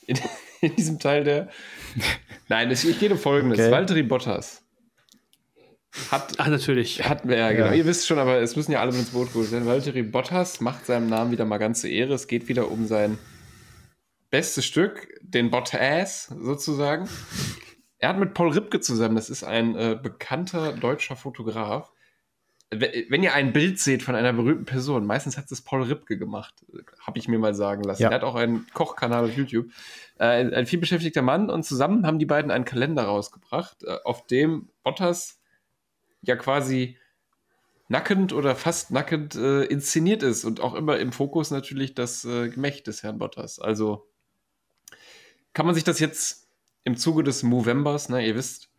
in, 0.08 0.18
in 0.62 0.76
diesem 0.76 1.00
Teil 1.00 1.24
der. 1.24 1.50
Nein, 2.48 2.72
es 2.72 2.84
es 2.84 3.00
geht 3.00 3.12
um 3.12 3.18
Folgendes. 3.18 3.60
Okay. 3.60 3.72
Valtteri 3.72 4.04
Bottas 4.04 4.62
hat 6.10 6.34
Ach, 6.40 6.48
natürlich. 6.48 7.04
wir 7.24 7.38
ja, 7.38 7.52
genau. 7.52 7.68
Ja. 7.68 7.74
Ihr 7.74 7.86
wisst 7.86 8.08
schon, 8.08 8.18
aber 8.18 8.42
es 8.42 8.56
müssen 8.56 8.72
ja 8.72 8.82
alle 8.82 8.92
mit 8.92 9.02
ins 9.02 9.12
Boot 9.12 9.32
geholt 9.32 9.52
werden. 9.52 9.68
Valtteri 9.68 10.02
Bottas 10.02 10.60
macht 10.60 10.88
seinem 10.88 11.08
Namen 11.08 11.32
wieder 11.32 11.46
mal 11.46 11.60
ganze 11.60 11.88
Ehre. 11.88 12.16
Es 12.16 12.28
geht 12.28 12.48
wieder 12.48 12.72
um 12.72 12.88
sein 12.88 13.20
bestes 14.34 14.66
Stück, 14.66 15.08
den 15.22 15.52
Bottas 15.52 16.26
sozusagen. 16.26 17.08
Er 18.00 18.10
hat 18.10 18.18
mit 18.18 18.34
Paul 18.34 18.50
Ripke 18.52 18.80
zusammen, 18.80 19.16
das 19.16 19.30
ist 19.30 19.44
ein 19.44 19.76
äh, 19.76 19.96
bekannter 20.02 20.74
deutscher 20.74 21.16
Fotograf. 21.16 21.92
We- 22.72 23.06
Wenn 23.10 23.22
ihr 23.22 23.36
ein 23.36 23.54
Bild 23.54 23.78
seht 23.80 24.02
von 24.02 24.16
einer 24.16 24.34
berühmten 24.34 24.66
Person, 24.66 25.06
meistens 25.06 25.38
hat 25.38 25.52
es 25.52 25.62
Paul 25.62 25.84
Ripke 25.84 26.18
gemacht, 26.18 26.66
habe 27.00 27.20
ich 27.20 27.28
mir 27.28 27.38
mal 27.38 27.54
sagen 27.54 27.84
lassen. 27.84 28.02
Ja. 28.02 28.10
Er 28.10 28.16
hat 28.16 28.24
auch 28.24 28.34
einen 28.34 28.66
Kochkanal 28.74 29.26
auf 29.26 29.38
YouTube. 29.38 29.68
Äh, 30.18 30.26
ein, 30.26 30.52
ein 30.52 30.66
vielbeschäftigter 30.66 31.22
Mann 31.22 31.52
und 31.52 31.62
zusammen 31.62 32.08
haben 32.08 32.18
die 32.18 32.26
beiden 32.26 32.50
einen 32.50 32.66
Kalender 32.66 33.04
rausgebracht, 33.04 33.84
äh, 33.84 33.98
auf 34.04 34.26
dem 34.26 34.68
Bottas 34.82 35.40
ja 36.24 36.36
quasi 36.36 36.98
nackend 37.88 38.34
oder 38.34 38.56
fast 38.56 38.90
nackend 38.90 39.36
äh, 39.36 39.66
inszeniert 39.66 40.24
ist 40.24 40.44
und 40.44 40.60
auch 40.60 40.74
immer 40.74 40.98
im 40.98 41.12
Fokus 41.12 41.52
natürlich 41.52 41.94
das 41.94 42.26
äh, 42.26 42.50
Gemächt 42.50 42.88
des 42.88 43.04
Herrn 43.04 43.20
Bottas. 43.20 43.60
Also 43.60 44.08
kann 45.54 45.66
man 45.66 45.76
sich 45.76 45.84
das 45.84 46.00
jetzt 46.00 46.48
im 46.84 46.98
Zuge 46.98 47.24
des 47.24 47.44
Movembers, 47.44 48.10
ne, 48.10 48.26
ihr 48.26 48.36
wisst, 48.36 48.70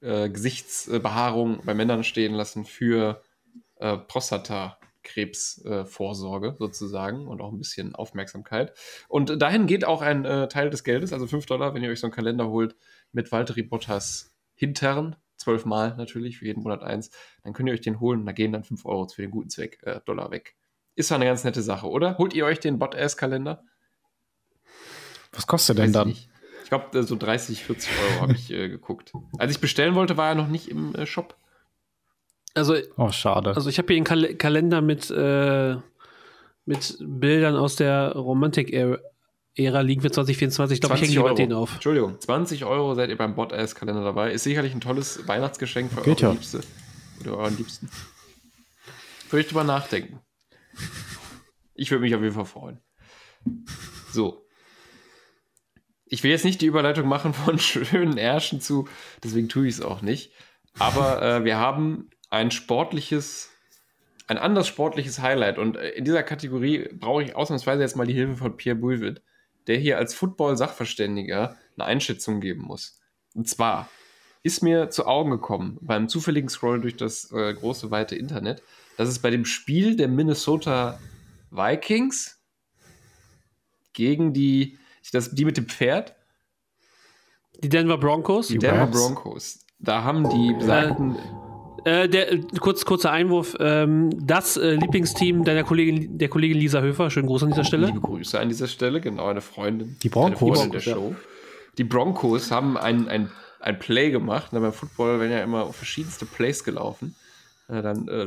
äh, 0.00 0.28
Gesichtsbehaarung 0.28 1.60
bei 1.64 1.74
Männern 1.74 2.02
stehen 2.04 2.34
lassen 2.34 2.64
für 2.64 3.22
äh, 3.76 3.96
Prostatakrebsvorsorge 3.96 6.48
äh, 6.48 6.56
sozusagen 6.58 7.26
und 7.26 7.40
auch 7.40 7.52
ein 7.52 7.58
bisschen 7.58 7.94
Aufmerksamkeit. 7.94 8.74
Und 9.08 9.40
dahin 9.40 9.66
geht 9.66 9.84
auch 9.84 10.02
ein 10.02 10.24
äh, 10.24 10.48
Teil 10.48 10.70
des 10.70 10.82
Geldes, 10.84 11.12
also 11.12 11.26
5 11.26 11.46
Dollar, 11.46 11.74
wenn 11.74 11.82
ihr 11.82 11.90
euch 11.90 12.00
so 12.00 12.06
einen 12.06 12.14
Kalender 12.14 12.48
holt 12.48 12.76
mit 13.12 13.32
Valtteri 13.32 13.62
Bottas 13.62 14.34
Hintern, 14.54 15.16
zwölfmal 15.36 15.96
natürlich, 15.96 16.38
für 16.38 16.46
jeden 16.46 16.62
Monat 16.62 16.82
eins, 16.82 17.10
dann 17.42 17.52
könnt 17.54 17.68
ihr 17.68 17.72
euch 17.72 17.80
den 17.80 18.00
holen 18.00 18.20
und 18.20 18.26
da 18.26 18.32
gehen 18.32 18.52
dann 18.52 18.64
5 18.64 18.84
Euro 18.84 19.08
für 19.08 19.22
den 19.22 19.30
guten 19.30 19.48
Zweck, 19.48 19.78
äh, 19.82 20.00
Dollar 20.04 20.30
weg. 20.30 20.54
Ist 20.96 21.10
doch 21.10 21.16
eine 21.16 21.24
ganz 21.24 21.44
nette 21.44 21.62
Sache, 21.62 21.88
oder? 21.88 22.18
Holt 22.18 22.34
ihr 22.34 22.44
euch 22.44 22.60
den 22.60 22.78
Bot-Ass-Kalender? 22.78 23.64
Was 25.32 25.46
kostet 25.46 25.78
Weiß 25.78 25.84
denn 25.84 25.92
dann? 25.92 26.08
nicht. 26.08 26.28
Ich 26.64 26.68
glaube, 26.70 27.02
so 27.02 27.16
30, 27.16 27.64
40 27.64 27.90
Euro 28.12 28.20
habe 28.22 28.32
ich 28.34 28.50
äh, 28.50 28.68
geguckt. 28.68 29.12
Als 29.38 29.50
ich 29.52 29.60
bestellen 29.60 29.94
wollte, 29.94 30.16
war 30.16 30.28
er 30.30 30.34
noch 30.36 30.48
nicht 30.48 30.68
im 30.68 30.94
äh, 30.94 31.04
Shop. 31.06 31.36
Also, 32.54 32.76
Oh, 32.96 33.10
schade. 33.10 33.54
also 33.54 33.68
ich 33.70 33.78
habe 33.78 33.88
hier 33.88 33.96
einen 33.96 34.04
Kal 34.04 34.34
Kalender 34.34 34.80
mit, 34.80 35.10
äh, 35.10 35.76
mit 36.64 36.96
Bildern 37.00 37.56
aus 37.56 37.76
der 37.76 38.12
Romantik-Ära 38.12 39.80
liegen 39.80 40.00
für 40.02 40.10
2024. 40.10 40.76
Ich 40.76 40.80
glaube, 40.80 40.96
ich 40.96 41.16
hänge 41.16 41.34
den 41.34 41.52
auf. 41.52 41.74
Entschuldigung, 41.74 42.20
20 42.20 42.64
Euro 42.64 42.94
seid 42.94 43.10
ihr 43.10 43.16
beim 43.16 43.34
Bot-Ass-Kalender 43.34 44.02
dabei. 44.04 44.32
Ist 44.32 44.44
sicherlich 44.44 44.74
ein 44.74 44.80
tolles 44.80 45.26
Weihnachtsgeschenk 45.28 45.92
für 45.92 46.02
Geht 46.02 46.22
eure 46.22 46.32
ja. 46.32 46.32
Liebste 46.32 46.60
oder 47.20 47.36
euren 47.36 47.56
Liebsten. 47.56 47.88
Würde 49.30 49.40
ich 49.42 49.48
drüber 49.48 49.64
nachdenken. 49.64 50.20
Ich 51.74 51.90
würde 51.90 52.02
mich 52.02 52.14
auf 52.14 52.22
jeden 52.22 52.34
Fall 52.34 52.44
freuen. 52.44 52.80
So. 54.12 54.44
Ich 56.12 56.22
will 56.22 56.30
jetzt 56.30 56.44
nicht 56.44 56.60
die 56.60 56.66
Überleitung 56.66 57.08
machen 57.08 57.32
von 57.32 57.58
schönen 57.60 58.18
Ärschen 58.18 58.60
zu, 58.60 58.88
deswegen 59.24 59.48
tue 59.48 59.66
ich 59.66 59.74
es 59.74 59.80
auch 59.80 60.02
nicht. 60.02 60.32
Aber 60.78 61.22
äh, 61.22 61.44
wir 61.44 61.56
haben 61.56 62.10
ein 62.28 62.50
sportliches, 62.50 63.50
ein 64.26 64.36
anderes 64.36 64.68
sportliches 64.68 65.20
Highlight. 65.20 65.58
Und 65.58 65.76
äh, 65.76 65.90
in 65.90 66.04
dieser 66.04 66.22
Kategorie 66.22 66.88
brauche 66.92 67.22
ich 67.22 67.36
ausnahmsweise 67.36 67.82
jetzt 67.82 67.96
mal 67.96 68.06
die 68.06 68.12
Hilfe 68.12 68.36
von 68.36 68.56
Pierre 68.56 68.76
Bouivet, 68.76 69.22
der 69.66 69.78
hier 69.78 69.98
als 69.98 70.14
Football-Sachverständiger 70.14 71.56
eine 71.76 71.84
Einschätzung 71.84 72.40
geben 72.40 72.62
muss. 72.62 73.00
Und 73.34 73.48
zwar 73.48 73.88
ist 74.42 74.62
mir 74.62 74.90
zu 74.90 75.06
Augen 75.06 75.30
gekommen 75.30 75.78
beim 75.80 76.08
zufälligen 76.08 76.48
Scroll 76.48 76.80
durch 76.80 76.96
das 76.96 77.30
äh, 77.32 77.54
große, 77.54 77.90
weite 77.90 78.16
Internet, 78.16 78.62
dass 78.96 79.08
es 79.08 79.20
bei 79.20 79.30
dem 79.30 79.44
Spiel 79.44 79.96
der 79.96 80.08
Minnesota 80.08 80.98
Vikings 81.50 82.40
gegen 83.92 84.32
die, 84.32 84.78
das, 85.12 85.30
die 85.30 85.44
mit 85.44 85.56
dem 85.56 85.66
Pferd, 85.68 86.14
Die 87.62 87.68
Denver 87.68 87.98
Broncos. 87.98 88.48
die 88.48 88.58
Denver 88.58 88.82
Rams. 88.82 88.96
Broncos, 88.96 89.58
da 89.78 90.02
haben 90.04 90.28
die 90.30 90.54
besagten 90.54 91.16
Äh, 91.84 92.08
der, 92.10 92.32
äh, 92.32 92.40
kurz, 92.60 92.84
kurzer 92.84 93.10
Einwurf. 93.10 93.56
Ähm, 93.58 94.10
das 94.26 94.58
äh, 94.58 94.74
Lieblingsteam 94.74 95.44
deiner 95.44 95.64
Kollegin, 95.64 96.18
der 96.18 96.28
Kollegin 96.28 96.58
Lisa 96.58 96.80
Höfer, 96.82 97.08
schönen 97.10 97.26
Gruß 97.26 97.44
an 97.44 97.48
dieser 97.50 97.64
Stelle. 97.64 97.86
Liebe 97.86 98.00
Grüße 98.00 98.38
an 98.38 98.50
dieser 98.50 98.66
Stelle, 98.68 99.00
genau, 99.00 99.28
eine 99.28 99.40
Freundin. 99.40 99.96
Die 100.02 100.10
Broncos. 100.10 100.42
Eine 100.42 100.56
Freundin 100.56 100.72
der 100.72 100.80
Die 100.82 100.84
Broncos, 100.84 100.84
ja. 100.84 100.94
Show. 100.94 101.14
Die 101.78 101.84
Broncos 101.84 102.50
haben 102.50 102.76
ein, 102.76 103.08
ein, 103.08 103.30
ein 103.60 103.78
Play 103.78 104.10
gemacht. 104.10 104.50
Na, 104.52 104.60
beim 104.60 104.74
Football 104.74 105.20
werden 105.20 105.32
ja 105.32 105.42
immer 105.42 105.72
verschiedenste 105.72 106.26
Plays 106.26 106.64
gelaufen. 106.64 107.14
Äh, 107.70 107.82
dann, 107.82 108.08
äh, 108.08 108.26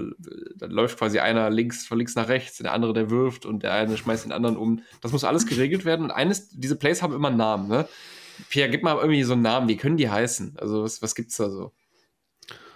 dann 0.56 0.72
läuft 0.72 0.98
quasi 0.98 1.20
einer 1.20 1.50
links 1.50 1.86
von 1.86 1.98
links 1.98 2.16
nach 2.16 2.28
rechts, 2.30 2.58
der 2.60 2.72
andere, 2.74 2.94
der 2.94 3.10
wirft 3.10 3.46
und 3.46 3.64
der 3.64 3.74
eine 3.74 3.98
schmeißt 3.98 4.26
den 4.26 4.32
anderen 4.32 4.56
um. 4.58 4.82
Das 5.02 5.12
muss 5.12 5.24
alles 5.24 5.46
geregelt 5.46 5.84
werden. 5.86 6.06
Und 6.06 6.12
eines, 6.12 6.50
diese 6.50 6.76
Plays 6.76 7.02
haben 7.02 7.14
immer 7.14 7.28
einen 7.28 7.38
Namen, 7.38 7.68
ne? 7.68 7.88
Pierre, 8.50 8.70
gib 8.70 8.84
mal 8.84 8.96
irgendwie 8.96 9.24
so 9.24 9.34
einen 9.34 9.42
Namen. 9.44 9.68
Wie 9.68 9.78
können 9.78 9.98
die 9.98 10.10
heißen? 10.10 10.56
Also, 10.60 10.84
was, 10.84 11.02
was 11.02 11.14
gibt's 11.16 11.38
da 11.38 11.50
so? 11.50 11.72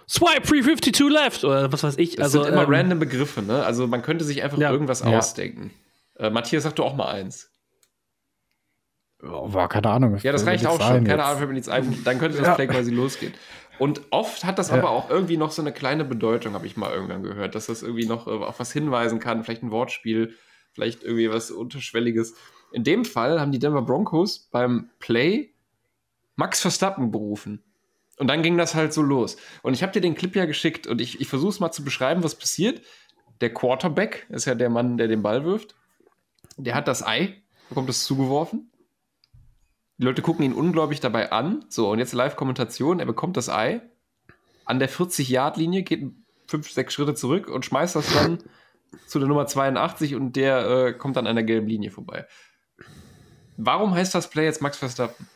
Swipe 0.08 0.40
352 0.46 1.10
left 1.10 1.44
oder 1.44 1.72
was 1.72 1.82
weiß 1.82 1.98
ich. 1.98 2.16
Das 2.16 2.26
also 2.26 2.44
sind 2.44 2.52
immer 2.52 2.62
ähm, 2.64 2.70
random 2.70 2.98
Begriffe, 2.98 3.42
ne? 3.42 3.64
Also, 3.64 3.86
man 3.86 4.02
könnte 4.02 4.24
sich 4.24 4.42
einfach 4.42 4.58
Ja. 4.58 4.70
irgendwas 4.70 5.00
Ja. 5.00 5.18
ausdenken. 5.18 5.70
Äh, 6.16 6.30
Matthias, 6.30 6.62
sag 6.64 6.76
du 6.76 6.84
auch 6.84 6.94
mal 6.96 7.08
eins. 7.08 7.50
Oh, 9.22 9.52
war 9.52 9.68
keine 9.68 9.88
Ahnung. 9.90 10.16
Ja, 10.22 10.30
das 10.32 10.46
reicht 10.46 10.64
auch 10.66 10.80
schon. 10.80 10.96
ein 10.98 11.04
Keine 11.04 11.18
jetzt. 11.18 11.26
Ahnung, 11.26 11.38
fällt 11.38 11.48
mir 11.48 11.54
nichts 11.54 11.68
ein. 11.68 12.04
Dann 12.04 12.18
könnte 12.18 12.38
das 12.38 12.46
Ja. 12.46 12.54
Play 12.54 12.68
quasi 12.68 12.92
losgehen. 12.92 13.34
Und 13.78 14.02
oft 14.10 14.44
hat 14.44 14.58
das 14.58 14.68
Ja. 14.70 14.76
aber 14.76 14.90
auch 14.90 15.08
irgendwie 15.10 15.36
noch 15.36 15.50
so 15.50 15.62
eine 15.62 15.72
kleine 15.72 16.04
Bedeutung, 16.04 16.54
habe 16.54 16.66
ich 16.66 16.76
mal 16.76 16.92
irgendwann 16.92 17.22
gehört, 17.22 17.54
dass 17.54 17.66
das 17.66 17.82
irgendwie 17.82 18.06
noch 18.06 18.26
äh, 18.26 18.30
auf 18.30 18.58
was 18.60 18.72
hinweisen 18.72 19.20
kann, 19.20 19.44
vielleicht 19.44 19.62
ein 19.62 19.70
Wortspiel, 19.70 20.34
vielleicht 20.72 21.02
irgendwie 21.02 21.30
was 21.30 21.50
Unterschwelliges. 21.50 22.34
In 22.72 22.84
dem 22.84 23.04
Fall 23.04 23.40
haben 23.40 23.52
die 23.52 23.58
Denver 23.58 23.82
Broncos 23.82 24.48
beim 24.50 24.90
Play 24.98 25.54
Max 26.36 26.60
Verstappen 26.60 27.10
berufen. 27.10 27.62
Und 28.18 28.26
dann 28.28 28.42
ging 28.42 28.56
das 28.58 28.74
halt 28.74 28.92
so 28.92 29.02
los. 29.02 29.36
Und 29.62 29.74
ich 29.74 29.82
habe 29.82 29.92
dir 29.92 30.00
den 30.00 30.14
Clip 30.14 30.34
ja 30.34 30.44
geschickt 30.44 30.86
und 30.86 31.00
ich, 31.00 31.20
ich 31.20 31.28
versuche 31.28 31.50
es 31.50 31.60
mal 31.60 31.70
zu 31.72 31.84
beschreiben, 31.84 32.22
was 32.24 32.34
passiert. 32.34 32.82
Der 33.40 33.54
Quarterback 33.54 34.26
ist 34.28 34.44
ja 34.44 34.54
der 34.56 34.70
Mann, 34.70 34.98
der 34.98 35.06
den 35.08 35.22
Ball 35.22 35.44
wirft. 35.44 35.76
Der 36.56 36.74
hat 36.74 36.88
das 36.88 37.06
Ei, 37.06 37.42
bekommt 37.68 37.88
es 37.88 38.04
zugeworfen. 38.04 38.70
Die 39.98 40.04
Leute 40.04 40.22
gucken 40.22 40.44
ihn 40.44 40.52
ungläubig 40.52 41.00
dabei 41.00 41.32
an. 41.32 41.64
So, 41.68 41.90
und 41.90 41.98
jetzt 41.98 42.12
Live-Kommentation. 42.12 43.00
Er 43.00 43.06
bekommt 43.06 43.36
das 43.36 43.48
Ei 43.48 43.82
an 44.64 44.78
der 44.78 44.88
40-Yard-Linie, 44.88 45.82
geht 45.82 46.12
fünf, 46.46 46.70
sechs 46.70 46.94
Schritte 46.94 47.14
zurück 47.14 47.48
und 47.48 47.64
schmeißt 47.64 47.96
das 47.96 48.12
dann 48.12 48.38
zu 49.06 49.18
der 49.18 49.28
Nummer 49.28 49.46
82 49.46 50.14
und 50.14 50.36
der 50.36 50.66
äh, 50.68 50.92
kommt 50.92 51.16
dann 51.16 51.26
an 51.26 51.36
der 51.36 51.44
gelben 51.44 51.66
Linie 51.66 51.90
vorbei. 51.90 52.26
Warum 53.56 53.94
heißt 53.94 54.14
das 54.14 54.30
Play 54.30 54.44
jetzt 54.44 54.62
Max 54.62 54.78
Verstappen? 54.78 55.26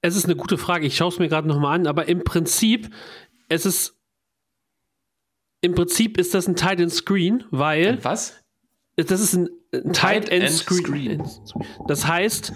Es 0.00 0.14
ist 0.14 0.26
eine 0.26 0.36
gute 0.36 0.56
Frage. 0.56 0.86
Ich 0.86 0.96
schaue 0.96 1.08
es 1.08 1.18
mir 1.18 1.28
gerade 1.28 1.48
nochmal 1.48 1.74
an, 1.74 1.86
aber 1.86 2.08
im 2.08 2.22
Prinzip, 2.22 2.94
es 3.48 3.66
ist. 3.66 3.96
Im 5.60 5.74
Prinzip 5.74 6.16
ist 6.18 6.34
das 6.34 6.46
ein 6.46 6.54
Tight 6.54 6.78
End 6.78 6.92
Screen, 6.92 7.44
weil 7.50 8.02
Was? 8.04 8.36
das 8.94 9.20
ist 9.20 9.34
ein, 9.34 9.48
ein 9.48 9.57
Tight 9.70 9.92
Tight 9.92 10.28
End 10.30 10.50
Screen. 10.50 11.22
Das 11.86 12.06
heißt, 12.06 12.52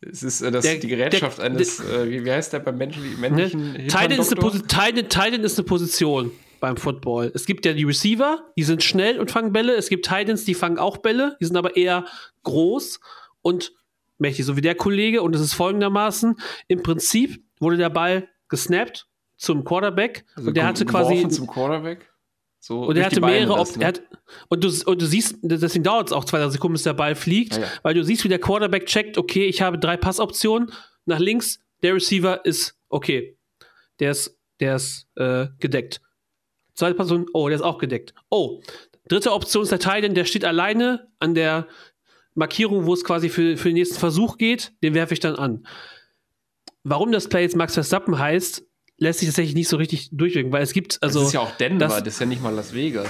Es 0.00 0.22
ist 0.22 0.40
äh, 0.42 0.50
das, 0.50 0.64
Der- 0.64 0.76
die 0.76 0.88
Gerätschaft 0.88 1.38
der- 1.38 1.46
eines, 1.46 1.80
äh, 1.80 2.08
wie, 2.10 2.24
wie 2.24 2.30
heißt 2.30 2.52
der 2.52 2.60
beim 2.60 2.76
Menschen, 2.76 3.02
ne, 3.02 3.16
männlichen 3.16 3.88
Tight 3.88 4.10
End 4.12 4.20
ist, 4.20 4.32
ist 4.32 5.58
eine 5.58 5.64
Position 5.66 6.30
beim 6.60 6.76
Football. 6.76 7.32
Es 7.34 7.46
gibt 7.46 7.64
ja 7.66 7.72
die 7.72 7.84
Receiver, 7.84 8.44
die 8.56 8.62
sind 8.62 8.82
schnell 8.82 9.18
und 9.18 9.30
fangen 9.30 9.52
Bälle. 9.52 9.74
Es 9.74 9.88
gibt 9.88 10.04
Tight 10.06 10.28
Ends, 10.28 10.44
die 10.44 10.54
fangen 10.54 10.78
auch 10.78 10.98
Bälle, 10.98 11.36
die 11.40 11.44
sind 11.44 11.56
aber 11.56 11.76
eher 11.76 12.04
groß 12.44 13.00
und 13.42 13.72
mächtig, 14.18 14.44
so 14.46 14.56
wie 14.56 14.60
der 14.60 14.74
Kollege. 14.74 15.22
Und 15.22 15.34
es 15.34 15.40
ist 15.40 15.54
folgendermaßen: 15.54 16.36
Im 16.68 16.82
Prinzip 16.82 17.42
wurde 17.58 17.76
der 17.78 17.90
Ball 17.90 18.28
gesnappt 18.48 19.06
zum 19.36 19.64
Quarterback 19.64 20.24
Also 20.34 20.48
und 20.48 20.56
der 20.56 20.66
hatte 20.66 20.84
quasi 20.86 21.26
zum 21.28 21.46
Quarterback. 21.46 22.10
So 22.58 22.80
Und 22.82 22.96
er 22.96 23.06
hatte 23.06 23.20
mehrere 23.20 23.56
das, 23.56 23.76
ne? 23.76 23.86
hat, 23.86 24.02
und, 24.48 24.64
du, 24.64 24.68
und 24.86 25.00
du 25.00 25.06
siehst, 25.06 25.36
deswegen 25.42 25.84
dauert 25.84 26.08
es 26.08 26.12
auch 26.12 26.24
zwei 26.24 26.38
drei 26.38 26.48
Sekunden, 26.48 26.72
bis 26.74 26.82
der 26.82 26.94
Ball 26.94 27.14
fliegt, 27.14 27.54
Ah, 27.58 27.60
ja. 27.60 27.66
weil 27.82 27.94
du 27.94 28.02
siehst, 28.02 28.24
wie 28.24 28.28
der 28.28 28.40
Quarterback 28.40 28.86
checkt, 28.86 29.18
okay, 29.18 29.44
ich 29.46 29.62
habe 29.62 29.78
drei 29.78 29.96
Passoptionen, 29.96 30.72
nach 31.04 31.20
links, 31.20 31.60
der 31.82 31.94
Receiver 31.94 32.44
ist 32.44 32.76
okay. 32.88 33.36
der 34.00 34.10
ist, 34.12 34.36
der 34.60 34.76
ist 34.76 35.06
äh, 35.16 35.46
gedeckt. 35.60 36.00
Zweite 36.74 36.94
Person, 36.94 37.26
oh, 37.32 37.48
der 37.48 37.56
ist 37.56 37.62
auch 37.62 37.78
gedeckt. 37.78 38.14
Oh, 38.30 38.60
dritte 39.08 39.32
Option 39.32 39.62
ist 39.62 39.72
der 39.72 39.78
Titan, 39.78 40.14
der 40.14 40.24
steht 40.24 40.44
alleine 40.44 41.08
an 41.20 41.34
der 41.34 41.68
Markierung, 42.34 42.84
wo 42.86 42.92
es 42.92 43.04
quasi 43.04 43.28
für, 43.30 43.56
für 43.56 43.68
den 43.68 43.74
nächsten 43.74 43.98
Versuch 43.98 44.36
geht, 44.36 44.72
den 44.82 44.92
werfe 44.94 45.14
ich 45.14 45.20
dann 45.20 45.36
an. 45.36 45.66
Warum 46.82 47.12
das 47.12 47.28
Play 47.28 47.42
jetzt 47.42 47.56
Max 47.56 47.74
Verstappen 47.74 48.18
heißt, 48.18 48.64
lässt 48.98 49.20
sich 49.20 49.28
tatsächlich 49.28 49.54
nicht 49.54 49.68
so 49.68 49.76
richtig 49.76 50.08
durchwirken, 50.12 50.52
weil 50.52 50.62
es 50.62 50.72
gibt, 50.72 51.02
also. 51.02 51.20
das 51.20 51.28
ist 51.28 51.34
ja 51.34 51.40
auch 51.40 51.50
Denver, 51.56 51.78
das- 51.86 51.98
das, 52.02 52.14
ist 52.14 52.20
ja 52.20 52.26
nicht 52.26 52.42
mal 52.42 52.54
Las 52.54 52.72
Vegas. 52.74 53.08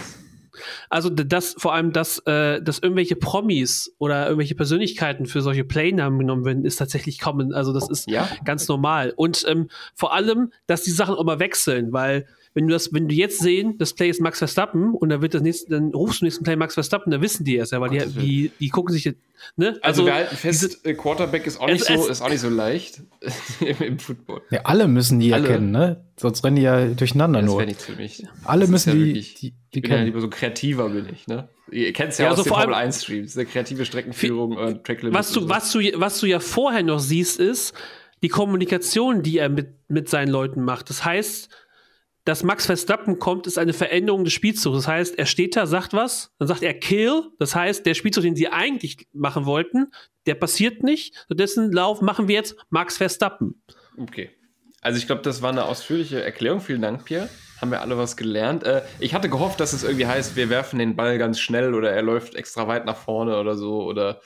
Also 0.88 1.10
das 1.10 1.54
vor 1.58 1.74
allem, 1.74 1.92
dass, 1.92 2.18
äh, 2.20 2.62
dass 2.62 2.78
irgendwelche 2.78 3.14
Promis 3.14 3.94
oder 3.98 4.24
irgendwelche 4.24 4.54
Persönlichkeiten 4.54 5.26
für 5.26 5.42
solche 5.42 5.64
Play-Namen 5.64 6.18
genommen 6.18 6.46
werden, 6.46 6.64
ist 6.64 6.76
tatsächlich 6.76 7.18
kaum, 7.18 7.52
also 7.52 7.74
das 7.74 7.90
ist 7.90 8.08
Ja. 8.10 8.26
ganz 8.46 8.66
normal. 8.66 9.12
Und 9.16 9.44
ähm, 9.46 9.68
vor 9.94 10.14
allem, 10.14 10.50
dass 10.66 10.82
die 10.82 10.92
Sachen 10.92 11.14
auch 11.14 11.24
mal 11.24 11.40
wechseln, 11.40 11.92
weil 11.92 12.26
wenn 12.56 12.66
du 12.66 12.72
das, 12.72 12.92
wenn 12.92 13.06
du 13.06 13.14
jetzt 13.14 13.38
sehen, 13.40 13.76
das 13.78 13.92
Play 13.92 14.08
ist 14.08 14.20
Max 14.20 14.38
Verstappen 14.38 14.94
und 14.94 15.10
dann 15.10 15.20
wird 15.22 15.34
das 15.34 15.42
nächste, 15.42 15.70
dann 15.70 15.92
rufst 15.94 16.20
du 16.22 16.24
nächsten 16.24 16.42
Play 16.42 16.56
Max 16.56 16.74
Verstappen, 16.74 17.10
dann 17.12 17.20
wissen 17.22 17.44
die 17.44 17.58
es 17.58 17.70
ja, 17.70 17.80
weil 17.80 17.90
die, 17.90 17.98
die, 18.06 18.50
die 18.58 18.68
gucken 18.70 18.92
sich, 18.94 19.14
ne? 19.56 19.78
Also, 19.82 20.06
wir 20.06 20.14
halten 20.14 20.34
fest, 20.36 20.80
äh, 20.84 20.94
Quarterback 20.94 21.46
ist 21.46 21.60
auch, 21.60 21.66
nicht 21.68 21.88
Es- 21.88 22.04
so, 22.04 22.08
ist 22.08 22.22
auch 22.22 22.30
nicht 22.30 22.40
so 22.40 22.48
leicht 22.48 23.02
im, 23.80 23.98
Football. 23.98 24.40
Ja, 24.50 24.62
alle 24.64 24.88
müssen 24.88 25.20
die 25.20 25.32
Alle. 25.34 25.46
erkennen, 25.48 25.70
ne? 25.70 26.04
Sonst 26.16 26.42
rennen 26.44 26.56
die 26.56 26.62
ja 26.62 26.86
durcheinander 26.86 27.40
Das 27.42 27.46
nur. 27.50 27.58
wäre 27.58 27.66
nichts 27.68 27.84
für 27.84 27.94
mich. 27.96 28.24
Alle 28.44 28.62
Das 28.62 28.70
müssen 28.70 28.88
ja 28.88 28.94
die, 28.96 29.04
wirklich- 29.04 29.34
die, 29.34 29.50
die 29.50 29.56
Ich 29.78 29.82
bin 29.82 29.90
ja 29.90 29.96
kennen. 29.98 30.06
lieber 30.06 30.20
so 30.22 30.28
kreativer 30.30 30.88
bin 30.88 31.06
ich, 31.12 31.26
ne? 31.26 31.48
Ihr 31.70 31.92
kennt 31.92 32.12
es 32.12 32.18
ja, 32.18 32.24
Ja, 32.26 32.30
aus 32.30 32.38
also 32.38 32.44
den 32.44 32.48
vor 32.48 32.58
allem- 32.58 32.70
Formel 32.70 32.84
1 32.86 33.02
Streams, 33.02 33.36
eine 33.36 33.44
kreative 33.46 33.84
Streckenführung 33.84 34.56
und 34.56 34.84
Tracklimits. 34.84 35.18
was 35.18 35.32
du, 35.32 35.40
so. 35.42 35.48
was 35.50 35.72
du, 35.72 35.80
was 36.00 36.20
du 36.20 36.26
ja 36.26 36.40
vorher 36.40 36.82
noch 36.82 37.00
siehst, 37.00 37.38
ist 37.38 37.74
die 38.22 38.28
Kommunikation, 38.28 39.22
die 39.22 39.36
er 39.38 39.50
mit, 39.50 39.74
mit 39.88 40.08
seinen 40.08 40.30
Leuten 40.30 40.62
macht. 40.62 40.88
Das 40.88 41.04
heißt, 41.04 41.50
dass 42.26 42.42
Max 42.42 42.66
Verstappen 42.66 43.20
kommt, 43.20 43.46
ist 43.46 43.56
eine 43.56 43.72
Veränderung 43.72 44.24
des 44.24 44.32
Spielzugs. 44.32 44.78
Das 44.78 44.88
heißt, 44.88 45.16
er 45.16 45.26
steht 45.26 45.54
da, 45.54 45.64
sagt 45.64 45.92
was, 45.92 46.34
dann 46.38 46.48
sagt 46.48 46.62
er 46.62 46.74
Kill. 46.74 47.22
Das 47.38 47.54
heißt, 47.54 47.86
der 47.86 47.94
Spielzug, 47.94 48.24
den 48.24 48.34
sie 48.34 48.48
eigentlich 48.48 49.06
machen 49.12 49.46
wollten, 49.46 49.92
der 50.26 50.34
passiert 50.34 50.82
nicht. 50.82 51.14
Stattdessen 51.26 51.70
Lauf 51.70 52.02
machen 52.02 52.26
wir 52.26 52.34
jetzt 52.34 52.56
Max 52.68 52.96
Verstappen. 52.96 53.62
Okay. 53.96 54.30
Also 54.82 54.98
ich 54.98 55.06
glaube, 55.06 55.22
das 55.22 55.40
war 55.40 55.50
eine 55.50 55.66
ausführliche 55.66 56.20
Erklärung. 56.22 56.60
Vielen 56.60 56.82
Dank, 56.82 57.04
Pierre. 57.04 57.28
Haben 57.60 57.70
wir 57.70 57.80
alle 57.80 57.96
was 57.96 58.16
gelernt. 58.16 58.64
Äh, 58.64 58.82
ich 58.98 59.14
hatte 59.14 59.28
gehofft, 59.28 59.60
dass 59.60 59.72
es 59.72 59.84
irgendwie 59.84 60.06
heißt, 60.06 60.34
wir 60.34 60.50
werfen 60.50 60.80
den 60.80 60.96
Ball 60.96 61.18
ganz 61.18 61.38
schnell 61.38 61.74
oder 61.74 61.92
er 61.92 62.02
läuft 62.02 62.34
extra 62.34 62.66
weit 62.66 62.86
nach 62.86 62.96
vorne 62.96 63.38
oder 63.38 63.56
so 63.56 63.84
oder 63.84 64.20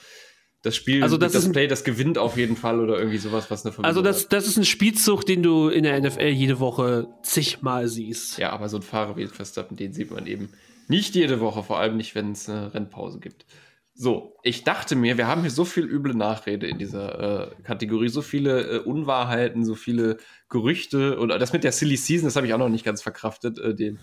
das 0.61 0.75
Spiel, 0.75 1.01
Also 1.01 1.17
das 1.17 1.33
das 1.33 1.45
ist 1.45 1.51
Play, 1.51 1.67
das 1.67 1.83
gewinnt 1.83 2.17
auf 2.17 2.37
jeden 2.37 2.55
Fall 2.55 2.79
oder 2.79 2.97
irgendwie 2.97 3.17
sowas, 3.17 3.49
was 3.49 3.65
eine 3.65 3.73
Verbindung 3.73 3.85
Also 3.85 4.01
das, 4.01 4.27
das 4.27 4.47
ist 4.47 4.57
ein 4.57 4.65
Spielzug, 4.65 5.25
den 5.25 5.41
du 5.41 5.69
in 5.69 5.83
der 5.83 5.99
NFL 5.99 6.27
jede 6.27 6.59
Woche 6.59 7.07
zigmal 7.23 7.87
siehst. 7.87 8.37
Ja, 8.37 8.51
aber 8.51 8.69
so 8.69 8.77
ein 8.77 8.83
Fahrer 8.83 9.17
wie 9.17 9.25
Verstappen, 9.27 9.75
den 9.75 9.93
sieht 9.93 10.11
man 10.11 10.27
eben 10.27 10.49
nicht 10.87 11.15
jede 11.15 11.39
Woche, 11.39 11.63
vor 11.63 11.79
allem 11.79 11.97
nicht, 11.97 12.13
wenn 12.15 12.33
es 12.33 12.47
eine 12.47 12.73
Rennpause 12.73 13.19
gibt. 13.19 13.45
So, 13.93 14.35
ich 14.43 14.63
dachte 14.63 14.95
mir, 14.95 15.17
wir 15.17 15.27
haben 15.27 15.41
hier 15.41 15.51
so 15.51 15.65
viel 15.65 15.85
üble 15.85 16.13
Nachrede 16.13 16.67
in 16.67 16.77
dieser 16.77 17.51
äh, 17.51 17.63
Kategorie, 17.63 18.09
so 18.09 18.21
viele 18.21 18.61
äh, 18.61 18.79
Unwahrheiten, 18.79 19.65
so 19.65 19.75
viele 19.75 20.17
Gerüchte 20.49 21.19
und 21.19 21.29
das 21.29 21.53
mit 21.53 21.63
der 21.63 21.71
Silly 21.71 21.97
Season, 21.97 22.27
das 22.27 22.35
habe 22.35 22.47
ich 22.47 22.53
auch 22.53 22.57
noch 22.57 22.69
nicht 22.69 22.85
ganz 22.85 23.01
verkraftet, 23.01 23.59
äh, 23.59 23.75
den, 23.75 23.99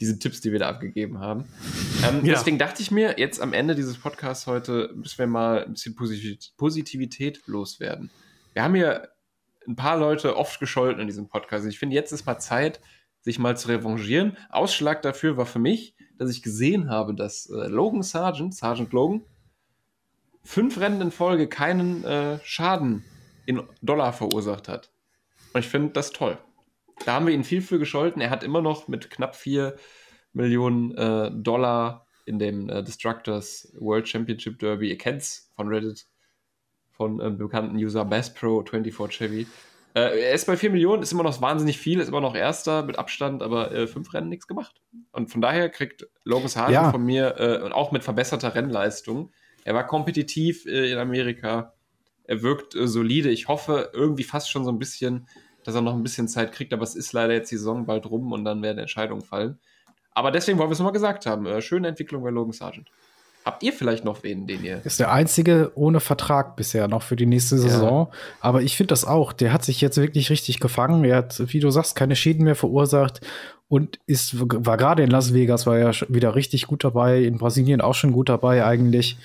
diese 0.00 0.18
Tipps, 0.18 0.40
die 0.40 0.52
wir 0.52 0.58
da 0.58 0.68
abgegeben 0.68 1.18
haben. 1.18 1.44
Ähm, 2.08 2.24
Ja. 2.24 2.34
Deswegen 2.34 2.58
dachte 2.58 2.82
ich 2.82 2.90
mir, 2.90 3.18
jetzt 3.18 3.40
am 3.40 3.52
Ende 3.52 3.74
dieses 3.74 3.98
Podcasts 3.98 4.46
heute 4.46 4.92
müssen 4.94 5.18
wir 5.18 5.26
mal 5.26 5.64
ein 5.64 5.72
bisschen 5.72 5.94
Posit- 5.96 6.52
Positivität 6.56 7.42
loswerden. 7.46 8.10
Wir 8.52 8.62
haben 8.62 8.74
hier 8.74 9.08
ein 9.66 9.76
paar 9.76 9.98
Leute 9.98 10.36
oft 10.36 10.60
gescholten 10.60 11.00
in 11.00 11.06
diesem 11.08 11.28
Podcast. 11.28 11.66
Ich 11.66 11.78
finde, 11.78 11.94
jetzt 11.94 12.12
ist 12.12 12.26
mal 12.26 12.38
Zeit, 12.38 12.80
sich 13.20 13.38
mal 13.38 13.56
zu 13.56 13.68
revanchieren. 13.68 14.36
Ausschlag 14.50 15.02
dafür 15.02 15.36
war 15.36 15.46
für 15.46 15.58
mich, 15.58 15.94
dass 16.16 16.30
ich 16.30 16.42
gesehen 16.42 16.88
habe, 16.88 17.14
dass 17.14 17.50
äh, 17.50 17.66
Logan 17.66 18.02
Sargent, 18.02 18.54
Sergeant 18.54 18.92
Logan, 18.92 19.22
fünf 20.42 20.78
Rennen 20.80 21.00
in 21.00 21.10
Folge 21.10 21.48
keinen 21.48 22.04
äh, 22.04 22.38
Schaden 22.44 23.04
in 23.46 23.62
Dollar 23.82 24.12
verursacht 24.12 24.68
hat. 24.68 24.90
Und 25.52 25.60
ich 25.60 25.68
finde 25.68 25.92
das 25.92 26.10
toll. 26.12 26.38
Da 27.04 27.14
haben 27.14 27.26
wir 27.26 27.34
ihn 27.34 27.44
viel 27.44 27.62
für 27.62 27.78
gescholten. 27.78 28.20
Er 28.20 28.30
hat 28.30 28.42
immer 28.44 28.60
noch 28.60 28.88
mit 28.88 29.10
knapp 29.10 29.34
4 29.36 29.76
Millionen 30.32 30.94
äh, 30.96 31.30
Dollar 31.32 32.06
in 32.26 32.38
dem 32.38 32.68
äh, 32.68 32.82
Destructors 32.82 33.72
World 33.78 34.08
Championship 34.08 34.58
Derby. 34.58 34.90
Ihr 34.90 34.98
kennt's 34.98 35.50
von 35.56 35.68
Reddit, 35.68 36.06
von 36.90 37.20
ähm, 37.20 37.38
bekannten 37.38 37.76
User 37.76 38.04
Bass 38.04 38.32
Pro 38.34 38.62
24 38.62 39.16
Chevy. 39.16 39.46
Äh, 39.94 40.20
er 40.20 40.32
ist 40.32 40.46
bei 40.46 40.56
4 40.56 40.70
Millionen, 40.70 41.02
ist 41.02 41.12
immer 41.12 41.22
noch 41.22 41.40
wahnsinnig 41.40 41.78
viel, 41.78 41.98
ist 42.00 42.08
immer 42.08 42.20
noch 42.20 42.34
Erster 42.36 42.82
mit 42.82 42.98
Abstand, 42.98 43.42
aber 43.42 43.72
äh, 43.72 43.86
fünf 43.86 44.12
Rennen 44.12 44.28
nichts 44.28 44.46
gemacht. 44.46 44.82
Und 45.12 45.30
von 45.30 45.40
daher 45.40 45.70
kriegt 45.70 46.06
Logan 46.24 46.48
Sargent 46.48 46.74
Ja. 46.74 46.90
von 46.90 47.02
mir 47.02 47.36
äh, 47.38 47.62
und 47.64 47.72
auch 47.72 47.90
mit 47.90 48.04
verbesserter 48.04 48.54
Rennleistung. 48.54 49.32
Er 49.64 49.74
war 49.74 49.86
kompetitiv 49.86 50.66
äh, 50.66 50.90
in 50.92 50.98
Amerika. 50.98 51.72
Er 52.24 52.42
wirkt 52.42 52.74
solide. 52.78 53.30
Ich 53.30 53.48
hoffe 53.48 53.90
irgendwie 53.94 54.24
fast 54.24 54.50
schon 54.50 54.64
so 54.64 54.70
ein 54.70 54.78
bisschen, 54.78 55.26
dass 55.68 55.74
er 55.74 55.82
noch 55.82 55.92
ein 55.92 56.02
bisschen 56.02 56.28
Zeit 56.28 56.52
kriegt, 56.52 56.72
aber 56.72 56.82
es 56.82 56.94
ist 56.94 57.12
leider 57.12 57.34
jetzt 57.34 57.52
die 57.52 57.58
Saison 57.58 57.84
bald 57.84 58.06
rum 58.06 58.32
und 58.32 58.42
dann 58.42 58.62
werden 58.62 58.78
Entscheidungen 58.78 59.20
fallen. 59.20 59.58
Aber 60.14 60.30
deswegen 60.30 60.56
wollen 60.56 60.70
wir 60.70 60.72
es 60.72 60.78
nochmal 60.78 60.94
gesagt 60.94 61.26
haben. 61.26 61.44
Äh, 61.44 61.60
schöne 61.60 61.88
Entwicklung 61.88 62.22
bei 62.22 62.30
Logan 62.30 62.52
Sargent. 62.52 62.88
Habt 63.44 63.62
ihr 63.62 63.74
vielleicht 63.74 64.02
noch 64.02 64.22
wen, 64.22 64.46
den 64.46 64.64
ihr. 64.64 64.80
Ist 64.86 64.98
der 64.98 65.12
einzige 65.12 65.72
ohne 65.74 66.00
Vertrag 66.00 66.56
bisher 66.56 66.88
noch 66.88 67.02
für 67.02 67.16
die 67.16 67.26
nächste 67.26 67.58
Saison. 67.58 68.10
Aber 68.40 68.62
ich 68.62 68.78
finde 68.78 68.88
das 68.88 69.04
auch. 69.04 69.34
Der 69.34 69.52
hat 69.52 69.62
sich 69.62 69.82
jetzt 69.82 69.98
wirklich 69.98 70.30
richtig 70.30 70.58
gefangen. 70.58 71.04
Er 71.04 71.18
hat, 71.18 71.52
wie 71.52 71.60
du 71.60 71.68
sagst, 71.68 71.94
keine 71.94 72.16
Schäden 72.16 72.44
mehr 72.44 72.56
verursacht 72.56 73.20
und 73.68 74.00
ist, 74.06 74.36
war 74.40 74.78
gerade 74.78 75.02
in 75.02 75.10
Las 75.10 75.34
Vegas, 75.34 75.66
war 75.66 75.76
er 75.76 75.92
schon 75.92 76.14
wieder 76.14 76.34
richtig 76.34 76.66
gut 76.66 76.82
dabei. 76.82 77.22
In 77.22 77.36
Brasilien 77.36 77.82
auch 77.82 77.94
schon 77.94 78.12
gut 78.12 78.30
dabei 78.30 78.64
eigentlich. 78.64 79.18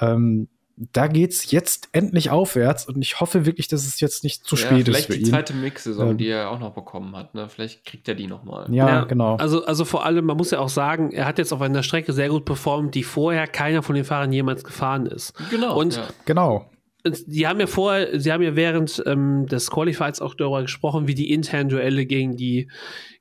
Ähm, 0.00 0.48
da 0.92 1.08
geht's 1.08 1.50
jetzt 1.50 1.88
endlich 1.92 2.30
aufwärts 2.30 2.86
und 2.88 3.02
ich 3.02 3.20
hoffe 3.20 3.44
wirklich, 3.44 3.68
dass 3.68 3.86
es 3.86 4.00
jetzt 4.00 4.24
nicht 4.24 4.44
zu 4.44 4.56
Ja, 4.56 4.62
spät 4.62 4.88
ist 4.88 4.96
vielleicht 4.96 5.12
die 5.12 5.20
ihn. 5.20 5.26
zweite 5.26 5.52
Mix-Saison, 5.52 6.10
Ähm. 6.10 6.18
die 6.18 6.28
er 6.28 6.50
auch 6.50 6.58
noch 6.58 6.72
bekommen 6.72 7.14
hat. 7.16 7.34
Ne? 7.34 7.48
Vielleicht 7.48 7.84
kriegt 7.84 8.08
er 8.08 8.14
die 8.14 8.26
nochmal. 8.26 8.66
Ja, 8.72 9.04
genau. 9.04 9.36
Also, 9.36 9.64
also 9.64 9.84
vor 9.84 10.06
allem, 10.06 10.24
man 10.24 10.36
muss 10.38 10.50
ja 10.50 10.58
auch 10.58 10.70
sagen, 10.70 11.12
er 11.12 11.26
hat 11.26 11.38
jetzt 11.38 11.52
auf 11.52 11.60
einer 11.60 11.82
Strecke 11.82 12.12
sehr 12.14 12.30
gut 12.30 12.44
performt, 12.46 12.94
die 12.94 13.02
vorher 13.02 13.46
keiner 13.46 13.82
von 13.82 13.94
den 13.94 14.04
Fahrern 14.04 14.32
jemals 14.32 14.64
gefahren 14.64 15.06
ist. 15.06 15.34
Genau. 15.50 15.78
Und 15.78 15.96
ja. 15.96 16.08
genau. 16.24 16.70
Die 17.04 17.46
haben 17.46 17.60
ja 17.60 17.66
vorher, 17.66 18.20
sie 18.20 18.30
haben 18.30 18.42
ja 18.42 18.56
während 18.56 19.02
ähm, 19.06 19.46
des 19.46 19.70
Qualifieds 19.70 20.20
auch 20.20 20.34
darüber 20.34 20.62
gesprochen, 20.62 21.06
wie 21.08 21.14
die 21.14 21.32
internen 21.32 21.70
Duelle 21.70 22.04
gegen 22.04 22.36
die, 22.36 22.68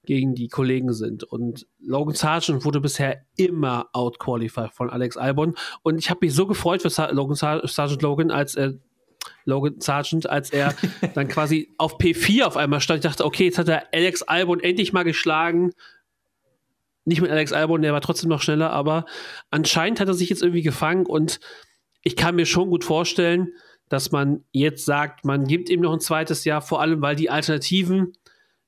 gegen 0.09 0.33
die 0.33 0.47
Kollegen 0.47 0.91
sind. 0.91 1.23
Und 1.23 1.67
Logan 1.77 2.15
Sargent 2.15 2.65
wurde 2.65 2.81
bisher 2.81 3.21
immer 3.37 3.89
outqualified 3.93 4.73
von 4.73 4.89
Alex 4.89 5.17
Albon. 5.17 5.53
Und 5.83 5.99
ich 5.99 6.09
habe 6.09 6.21
mich 6.23 6.33
so 6.33 6.47
gefreut 6.47 6.81
für 6.81 6.89
Sa 6.89 7.11
Logan 7.11 7.35
Sar 7.35 7.61
Sargent 7.67 8.01
Logan, 8.01 8.31
als 8.31 8.55
er 8.55 8.73
Logan 9.45 9.79
Sargent, 9.79 10.27
als 10.27 10.49
er 10.49 10.73
dann 11.13 11.27
quasi 11.27 11.75
auf 11.77 11.99
P4 11.99 12.45
auf 12.45 12.57
einmal 12.57 12.81
stand. 12.81 13.05
Ich 13.05 13.11
dachte, 13.11 13.23
okay, 13.23 13.45
jetzt 13.45 13.59
hat 13.59 13.67
er 13.67 13.93
Alex 13.93 14.23
Albon 14.23 14.61
endlich 14.61 14.93
mal 14.93 15.03
geschlagen. 15.03 15.73
Nicht 17.05 17.21
mit 17.21 17.29
Alex 17.29 17.53
Albon, 17.53 17.83
der 17.83 17.93
war 17.93 18.01
trotzdem 18.01 18.31
noch 18.31 18.41
schneller, 18.41 18.71
aber 18.71 19.05
anscheinend 19.51 19.99
hat 19.99 20.07
er 20.07 20.15
sich 20.15 20.29
jetzt 20.29 20.41
irgendwie 20.41 20.63
gefangen 20.63 21.05
und 21.05 21.39
ich 22.01 22.15
kann 22.15 22.35
mir 22.35 22.47
schon 22.47 22.71
gut 22.71 22.83
vorstellen, 22.83 23.49
dass 23.89 24.11
man 24.11 24.43
jetzt 24.51 24.85
sagt, 24.85 25.23
man 25.23 25.45
gibt 25.45 25.69
ihm 25.69 25.81
noch 25.81 25.93
ein 25.93 25.99
zweites 25.99 26.45
Jahr, 26.45 26.63
vor 26.63 26.81
allem 26.81 26.99
weil 27.03 27.15
die 27.15 27.29
Alternativen, 27.29 28.13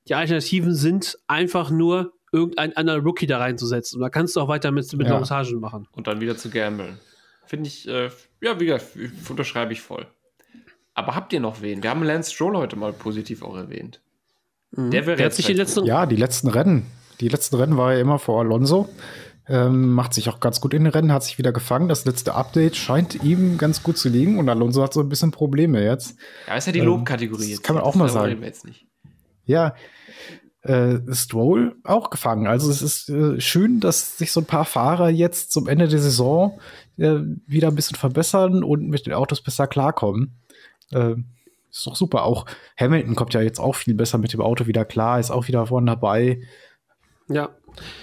die 0.08 0.14
Alternativen 0.14 0.74
sind 0.74 1.18
einfach 1.28 1.70
nur 1.70 2.12
irgendein 2.32 2.76
anderer 2.76 2.98
Rookie 2.98 3.26
da 3.26 3.38
reinzusetzen. 3.38 3.96
Und 3.98 4.02
da 4.02 4.08
kannst 4.08 4.36
du 4.36 4.40
auch 4.40 4.48
weiter 4.48 4.70
mit, 4.70 4.90
mit 4.94 5.06
Ja. 5.06 5.14
Montagen 5.14 5.60
machen. 5.60 5.86
Und 5.92 6.06
dann 6.06 6.20
wieder 6.20 6.36
zu 6.36 6.48
gambeln. 6.50 6.98
Finde 7.46 7.68
ich, 7.68 7.86
äh, 7.88 8.08
ja, 8.40 8.58
wie 8.58 8.66
gesagt, 8.66 8.86
unterschreibe 9.28 9.72
ich 9.72 9.80
voll. 9.82 10.06
Aber 10.94 11.14
habt 11.14 11.32
ihr 11.32 11.40
noch 11.40 11.60
wen? 11.62 11.82
Wir 11.82 11.90
haben 11.90 12.02
Lance 12.02 12.32
Stroll 12.32 12.56
heute 12.56 12.76
mal 12.76 12.92
positiv 12.92 13.42
auch 13.42 13.56
erwähnt. 13.56 14.00
Der 14.72 15.06
wäre 15.06 15.16
Der 15.16 15.26
hat 15.26 15.32
jetzt 15.32 15.36
sich 15.36 15.46
die 15.46 15.52
vielleicht- 15.54 15.68
letzten, 15.74 15.84
Ja, 15.86 16.06
die 16.06 16.16
letzten 16.16 16.48
Rennen. 16.48 16.86
Die 17.20 17.28
letzten 17.28 17.56
Rennen 17.56 17.76
war 17.76 17.92
er 17.92 18.00
immer 18.00 18.18
vor 18.18 18.40
Alonso. 18.40 18.88
Ähm, 19.48 19.92
macht 19.92 20.14
sich 20.14 20.28
auch 20.28 20.40
ganz 20.40 20.60
gut 20.60 20.72
in 20.72 20.84
den 20.84 20.92
Rennen, 20.92 21.12
hat 21.12 21.24
sich 21.24 21.36
wieder 21.36 21.52
gefangen. 21.52 21.88
Das 21.88 22.04
letzte 22.06 22.34
Update 22.34 22.76
scheint 22.76 23.22
ihm 23.22 23.58
ganz 23.58 23.82
gut 23.82 23.98
zu 23.98 24.08
liegen 24.08 24.38
und 24.38 24.48
Alonso 24.48 24.82
hat 24.82 24.94
so 24.94 25.00
ein 25.00 25.08
bisschen 25.08 25.30
Probleme 25.32 25.84
jetzt. 25.84 26.16
Ja, 26.46 26.54
ist 26.56 26.66
ja 26.66 26.72
die 26.72 26.78
Ähm, 26.78 26.86
Lobkategorie 26.86 27.40
das 27.42 27.48
jetzt. 27.50 27.62
kann 27.64 27.74
man 27.74 27.84
auch 27.84 27.94
mal 27.94 28.06
darüber 28.06 28.28
sagen. 28.30 28.42
Jetzt 28.42 28.64
nicht. 28.64 28.86
Ja, 29.44 29.74
äh, 30.62 30.98
Stroll 31.12 31.74
auch 31.82 32.10
gefangen. 32.10 32.46
Also 32.46 32.70
es 32.70 32.82
ist 32.82 33.08
äh, 33.08 33.40
schön, 33.40 33.80
dass 33.80 34.16
sich 34.18 34.30
so 34.32 34.40
ein 34.40 34.46
paar 34.46 34.64
Fahrer 34.64 35.08
jetzt 35.08 35.50
zum 35.52 35.66
Ende 35.66 35.88
der 35.88 35.98
Saison 35.98 36.60
äh, 36.98 37.18
wieder 37.46 37.68
ein 37.68 37.74
bisschen 37.74 37.96
verbessern 37.96 38.62
und 38.62 38.88
mit 38.88 39.06
den 39.06 39.12
Autos 39.14 39.42
besser 39.42 39.66
klarkommen. 39.66 40.40
Äh, 40.92 41.14
ist 41.70 41.86
doch 41.86 41.96
super. 41.96 42.24
Auch 42.24 42.46
Hamilton 42.78 43.16
kommt 43.16 43.34
ja 43.34 43.40
jetzt 43.40 43.58
auch 43.58 43.74
viel 43.74 43.94
besser 43.94 44.18
mit 44.18 44.32
dem 44.32 44.40
Auto 44.40 44.66
wieder 44.66 44.84
klar, 44.84 45.18
ist 45.18 45.30
auch 45.30 45.48
wieder 45.48 45.66
vorne 45.66 45.90
dabei. 45.90 46.40
ja. 47.28 47.50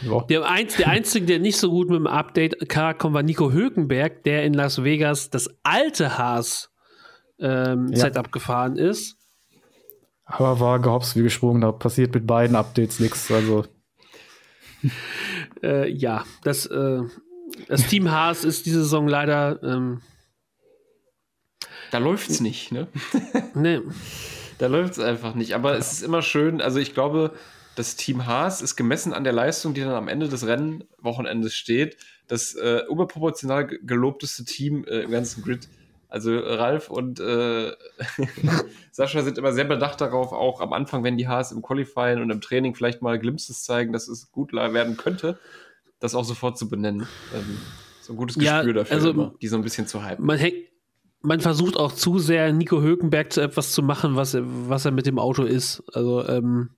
Ja. 0.01 0.23
Der, 0.23 0.49
Einz, 0.49 0.77
der 0.77 0.87
Einzige, 0.87 1.27
der 1.27 1.37
nicht 1.37 1.57
so 1.57 1.69
gut 1.69 1.89
mit 1.89 1.97
dem 1.99 2.07
Update 2.07 2.67
klarkommt, 2.69 3.13
war 3.13 3.21
Nico 3.21 3.51
Hülkenberg, 3.51 4.23
der 4.23 4.43
in 4.43 4.55
Las 4.55 4.83
Vegas 4.83 5.29
das 5.29 5.47
alte 5.61 6.17
Haas 6.17 6.71
ähm, 7.39 7.89
Ja. 7.91 7.99
Setup 7.99 8.31
gefahren 8.31 8.77
ist. 8.77 9.18
Aber 10.29 10.59
war 10.59 10.79
gehops 10.79 11.15
wie 11.15 11.23
gesprungen, 11.23 11.61
da 11.61 11.71
passiert 11.71 12.13
mit 12.13 12.27
beiden 12.27 12.55
Updates 12.55 12.99
nichts. 12.99 13.29
Also. 13.31 13.65
Äh, 15.61 15.91
ja, 15.91 16.23
das, 16.43 16.67
äh, 16.67 17.01
das 17.67 17.87
Team 17.87 18.09
Haas 18.11 18.45
ist 18.45 18.65
diese 18.65 18.79
Saison 18.79 19.09
leider. 19.09 19.61
Ähm, 19.61 20.01
da 21.91 21.97
läuft's 21.97 22.39
nicht, 22.39 22.71
ne? 22.71 22.87
ne. 23.55 23.83
Da 24.57 24.67
läuft's 24.67 24.97
einfach 24.97 25.35
nicht. 25.35 25.53
Aber 25.53 25.77
es 25.77 25.91
ist 25.91 26.01
immer 26.01 26.21
schön, 26.21 26.61
also 26.61 26.79
ich 26.79 26.93
glaube, 26.93 27.33
das 27.75 27.97
Team 27.97 28.25
Haas 28.25 28.61
ist 28.61 28.77
gemessen 28.77 29.11
an 29.11 29.25
der 29.25 29.33
Leistung, 29.33 29.73
die 29.73 29.81
dann 29.81 29.91
am 29.91 30.07
Ende 30.07 30.29
des 30.29 30.47
Rennwochenendes 30.47 31.53
steht, 31.55 31.97
das 32.29 32.53
äh, 32.55 32.83
überproportional 32.89 33.67
gelobteste 33.67 34.45
Team 34.45 34.85
äh, 34.85 35.01
im 35.01 35.11
ganzen 35.11 35.43
Grid. 35.43 35.67
Also 36.09 36.37
Ralf 36.39 36.89
und 36.89 37.19
äh, 37.19 37.71
Sascha 38.91 39.21
sind 39.21 39.37
immer 39.37 39.53
sehr 39.53 39.65
bedacht 39.65 40.01
darauf, 40.01 40.33
auch 40.33 40.59
am 40.59 40.73
Anfang, 40.73 41.03
wenn 41.03 41.17
die 41.17 41.27
Haas 41.27 41.51
im 41.51 41.61
Qualifying 41.61 42.19
und 42.19 42.31
im 42.31 42.41
Training 42.41 42.73
vielleicht 42.73 43.03
mal 43.03 43.19
Glimpses 43.19 43.63
zeigen, 43.63 43.93
dass 43.93 44.07
es 44.07 44.31
gut 44.31 44.51
werden 44.51 44.97
könnte, 44.97 45.37
das 45.99 46.15
auch 46.15 46.25
sofort 46.25 46.57
zu 46.57 46.67
benennen. 46.67 47.07
Ähm, 47.35 47.59
so 48.01 48.13
ein 48.13 48.17
gutes 48.17 48.39
Gespür 48.39 48.65
ja, 48.65 48.73
dafür, 48.73 48.95
also, 48.95 49.09
immer, 49.11 49.33
die 49.39 49.47
so 49.47 49.55
ein 49.55 49.61
bisschen 49.61 49.85
zu 49.85 50.03
hypen. 50.03 50.25
Man, 50.25 50.39
man 51.21 51.41
versucht 51.41 51.77
auch 51.77 51.91
zu 51.91 52.17
sehr 52.17 52.51
Nico 52.53 52.81
Hülkenberg 52.81 53.31
zu 53.31 53.41
etwas 53.41 53.71
zu 53.71 53.83
machen, 53.83 54.15
was, 54.15 54.35
was 54.39 54.85
er 54.85 54.91
mit 54.91 55.05
dem 55.05 55.19
Auto 55.19 55.43
ist. 55.43 55.83
Also 55.93 56.27
ähm, 56.27 56.71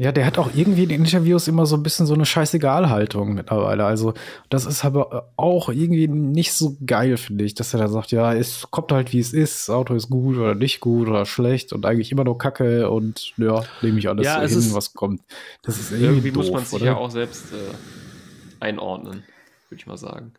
ja, 0.00 0.12
der 0.12 0.24
hat 0.24 0.38
auch 0.38 0.48
irgendwie 0.54 0.84
in 0.84 0.88
den 0.88 1.04
Interviews 1.04 1.46
immer 1.46 1.66
so 1.66 1.76
ein 1.76 1.82
bisschen 1.82 2.06
so 2.06 2.14
eine 2.14 2.24
Scheißegal-Haltung 2.24 3.34
mittlerweile. 3.34 3.84
Also, 3.84 4.14
das 4.48 4.64
ist 4.64 4.82
aber 4.82 5.30
auch 5.36 5.68
irgendwie 5.68 6.08
nicht 6.08 6.54
so 6.54 6.78
geil, 6.86 7.18
finde 7.18 7.44
ich, 7.44 7.54
dass 7.54 7.74
er 7.74 7.80
da 7.80 7.88
sagt, 7.88 8.10
ja, 8.10 8.32
es 8.32 8.68
kommt 8.70 8.92
halt 8.92 9.12
wie 9.12 9.18
es 9.18 9.34
ist, 9.34 9.68
das 9.68 9.74
Auto 9.74 9.94
ist 9.94 10.08
gut 10.08 10.38
oder 10.38 10.54
nicht 10.54 10.80
gut 10.80 11.06
oder 11.06 11.26
schlecht 11.26 11.74
und 11.74 11.84
eigentlich 11.84 12.12
immer 12.12 12.24
nur 12.24 12.38
Kacke 12.38 12.90
und 12.90 13.34
ja, 13.36 13.62
nehme 13.82 13.98
ich 13.98 14.08
alles 14.08 14.24
ja, 14.24 14.40
hin, 14.40 14.72
was 14.72 14.94
kommt. 14.94 15.20
Das 15.60 15.78
ist 15.78 15.90
irgendwie, 15.90 16.06
irgendwie 16.06 16.32
doof, 16.32 16.44
muss 16.44 16.50
man 16.50 16.64
sich 16.64 16.80
oder? 16.80 16.86
ja 16.86 16.96
auch 16.96 17.10
selbst 17.10 17.52
äh, 17.52 18.64
einordnen, 18.64 19.22
würde 19.68 19.80
ich 19.80 19.86
mal 19.86 19.98
sagen. 19.98 20.32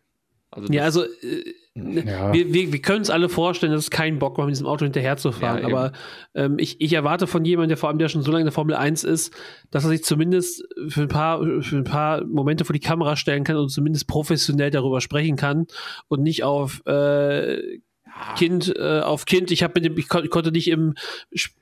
Also 0.52 0.70
ja, 0.70 0.82
also 0.82 1.04
äh, 1.04 1.54
ja. 1.74 2.32
wir, 2.32 2.52
wir, 2.52 2.72
wir 2.72 2.82
können 2.82 2.98
uns 2.98 3.10
alle 3.10 3.30
vorstellen, 3.30 3.72
dass 3.72 3.84
es 3.84 3.90
keinen 3.90 4.18
Bock 4.18 4.36
macht, 4.36 4.46
mit 4.46 4.54
diesem 4.54 4.66
Auto 4.66 4.84
hinterherzufahren. 4.84 5.62
Ja, 5.62 5.66
aber 5.66 5.92
ähm, 6.34 6.58
ich, 6.58 6.78
ich 6.80 6.92
erwarte 6.92 7.26
von 7.26 7.44
jemandem, 7.44 7.70
der 7.70 7.76
vor 7.78 7.88
allem 7.88 7.98
der 7.98 8.08
schon 8.08 8.22
so 8.22 8.30
lange 8.30 8.42
in 8.42 8.46
der 8.46 8.52
Formel 8.52 8.76
1 8.76 9.04
ist, 9.04 9.32
dass 9.70 9.84
er 9.84 9.88
sich 9.88 10.04
zumindest 10.04 10.62
für 10.88 11.02
ein 11.02 11.08
paar, 11.08 11.40
für 11.62 11.76
ein 11.76 11.84
paar 11.84 12.24
Momente 12.26 12.66
vor 12.66 12.74
die 12.74 12.80
Kamera 12.80 13.16
stellen 13.16 13.44
kann 13.44 13.56
und 13.56 13.70
zumindest 13.70 14.06
professionell 14.06 14.70
darüber 14.70 15.00
sprechen 15.00 15.36
kann 15.36 15.66
und 16.08 16.22
nicht 16.22 16.44
auf 16.44 16.84
äh, 16.86 17.80
Kind, 18.36 18.74
äh, 18.76 19.00
auf 19.00 19.24
Kind, 19.24 19.50
ich 19.50 19.62
habe 19.62 19.72
mit 19.76 19.86
dem, 19.86 19.96
ich, 19.96 20.08
kon 20.08 20.28
konnte 20.28 20.52
nicht 20.52 20.68
im 20.68 20.94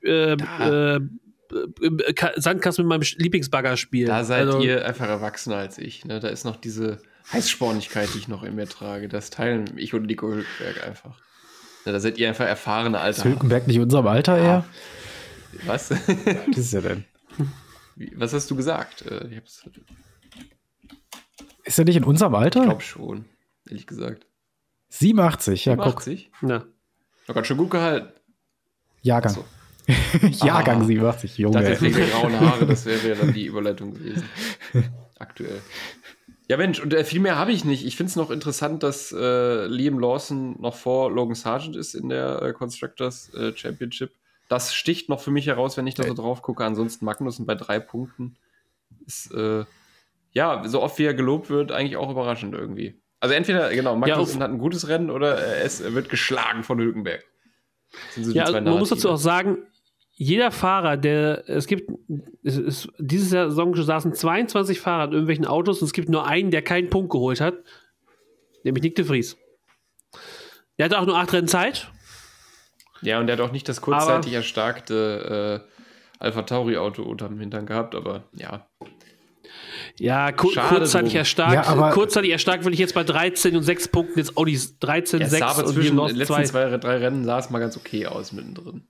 äh, 0.03 0.33
äh, 0.33 0.95
im 0.95 1.30
Sandkasten 2.35 2.85
mit 2.85 2.89
meinem 2.89 3.07
Lieblingsbagger 3.17 3.77
spielen. 3.77 4.07
Da 4.07 4.23
seid 4.23 4.47
also, 4.47 4.61
ihr 4.61 4.85
einfach 4.85 5.07
erwachsener 5.07 5.57
als 5.57 5.77
ich. 5.77 6.05
Ne? 6.05 6.19
Da 6.19 6.29
ist 6.29 6.45
noch 6.45 6.55
diese 6.55 6.99
Heißspornigkeit, 7.31 8.09
die 8.13 8.19
ich 8.19 8.27
noch 8.27 8.43
in 8.43 8.55
mir 8.55 8.67
trage. 8.67 9.07
Das 9.07 9.29
teilen 9.29 9.77
ich 9.77 9.93
und 9.93 10.05
Nico 10.05 10.27
Hülkenberg 10.27 10.85
einfach. 10.85 11.19
Ja, 11.85 11.91
da 11.91 11.99
seid 11.99 12.17
ihr 12.17 12.27
einfach 12.27 12.45
erfahrene 12.45 12.99
Alter. 12.99 13.19
Ist 13.19 13.25
Hülkenberg 13.25 13.67
nicht 13.67 13.79
unserem 13.79 14.07
Alter 14.07 14.37
eher? 14.37 14.65
Ah. 14.65 14.65
Was? 15.65 15.91
Was 15.91 16.57
ist 16.57 16.73
er 16.73 16.81
denn? 16.81 17.05
Wie, 17.95 18.11
was 18.15 18.33
hast 18.33 18.49
du 18.49 18.55
gesagt? 18.55 19.03
Äh, 19.03 19.41
ist 21.63 21.77
er 21.77 21.85
nicht 21.85 21.97
in 21.97 22.03
unserem 22.03 22.35
Alter? 22.35 22.61
Ich 22.61 22.65
glaube 22.65 22.81
schon, 22.81 23.25
ehrlich 23.67 23.87
gesagt. 23.87 24.25
87, 24.89 25.65
ja, 25.65 25.73
87? 25.73 26.31
guck. 26.39 26.49
Ja. 26.49 26.65
Noch 27.27 27.35
ganz 27.35 27.47
schön 27.47 27.57
gut 27.57 27.71
gehalten. 27.71 28.11
Jahrgang. 29.01 29.33
So. 29.33 29.45
Jahrgang 30.43 30.81
ah, 30.81 30.85
87, 30.85 31.37
Junge. 31.37 31.63
Das 31.63 31.81
wegen 31.81 32.09
grauen 32.09 32.39
Haare, 32.39 32.65
das 32.65 32.85
wäre 32.85 33.09
ja 33.09 33.15
dann 33.15 33.33
die 33.33 33.45
Überleitung 33.45 33.93
gewesen. 33.93 34.23
Aktuell. 35.19 35.61
Ja, 36.47 36.57
Mensch, 36.57 36.81
und 36.81 36.93
äh, 36.93 37.03
viel 37.03 37.21
mehr 37.21 37.37
habe 37.37 37.51
ich 37.51 37.63
nicht. 37.63 37.85
Ich 37.85 37.95
finde 37.95 38.09
es 38.09 38.15
noch 38.15 38.29
interessant, 38.29 38.83
dass 38.83 39.11
äh, 39.11 39.67
Liam 39.67 39.99
Lawson 39.99 40.59
noch 40.59 40.75
vor 40.75 41.09
Logan 41.09 41.35
Sargent 41.35 41.75
ist 41.75 41.93
in 41.93 42.09
der 42.09 42.41
äh, 42.41 42.53
Constructors 42.53 43.33
äh, 43.33 43.55
Championship. 43.55 44.11
Das 44.49 44.73
sticht 44.73 45.07
noch 45.07 45.21
für 45.21 45.31
mich 45.31 45.47
heraus, 45.47 45.77
wenn 45.77 45.87
ich 45.87 45.95
da 45.95 46.03
so 46.03 46.13
drauf 46.13 46.41
gucke. 46.41 46.65
Ansonsten 46.65 47.05
Magnussen 47.05 47.45
bei 47.45 47.55
drei 47.55 47.79
Punkten 47.79 48.35
ist, 49.07 49.33
äh, 49.33 49.63
ja, 50.33 50.67
so 50.67 50.81
oft 50.81 50.99
wie 50.99 51.05
er 51.05 51.13
gelobt 51.13 51.49
wird, 51.49 51.71
eigentlich 51.71 51.95
auch 51.95 52.11
überraschend 52.11 52.53
irgendwie. 52.53 53.01
Also 53.21 53.33
entweder, 53.33 53.69
genau, 53.73 53.95
Magnussen 53.95 54.39
ja, 54.39 54.43
hat 54.43 54.51
ein 54.51 54.57
gutes 54.57 54.89
Rennen 54.89 55.09
oder 55.09 55.63
es 55.63 55.81
wird 55.93 56.09
geschlagen 56.09 56.63
von 56.63 56.79
Hülkenberg. 56.79 57.23
Ja, 58.17 58.51
man 58.51 58.79
muss 58.79 58.89
dazu 58.89 59.09
auch 59.09 59.17
sagen, 59.17 59.59
jeder 60.13 60.51
Fahrer, 60.51 60.97
der, 60.97 61.49
es 61.49 61.67
gibt, 61.67 61.91
es 62.43 62.57
ist, 62.57 62.89
dieses 62.99 63.29
Saison 63.29 63.75
saßen 63.75 64.13
22 64.13 64.79
Fahrer 64.79 65.05
in 65.05 65.11
irgendwelchen 65.13 65.45
Autos 65.45 65.81
und 65.81 65.85
es 65.85 65.93
gibt 65.93 66.09
nur 66.09 66.25
einen, 66.25 66.51
der 66.51 66.61
keinen 66.61 66.89
Punkt 66.89 67.11
geholt 67.11 67.41
hat, 67.41 67.55
nämlich 68.63 68.83
Nick 68.83 68.95
de 68.95 69.05
Vries. 69.05 69.37
Der 70.77 70.85
hatte 70.85 70.99
auch 70.99 71.05
nur 71.05 71.17
acht 71.17 71.31
Rennen 71.33 71.47
Zeit. 71.47 71.89
Ja, 73.01 73.19
und 73.19 73.27
der 73.27 73.37
hat 73.37 73.43
auch 73.43 73.51
nicht 73.51 73.67
das 73.67 73.81
kurzzeitig 73.81 74.31
aber, 74.31 74.37
erstarkte 74.37 75.63
äh, 75.67 76.23
Alpha 76.23 76.43
Tauri 76.43 76.77
Auto 76.77 77.03
unterm 77.03 77.39
Hintern 77.39 77.65
gehabt, 77.65 77.95
aber 77.95 78.25
ja. 78.33 78.67
Ja, 79.97 80.31
kur 80.31 80.53
Schade 80.53 80.77
kurzzeitig 80.77 81.13
drum. 81.13 81.17
erstarkt. 81.19 81.67
Ja, 81.67 81.91
kurzzeitig 81.91 82.31
erstarkt 82.31 82.63
will 82.63 82.73
ich 82.73 82.79
jetzt 82.79 82.93
bei 82.93 83.03
13 83.03 83.55
und 83.55 83.63
6 83.63 83.87
Punkten 83.87 84.19
jetzt 84.19 84.37
Audi 84.37 84.59
13, 84.79 85.21
ja, 85.21 85.27
6 85.27 85.57
und 85.63 85.67
zwischen 85.69 85.97
den 85.97 86.15
letzten 86.15 86.45
zwei, 86.45 86.77
drei 86.77 86.97
Rennen 86.97 87.25
sah 87.25 87.39
es 87.39 87.49
mal 87.49 87.59
ganz 87.59 87.75
okay 87.75 88.05
aus 88.05 88.31
mittendrin 88.31 88.87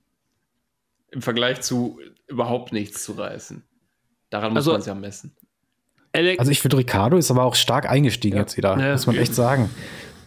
im 1.11 1.21
Vergleich 1.21 1.61
zu 1.61 1.99
überhaupt 2.27 2.73
nichts 2.73 3.03
zu 3.03 3.13
reißen. 3.13 3.63
Daran 4.29 4.53
muss 4.53 4.59
also, 4.59 4.71
man 4.71 4.79
es 4.79 4.87
ja 4.87 4.95
messen. 4.95 5.35
Also 6.13 6.51
ich 6.51 6.59
finde, 6.59 6.77
Ricardo 6.77 7.17
ist 7.17 7.31
aber 7.31 7.43
auch 7.43 7.55
stark 7.55 7.89
eingestiegen 7.89 8.35
ja. 8.35 8.41
jetzt 8.41 8.57
wieder, 8.57 8.77
ja, 8.77 8.93
muss 8.93 9.07
man 9.07 9.15
echt 9.17 9.35
sagen. 9.35 9.69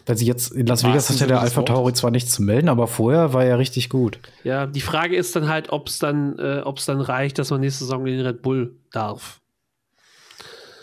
Weil 0.06 0.18
sie 0.18 0.26
jetzt 0.26 0.52
in 0.52 0.66
Las 0.66 0.84
Vegas 0.84 1.08
hat 1.08 1.18
ja 1.18 1.26
der 1.26 1.40
Alpha 1.40 1.62
Tauri 1.62 1.94
zwar 1.94 2.10
nichts 2.10 2.30
zu 2.32 2.42
melden, 2.42 2.68
aber 2.68 2.86
vorher 2.86 3.32
war 3.32 3.44
er 3.44 3.58
richtig 3.58 3.88
gut. 3.88 4.18
Ja, 4.42 4.66
die 4.66 4.82
Frage 4.82 5.16
ist 5.16 5.34
dann 5.34 5.48
halt, 5.48 5.70
ob 5.70 5.88
es 5.88 5.98
dann, 5.98 6.38
äh, 6.38 6.62
dann 6.86 7.00
reicht, 7.00 7.38
dass 7.38 7.50
man 7.50 7.60
nächste 7.60 7.84
Saison 7.84 8.04
den 8.04 8.20
Red 8.20 8.42
Bull 8.42 8.76
darf. 8.92 9.40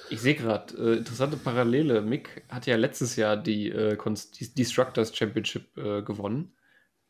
Ich 0.10 0.22
sehe 0.22 0.34
gerade, 0.34 0.74
äh, 0.76 0.98
interessante 0.98 1.38
Parallele. 1.38 2.02
Mick 2.02 2.44
hat 2.50 2.66
ja 2.66 2.76
letztes 2.76 3.16
Jahr 3.16 3.38
die, 3.38 3.70
äh, 3.70 3.96
die 4.40 4.54
Destructors 4.56 5.16
Championship 5.16 5.78
äh, 5.78 6.02
gewonnen. 6.02 6.54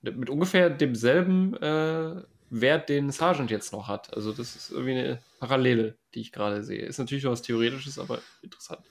Mit 0.02 0.30
ungefähr 0.30 0.70
demselben 0.70 1.56
äh, 1.56 2.24
Wert, 2.52 2.90
den 2.90 3.12
Sargent 3.12 3.50
jetzt 3.50 3.72
noch 3.72 3.88
hat. 3.88 4.14
Also 4.14 4.34
das 4.34 4.56
ist 4.56 4.72
irgendwie 4.72 4.92
eine 4.92 5.20
Parallele, 5.40 5.98
die 6.14 6.22
ich 6.22 6.32
gerade 6.32 6.64
sehe. 6.64 6.82
Ist 6.82 7.00
natürlich 7.00 7.26
was 7.26 7.42
Theoretisches, 7.42 7.98
aber 7.98 8.20
interessant. 8.42 8.82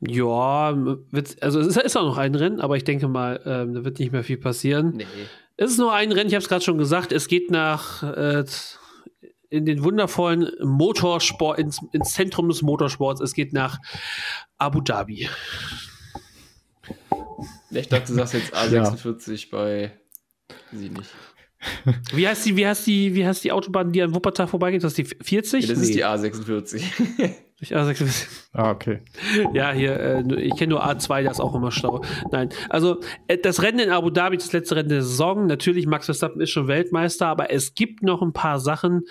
Ja, 0.00 0.76
also 1.40 1.60
es 1.60 1.76
ist 1.76 1.96
auch 1.96 2.04
noch 2.04 2.18
ein 2.18 2.34
Rennen, 2.34 2.60
aber 2.60 2.76
ich 2.76 2.84
denke 2.84 3.08
mal, 3.08 3.40
ähm, 3.46 3.72
da 3.72 3.84
wird 3.84 3.98
nicht 3.98 4.12
mehr 4.12 4.24
viel 4.24 4.36
passieren. 4.36 4.92
Nee. 4.96 5.06
Es 5.56 5.70
ist 5.70 5.78
nur 5.78 5.94
ein 5.94 6.12
Rennen, 6.12 6.28
ich 6.28 6.34
habe 6.34 6.42
es 6.42 6.48
gerade 6.50 6.62
schon 6.62 6.76
gesagt, 6.76 7.12
es 7.12 7.26
geht 7.26 7.50
nach 7.50 8.02
äh, 8.02 8.44
in 9.48 9.64
den 9.64 9.82
wundervollen 9.82 10.50
Motorsport, 10.62 11.58
ins, 11.58 11.80
ins 11.92 12.12
Zentrum 12.12 12.50
des 12.50 12.60
Motorsports, 12.60 13.22
es 13.22 13.32
geht 13.32 13.54
nach 13.54 13.78
Abu 14.58 14.82
Dhabi. 14.82 15.30
Ich 17.70 17.88
dachte, 17.88 18.08
du 18.08 18.14
sagst 18.14 18.34
jetzt 18.34 18.54
A46 18.54 19.32
ja. 19.52 19.58
bei 19.58 19.92
sie 20.72 20.90
nicht. 20.90 21.10
Wie 22.12 22.28
heißt 22.28 22.46
die, 22.46 22.56
wie 22.56 22.66
heißt 22.66 22.86
die, 22.86 23.14
wie 23.14 23.26
heißt 23.26 23.42
die 23.42 23.52
Autobahn, 23.52 23.90
die 23.90 24.02
an 24.02 24.14
Wuppertal 24.14 24.46
vorbeigeht? 24.46 24.84
Das 24.84 24.96
ist 24.96 24.98
die 24.98 25.24
40? 25.24 25.62
Ja, 25.62 25.68
das 25.68 25.78
nee. 25.78 25.84
ist 25.84 25.94
die 25.94 26.04
A46. 26.04 26.82
Ich 27.58 27.74
A46. 27.74 28.26
Ah, 28.52 28.70
okay. 28.70 29.00
Ja, 29.54 29.72
hier, 29.72 29.98
äh, 29.98 30.34
ich 30.42 30.56
kenne 30.56 30.74
nur 30.74 30.86
A2, 30.86 31.22
der 31.22 31.30
ist 31.30 31.40
auch 31.40 31.54
immer 31.54 31.72
schlau. 31.72 32.02
Nein, 32.30 32.50
also 32.68 33.00
äh, 33.28 33.38
das 33.38 33.62
Rennen 33.62 33.78
in 33.78 33.90
Abu 33.90 34.10
Dhabi, 34.10 34.36
das 34.36 34.52
letzte 34.52 34.76
Rennen 34.76 34.90
der 34.90 35.02
Saison. 35.02 35.46
Natürlich, 35.46 35.86
Max 35.86 36.04
Verstappen 36.04 36.42
ist 36.42 36.50
schon 36.50 36.68
Weltmeister, 36.68 37.28
aber 37.28 37.50
es 37.50 37.74
gibt 37.74 38.02
noch 38.02 38.20
ein 38.20 38.34
paar 38.34 38.60
Sachen, 38.60 39.04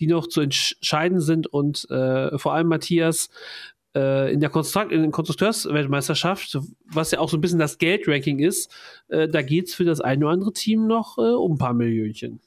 die 0.00 0.08
noch 0.08 0.26
zu 0.26 0.40
entscheiden 0.40 1.20
sind 1.20 1.46
und 1.46 1.88
äh, 1.88 2.36
vor 2.36 2.54
allem 2.54 2.66
Matthias, 2.66 3.28
äh, 3.94 4.32
in 4.32 4.40
der 4.40 4.50
Konstrukt 4.50 4.92
in 4.92 5.10
Konstrukteursweltmeisterschaft, 5.10 6.58
was 6.86 7.10
ja 7.10 7.20
auch 7.20 7.28
so 7.28 7.36
ein 7.36 7.40
bisschen 7.40 7.58
das 7.58 7.78
Geldranking 7.78 8.38
ist, 8.38 8.70
äh, 9.08 9.28
da 9.28 9.42
geht 9.42 9.68
es 9.68 9.74
für 9.74 9.84
das 9.84 10.00
eine 10.00 10.24
oder 10.24 10.34
andere 10.34 10.52
Team 10.52 10.86
noch 10.86 11.18
äh, 11.18 11.22
um 11.22 11.52
ein 11.52 11.58
paar 11.58 11.74
Millionchen. 11.74 12.40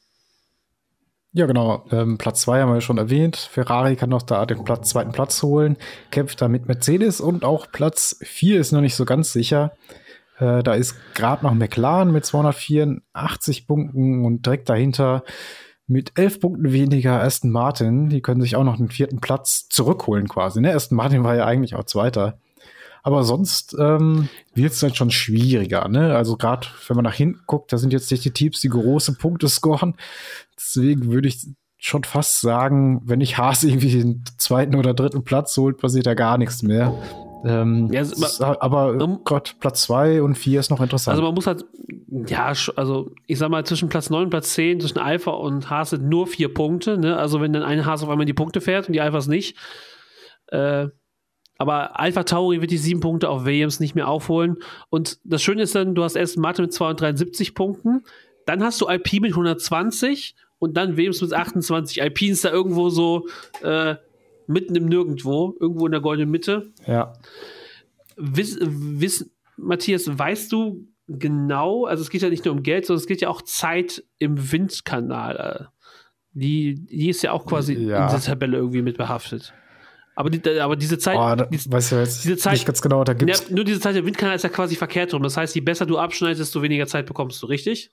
Ja, 1.34 1.46
genau. 1.46 1.86
Ähm, 1.92 2.18
Platz 2.18 2.42
2 2.42 2.62
haben 2.62 2.74
wir 2.74 2.82
schon 2.82 2.98
erwähnt. 2.98 3.36
Ferrari 3.36 3.96
kann 3.96 4.10
noch 4.10 4.24
da 4.24 4.46
den 4.46 4.64
Platz, 4.64 4.90
zweiten 4.90 5.12
Platz 5.12 5.44
holen, 5.44 5.78
kämpft 6.10 6.42
da 6.42 6.48
mit 6.48 6.68
Mercedes 6.68 7.22
und 7.22 7.44
auch 7.44 7.72
Platz 7.72 8.18
4 8.24 8.60
ist 8.60 8.72
noch 8.72 8.82
nicht 8.82 8.96
so 8.96 9.06
ganz 9.06 9.34
sicher. 9.34 9.74
Äh, 10.40 10.64
da 10.64 10.74
ist 10.74 10.96
gerade 11.14 11.46
noch 11.46 11.54
McLaren 11.54 12.12
mit 12.12 12.26
284 12.26 13.68
Punkten 13.68 14.26
und 14.26 14.46
direkt 14.46 14.70
dahinter 14.70 15.24
mit 15.88 16.12
elf 16.20 16.40
Punkten 16.40 16.72
weniger 16.74 17.22
Aston 17.24 17.50
Martin. 17.52 18.10
Die 18.10 18.22
können 18.22 18.42
sich 18.42 18.56
auch 18.56 18.64
noch 18.64 18.78
den 18.78 18.90
vierten 18.90 19.20
Platz 19.22 19.68
zurückholen 19.70 20.28
quasi. 20.28 20.60
Ne? 20.62 20.74
Aston 20.74 20.98
Martin 20.98 21.24
war 21.24 21.36
ja 21.36 21.46
eigentlich 21.46 21.76
auch 21.76 21.86
Zweiter. 21.86 22.38
Aber 23.04 23.24
sonst 23.24 23.74
ähm, 23.80 24.28
wird 24.54 24.74
es 24.74 24.82
dann 24.82 24.94
schon 24.94 25.12
schwieriger. 25.12 25.88
Ne? 25.88 26.14
Also 26.14 26.36
gerade 26.36 26.68
wenn 26.88 26.96
man 26.98 27.06
nach 27.06 27.14
hinten 27.14 27.40
guckt, 27.46 27.72
da 27.72 27.78
sind 27.78 27.94
jetzt 27.94 28.12
nicht 28.12 28.26
die 28.26 28.32
Teams, 28.32 28.60
die 28.60 28.68
große 28.70 29.14
Punkte 29.14 29.48
scoren. 29.48 29.96
Deswegen 30.58 31.10
würde 31.12 31.30
ich 31.30 31.48
schon 31.78 32.04
fast 32.04 32.42
sagen, 32.42 33.02
wenn 33.06 33.22
ich 33.22 33.38
Haas 33.38 33.64
irgendwie 33.64 33.92
den 33.92 34.24
zweiten 34.38 34.76
oder 34.76 34.94
dritten 34.94 35.24
Platz 35.24 35.56
holt, 35.56 35.78
passiert 35.78 36.06
da 36.06 36.16
gar 36.16 36.38
nichts 36.38 36.64
mehr. 36.64 36.94
Ähm, 37.46 37.88
Ja, 37.94 38.02
es 38.02 38.42
aber- 38.42 38.62
aber 38.62 39.02
um- 39.04 39.22
Gott, 39.24 39.56
Platz 39.62 39.84
zwei 39.84 40.22
und 40.22 40.36
vier 40.36 40.60
ist 40.60 40.72
noch 40.72 40.82
interessant. 40.82 41.14
Also 41.14 41.24
man 41.24 41.34
muss 41.36 41.48
halt, 41.48 41.64
ja, 42.10 42.54
also 42.76 43.12
ich 43.26 43.38
sag 43.38 43.50
mal, 43.50 43.66
zwischen 43.66 43.90
Platz 43.90 44.10
9 44.10 44.26
und 44.26 44.30
Platz 44.30 44.54
10, 44.54 44.80
zwischen 44.80 45.00
Alpha 45.00 45.32
und 45.32 45.70
Haas 45.70 45.90
sind 45.90 46.08
nur 46.08 46.28
vier 46.28 46.54
Punkte. 46.54 46.98
Ne? 46.98 47.18
Also 47.18 47.42
wenn 47.42 47.54
dann 47.54 47.64
ein 47.64 47.86
Haas 47.86 48.04
auf 48.04 48.10
einmal 48.10 48.26
die 48.26 48.34
Punkte 48.34 48.62
fährt 48.62 48.88
und 48.88 48.94
die 48.94 49.02
Alphas 49.02 49.28
nicht. 49.28 49.58
Äh, 50.48 50.88
aber 51.58 52.00
Alpha 52.00 52.24
Tauri 52.24 52.62
wird 52.62 52.72
die 52.72 52.78
sieben 52.78 53.00
Punkte 53.00 53.30
auf 53.30 53.46
Williams 53.46 53.80
nicht 53.80 53.96
mehr 53.96 54.08
aufholen. 54.08 54.58
Und 54.90 55.20
das 55.24 55.42
Schöne 55.42 55.64
ist 55.64 55.76
dann, 55.76 55.96
du 55.96 56.04
hast 56.04 56.16
erst 56.16 56.38
Martin 56.38 56.66
mit 56.66 56.74
273 56.74 57.56
Punkten, 57.56 58.04
dann 58.46 58.64
hast 58.64 58.80
du 58.80 58.88
IP 58.88 59.20
mit 59.22 59.32
120 59.32 60.36
und 60.60 60.78
dann 60.78 60.96
Williams 60.96 61.22
mit 61.22 61.34
28. 61.34 62.02
Alpine 62.02 62.34
ist 62.34 62.46
da 62.46 62.52
irgendwo 62.52 62.90
so 62.90 63.28
äh, 63.64 63.96
mitten 64.46 64.76
im 64.76 64.86
Nirgendwo, 64.86 65.56
irgendwo 65.60 65.86
in 65.88 65.92
der 65.92 66.02
goldenen 66.02 66.32
Mitte. 66.32 66.72
ja. 66.86 67.14
Wiss, 68.20 68.58
wiss, 68.60 69.30
Matthias, 69.58 70.18
weißt 70.18 70.52
du 70.52 70.88
genau, 71.08 71.86
also 71.86 72.02
es 72.04 72.10
geht 72.10 72.22
ja 72.22 72.30
nicht 72.30 72.46
nur 72.46 72.54
um 72.54 72.64
Geld, 72.64 72.86
sondern 72.86 73.02
es 73.02 73.08
geht 73.08 73.22
ja 73.22 73.30
auch 73.30 73.42
Zeit 73.42 74.04
im 74.20 74.52
Windkanal. 74.52 75.70
Die, 76.32 76.76
die 76.86 77.10
ist 77.10 77.24
ja 77.24 77.32
auch 77.32 77.46
quasi 77.46 77.74
Ja. 77.74 78.04
in 78.10 78.16
dieser 78.16 78.30
Tabelle 78.32 78.58
irgendwie 78.58 78.82
mit 78.82 78.98
behaftet. 78.98 79.54
Aber, 80.16 80.30
die, 80.32 80.60
aber 80.60 80.76
diese 80.76 80.98
Zeit, 80.98 81.16
Oh, 81.18 81.36
da, 81.36 81.46
die, 81.46 81.60
weiß 81.72 81.92
ja 81.92 82.00
jetzt 82.00 82.24
diese 82.24 82.38
Zeit- 82.38 82.54
nicht 82.54 82.66
ganz 82.66 82.82
genau, 82.82 83.04
da 83.04 83.14
ja, 83.14 83.18
gibt's 83.20 83.50
nur 83.52 83.64
diese 83.64 83.80
Zeit 83.80 83.96
im 83.96 84.06
Windkanal 84.06 84.36
ist 84.36 84.44
ja 84.44 84.50
quasi 84.50 84.76
verkehrt 84.76 85.14
rum. 85.14 85.22
Das 85.24 85.38
heißt, 85.38 85.54
je 85.56 85.62
besser 85.62 85.86
du 85.86 85.98
abschneidest, 85.98 86.42
desto 86.42 86.62
weniger 86.62 86.88
Zeit 86.88 87.06
bekommst 87.06 87.42
du, 87.42 87.48
richtig? 87.48 87.92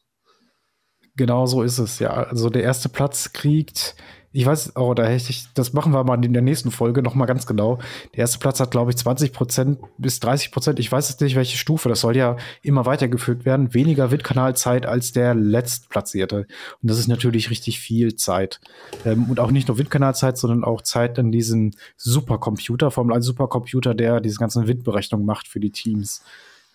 Genau 1.16 1.46
so 1.46 1.62
ist 1.62 1.78
es, 1.78 1.98
ja. 1.98 2.10
Also 2.10 2.50
der 2.50 2.62
erste 2.62 2.88
Platz 2.88 3.32
kriegt, 3.32 3.94
ich 4.36 4.44
weiß, 4.44 4.72
oh, 4.74 4.94
da 4.94 5.04
hätte 5.04 5.30
ich, 5.30 5.46
das 5.54 5.74
machen 5.74 5.92
wir 5.92 6.02
mal 6.02 6.22
in 6.24 6.32
der 6.32 6.42
nächsten 6.42 6.72
Folge 6.72 7.02
noch 7.02 7.14
mal 7.14 7.26
ganz 7.26 7.46
genau. 7.46 7.78
Der 8.14 8.20
erste 8.20 8.40
Platz 8.40 8.58
hat, 8.58 8.72
glaube 8.72 8.90
ich, 8.90 8.96
20 8.96 9.32
Prozent 9.32 9.78
bis 9.96 10.18
30 10.18 10.50
Prozent. 10.50 10.80
Ich 10.80 10.90
weiß 10.90 11.08
jetzt 11.08 11.20
nicht, 11.20 11.36
welche 11.36 11.56
Stufe. 11.56 11.88
Das 11.88 12.00
soll 12.00 12.16
ja 12.16 12.36
immer 12.60 12.84
weitergeführt 12.84 13.44
werden. 13.44 13.74
Weniger 13.74 14.10
Windkanalzeit 14.10 14.86
als 14.86 15.12
der 15.12 15.36
Letztplatzierte. 15.36 16.48
Und 16.82 16.90
das 16.90 16.98
ist 16.98 17.06
natürlich 17.06 17.48
richtig 17.48 17.78
viel 17.78 18.16
Zeit. 18.16 18.60
Ähm, 19.04 19.26
und 19.30 19.38
auch 19.38 19.52
nicht 19.52 19.68
nur 19.68 19.78
Windkanalzeit, 19.78 20.36
sondern 20.36 20.64
auch 20.64 20.82
Zeit 20.82 21.16
an 21.20 21.30
diesem 21.30 21.70
Supercomputer, 21.96 22.90
Formel 22.90 23.14
1 23.14 23.24
Supercomputer, 23.24 23.94
der 23.94 24.20
diese 24.20 24.40
ganzen 24.40 24.66
Windberechnungen 24.66 25.24
macht 25.24 25.46
für 25.46 25.60
die 25.60 25.70
Teams. 25.70 26.24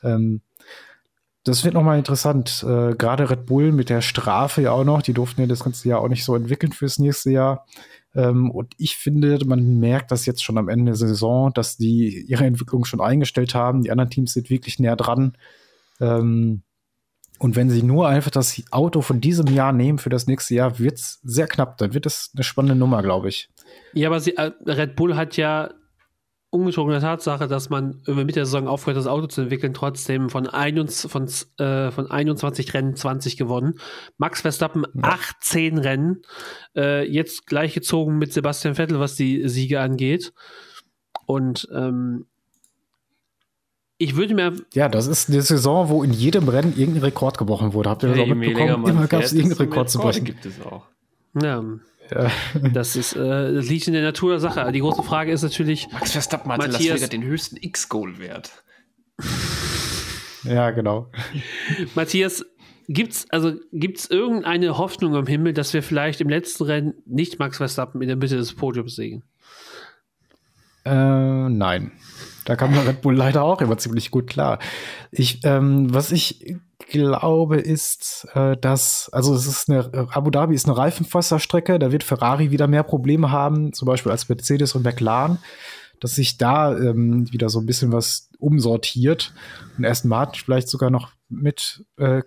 Ähm, 0.02 0.40
das 1.50 1.64
wird 1.66 1.74
nochmal 1.74 1.98
interessant. 1.98 2.64
Äh, 2.64 2.96
Gerade 2.96 3.30
Red 3.30 3.46
Bull 3.46 3.72
mit 3.72 3.90
der 3.90 4.02
Strafe 4.02 4.62
ja 4.62 4.72
auch 4.72 4.84
noch. 4.84 5.02
Die 5.02 5.14
durften 5.14 5.42
ja 5.42 5.48
das 5.48 5.64
ganze 5.64 5.90
Jahr 5.90 6.02
auch 6.02 6.08
nicht 6.08 6.24
so 6.24 6.36
entwickeln 6.36 6.72
fürs 6.72 7.00
nächste 7.00 7.32
Jahr. 7.32 7.66
Ähm, 8.16 8.52
und 8.52 8.74
ich 8.78 8.96
finde, 8.96 9.40
man 9.46 9.80
merkt 9.80 10.12
das 10.12 10.26
jetzt 10.26 10.44
schon 10.44 10.58
am 10.58 10.70
Ende 10.70 10.86
der 10.86 10.96
Saison, 10.96 11.54
dass 11.54 11.78
die 11.78 12.26
ihre 12.28 12.46
Entwicklung 12.46 12.86
schon 12.86 13.02
eingestellt 13.02 13.56
haben. 13.56 13.84
Die 13.84 13.92
anderen 13.92 14.10
Teams 14.10 14.34
sind 14.34 14.50
wirklich 14.50 14.80
näher 14.80 14.96
dran. 14.96 15.38
Ähm, 16.00 16.64
und 17.40 17.56
wenn 17.56 17.70
sie 17.70 17.84
nur 17.84 18.08
einfach 18.08 18.32
das 18.32 18.62
Auto 18.72 19.02
von 19.02 19.22
diesem 19.22 19.48
Jahr 19.48 19.72
nehmen 19.72 19.98
für 19.98 20.10
das 20.10 20.28
nächste 20.28 20.56
Jahr, 20.56 20.78
wird 20.78 21.00
es 21.00 21.20
sehr 21.24 21.48
knapp. 21.48 21.78
Dann 21.78 21.94
wird 21.94 22.06
es 22.06 22.32
eine 22.36 22.44
spannende 22.44 22.76
Nummer, 22.76 23.02
glaube 23.02 23.30
ich. 23.30 23.50
Ja, 23.94 24.10
aber 24.10 24.20
sie, 24.20 24.36
äh, 24.36 24.52
Red 24.66 24.96
Bull 24.96 25.16
hat 25.16 25.38
ja 25.38 25.70
ungetrunken 26.52 26.92
der 26.92 27.02
Tatsache, 27.02 27.48
dass 27.48 27.70
man 27.70 28.02
mit 28.08 28.36
der 28.36 28.46
Saison 28.46 28.68
aufgehört, 28.68 28.98
das 28.98 29.08
Auto 29.08 29.28
zu 29.28 29.42
entwickeln, 29.42 29.74
trotzdem 29.74 30.30
von, 30.30 30.48
21, 30.48 31.12
von, 31.12 31.28
äh, 31.58 31.92
von 31.92 32.10
21 32.10 32.74
Rennen 32.74 32.96
20 32.96 33.38
gewonnen. 33.38 33.76
Max 34.18 34.42
Verstappen 34.42 34.86
18 35.02 35.78
Rennen, 35.78 36.24
äh, 36.76 37.08
jetzt 37.08 37.46
gleichgezogen 37.46 38.18
mit 38.18 38.34
Sebastian 38.34 38.76
Vettel, 38.76 39.00
was 39.00 39.16
die 39.16 39.48
Siege 39.48 39.80
angeht. 39.80 40.34
Und 41.26 41.68
ähm, 41.74 42.26
ich 44.00 44.16
würde 44.16 44.34
mir, 44.34 44.54
Ja, 44.74 44.90
das 44.90 45.08
ist 45.08 45.30
eine 45.30 45.42
Saison, 45.42 45.90
wo 45.90 46.04
in 46.04 46.14
jedem 46.14 46.48
Rennen 46.48 46.74
irgendein 46.76 47.04
Rekord 47.04 47.38
gebrochen 47.38 47.74
wurde. 47.74 47.90
Habt 47.90 48.04
ihr 48.04 48.10
das 48.10 48.20
auch 48.20 48.26
mehr 48.28 48.54
länger 48.54 48.78
mitbekommen? 48.78 48.88
Immer 48.88 49.08
gab 49.08 49.24
es 49.24 49.34
irgendeinen 49.34 49.70
Rekord 49.70 49.90
zu 49.90 50.00
brechen. 50.00 50.24
gibt 50.24 50.46
es 50.46 50.60
auch. 50.62 50.86
ja, 51.40 51.64
Ja. 52.12 52.32
das 52.74 52.96
ist, 52.96 53.16
äh, 53.16 53.54
das 53.54 53.70
liegt 53.70 53.88
in 53.88 53.94
der 53.94 54.04
Natur 54.04 54.32
der 54.32 54.40
Sache. 54.40 54.72
Die 54.72 54.80
große 54.80 55.04
Frage 55.04 55.32
ist 55.32 55.44
natürlich, 55.44 55.88
Max 55.92 56.12
Verstappen 56.12 56.52
hatte 56.52 56.66
in 56.66 56.72
Las 56.72 56.82
Matthias- 56.82 56.98
Vegas 56.98 57.10
den 57.10 57.24
höchsten 57.24 57.58
X-Goal-Wert. 57.58 58.64
ja, 60.44 60.72
genau. 60.72 61.12
Matthias, 61.96 62.46
gibt's 62.88 63.30
also 63.30 63.54
gibt's 63.72 64.08
irgendeine 64.08 64.78
Hoffnung 64.78 65.16
am 65.16 65.28
Himmel, 65.28 65.54
dass 65.54 65.74
wir 65.74 65.84
vielleicht 65.84 66.22
im 66.22 66.30
letzten 66.30 66.64
Rennen 66.64 66.94
nicht 67.06 67.40
Max 67.40 67.58
Verstappen 67.58 68.02
in 68.02 68.08
der 68.08 68.18
Mitte 68.18 68.38
des 68.38 68.54
Podiums 68.56 68.96
sehen? 68.96 69.24
Äh, 70.86 71.50
nein. 71.50 71.92
Da 72.50 72.56
kam 72.56 72.74
der 72.74 72.88
Red 72.88 73.02
Bull 73.02 73.16
leider 73.16 73.44
auch 73.44 73.62
immer 73.62 73.78
ziemlich 73.78 74.10
gut 74.10 74.26
klar. 74.26 74.58
Ich, 75.12 75.42
ähm, 75.44 75.94
was 75.94 76.12
ich 76.12 76.58
glaube, 76.90 77.58
ist, 77.58 78.28
äh, 78.34 78.58
dass, 78.58 79.08
also 79.14 79.36
es 79.36 79.46
ist 79.46 79.70
eine, 79.70 80.08
Abu 80.10 80.32
Dhabi 80.32 80.56
ist 80.56 80.66
eine 80.66 80.76
Reifenfasserstrecke, 80.76 81.78
da 81.78 81.92
wird 81.92 82.04
Ferrari 82.04 82.50
wieder 82.50 82.66
mehr 82.66 82.82
Probleme 82.82 83.30
haben, 83.30 83.72
zum 83.72 83.86
Beispiel 83.86 84.12
als 84.12 84.30
Mercedes 84.30 84.74
und 84.74 84.84
McLaren, 84.84 85.38
dass 86.00 86.16
sich 86.16 86.40
da 86.40 86.76
ähm, 86.76 87.32
wieder 87.32 87.50
so 87.50 87.60
ein 87.60 87.68
bisschen 87.68 87.92
was 87.92 88.32
umsortiert 88.40 89.32
und 89.78 89.86
Aston 89.86 90.10
Martin 90.10 90.42
vielleicht 90.44 90.70
sogar 90.70 90.90
noch 90.90 91.12
mit 91.30 91.86
äh, 91.98 92.24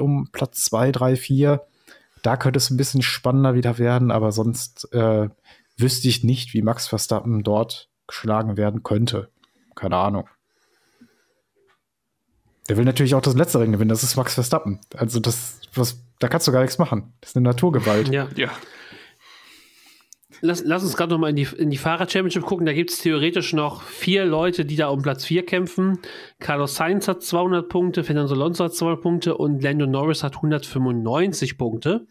um 0.00 0.28
Platz 0.32 0.64
zwei, 0.64 0.92
drei, 0.92 1.16
vier. 1.16 1.62
Da 2.20 2.36
könnte 2.36 2.58
es 2.58 2.68
ein 2.68 2.76
bisschen 2.76 3.00
spannender 3.00 3.54
wieder 3.54 3.78
werden, 3.78 4.10
aber 4.10 4.32
sonst 4.32 4.92
äh, 4.92 5.30
wüsste 5.78 6.08
ich 6.08 6.24
nicht, 6.24 6.52
wie 6.52 6.60
Max 6.60 6.88
Verstappen 6.88 7.42
dort 7.42 7.88
geschlagen 8.06 8.58
werden 8.58 8.82
könnte. 8.82 9.30
Keine 9.74 9.96
Ahnung. 9.96 10.28
Der 12.68 12.76
will 12.76 12.84
natürlich 12.84 13.14
auch 13.14 13.20
das 13.22 13.34
letzte 13.34 13.58
Rennen 13.60 13.72
gewinnen, 13.72 13.88
das 13.88 14.02
ist 14.02 14.16
Max 14.16 14.34
Verstappen. 14.34 14.80
Also 14.96 15.18
das, 15.20 15.60
was, 15.74 16.00
da 16.20 16.28
kannst 16.28 16.46
du 16.46 16.52
gar 16.52 16.60
nichts 16.62 16.78
machen. 16.78 17.12
Das 17.20 17.30
ist 17.30 17.36
eine 17.36 17.44
Naturgewalt. 17.48 18.08
Ja. 18.08 18.28
Ja. 18.36 18.50
Lass, 20.44 20.62
lass 20.64 20.82
uns 20.82 20.96
gerade 20.96 21.12
noch 21.12 21.18
mal 21.18 21.30
in 21.30 21.36
die, 21.36 21.46
in 21.56 21.70
die 21.70 21.76
Fahrer-Championship 21.76 22.44
gucken. 22.44 22.66
Da 22.66 22.72
gibt 22.72 22.90
es 22.90 22.98
theoretisch 22.98 23.52
noch 23.52 23.82
vier 23.82 24.24
Leute, 24.24 24.64
die 24.64 24.74
da 24.76 24.88
um 24.88 25.00
Platz 25.02 25.24
4 25.24 25.44
kämpfen. 25.46 25.98
Carlos 26.40 26.74
Sainz 26.76 27.06
hat 27.08 27.22
200 27.22 27.68
Punkte, 27.68 28.02
Fernando 28.04 28.32
Alonso 28.34 28.64
hat 28.64 28.74
200 28.74 29.00
Punkte 29.02 29.36
und 29.36 29.62
Lando 29.62 29.86
Norris 29.86 30.22
hat 30.24 30.34
195 30.36 31.58
Punkte. 31.58 32.06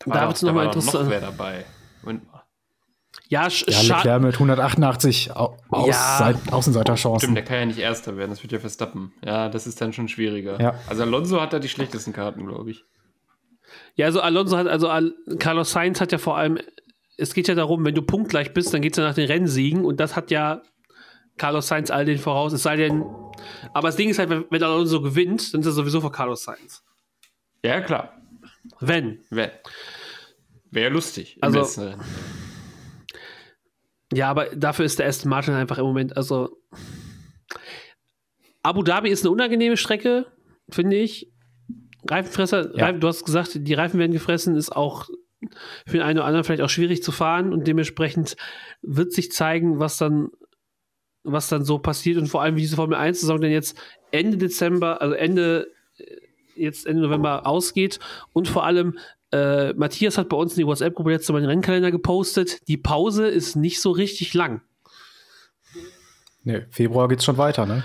Da 0.00 0.14
war 0.14 0.28
wird's 0.28 0.40
doch- 0.40 0.46
noch 0.48 0.54
mal 0.54 0.66
war 0.66 0.72
doch 0.72 0.76
interessant. 0.76 1.04
Noch 1.04 1.10
wer 1.10 1.20
dabei. 1.20 1.64
Mal. 2.02 2.20
Ja, 3.28 3.50
sch 3.50 3.64
Ja. 3.68 3.96
Leclerc 3.96 4.22
mit 4.22 4.34
188 4.34 5.34
Au 5.36 5.56
Ja. 5.86 6.16
Seit 6.18 6.36
Stimmt, 6.36 6.52
Außenseiterchancen. 6.52 7.34
der 7.34 7.44
kann 7.44 7.58
ja 7.58 7.66
nicht 7.66 7.78
Erster 7.78 8.16
werden, 8.16 8.30
das 8.30 8.42
wird 8.42 8.52
ja 8.52 8.58
Verstappen. 8.60 9.12
Ja, 9.24 9.48
das 9.48 9.66
ist 9.66 9.80
dann 9.80 9.92
schon 9.92 10.08
schwieriger. 10.08 10.60
Ja. 10.60 10.78
Also 10.88 11.02
Alonso 11.02 11.40
hat 11.40 11.52
da 11.52 11.58
die 11.58 11.68
schlechtesten 11.68 12.12
Karten, 12.12 12.46
glaube 12.46 12.70
ich. 12.70 12.84
Ja, 13.96 14.06
also 14.06 14.20
Alonso 14.20 14.56
hat, 14.56 14.68
also 14.68 14.88
Al 14.88 15.12
Carlos 15.38 15.72
Sainz 15.72 16.00
hat 16.00 16.12
ja 16.12 16.18
vor 16.18 16.36
allem, 16.36 16.58
es 17.16 17.34
geht 17.34 17.48
ja 17.48 17.54
darum, 17.54 17.84
wenn 17.84 17.94
du 17.94 18.02
punktgleich 18.02 18.54
bist, 18.54 18.72
dann 18.72 18.82
geht 18.82 18.92
es 18.92 18.98
ja 18.98 19.04
nach 19.04 19.14
den 19.14 19.26
Rennsiegen 19.26 19.84
und 19.84 19.98
das 19.98 20.14
hat 20.14 20.30
ja 20.30 20.62
Carlos 21.36 21.66
Sainz 21.66 21.90
all 21.90 22.04
den 22.04 22.18
voraus, 22.18 22.52
es 22.52 22.62
sei 22.62 22.76
denn, 22.76 23.04
aber 23.74 23.88
das 23.88 23.96
Ding 23.96 24.08
ist 24.08 24.18
halt, 24.18 24.30
wenn, 24.30 24.44
wenn 24.50 24.62
Alonso 24.62 25.02
gewinnt, 25.02 25.52
dann 25.52 25.60
ist 25.62 25.66
er 25.66 25.72
sowieso 25.72 26.00
vor 26.00 26.12
Carlos 26.12 26.44
Sainz. 26.44 26.82
Ja, 27.64 27.80
klar. 27.80 28.12
Wenn. 28.80 29.20
Wäre 29.30 29.52
wär 30.70 30.90
lustig. 30.90 31.36
im 31.36 31.42
Also-. 31.42 31.94
Ja, 34.16 34.30
aber 34.30 34.46
dafür 34.56 34.86
ist 34.86 34.98
der 34.98 35.06
Aston 35.06 35.28
Martin 35.28 35.52
einfach 35.52 35.76
im 35.76 35.84
Moment, 35.84 36.16
also 36.16 36.56
Abu 38.62 38.82
Dhabi 38.82 39.10
ist 39.10 39.22
eine 39.24 39.30
unangenehme 39.30 39.76
Strecke, 39.76 40.26
finde 40.70 40.96
ich. 40.96 41.30
Reifenfresser, 42.08 42.74
Ja. 42.76 42.86
Reifen, 42.86 43.00
du 43.00 43.08
hast 43.08 43.26
gesagt, 43.26 43.50
die 43.54 43.74
Reifen 43.74 44.00
werden 44.00 44.12
gefressen, 44.12 44.56
ist 44.56 44.74
auch 44.74 45.08
für 45.86 45.98
den 45.98 46.02
einen 46.02 46.18
oder 46.18 46.26
anderen 46.26 46.44
vielleicht 46.44 46.62
auch 46.62 46.70
schwierig 46.70 47.02
zu 47.02 47.12
fahren 47.12 47.52
und 47.52 47.66
dementsprechend 47.66 48.36
wird 48.80 49.12
sich 49.12 49.32
zeigen, 49.32 49.80
was 49.80 49.98
dann, 49.98 50.30
was 51.22 51.48
dann 51.48 51.66
so 51.66 51.78
passiert 51.78 52.16
und 52.16 52.28
vor 52.28 52.40
allem 52.40 52.56
wie 52.56 52.62
diese 52.62 52.76
Formel 52.76 52.96
1-Saison 52.96 53.38
denn 53.38 53.52
jetzt 53.52 53.78
Ende 54.12 54.38
Dezember, 54.38 55.02
also 55.02 55.14
Ende, 55.14 55.68
äh, 55.98 56.04
jetzt 56.56 56.86
Ende 56.86 57.02
November 57.02 57.46
ausgeht 57.46 58.00
und 58.32 58.48
vor 58.48 58.64
allem 58.64 58.98
äh, 59.32 59.72
Matthias 59.74 60.18
hat 60.18 60.28
bei 60.28 60.36
uns 60.36 60.52
in 60.52 60.58
die 60.58 60.66
WhatsApp-Gruppe 60.66 61.10
letzte 61.10 61.32
Mal 61.32 61.40
den 61.40 61.50
Rennkalender 61.50 61.90
gepostet. 61.90 62.66
Die 62.68 62.76
Pause 62.76 63.26
ist 63.26 63.56
nicht 63.56 63.80
so 63.80 63.90
richtig 63.90 64.34
lang. 64.34 64.62
Nee, 66.44 66.66
Februar 66.70 67.08
geht's 67.08 67.24
schon 67.24 67.38
weiter, 67.38 67.66
ne? 67.66 67.82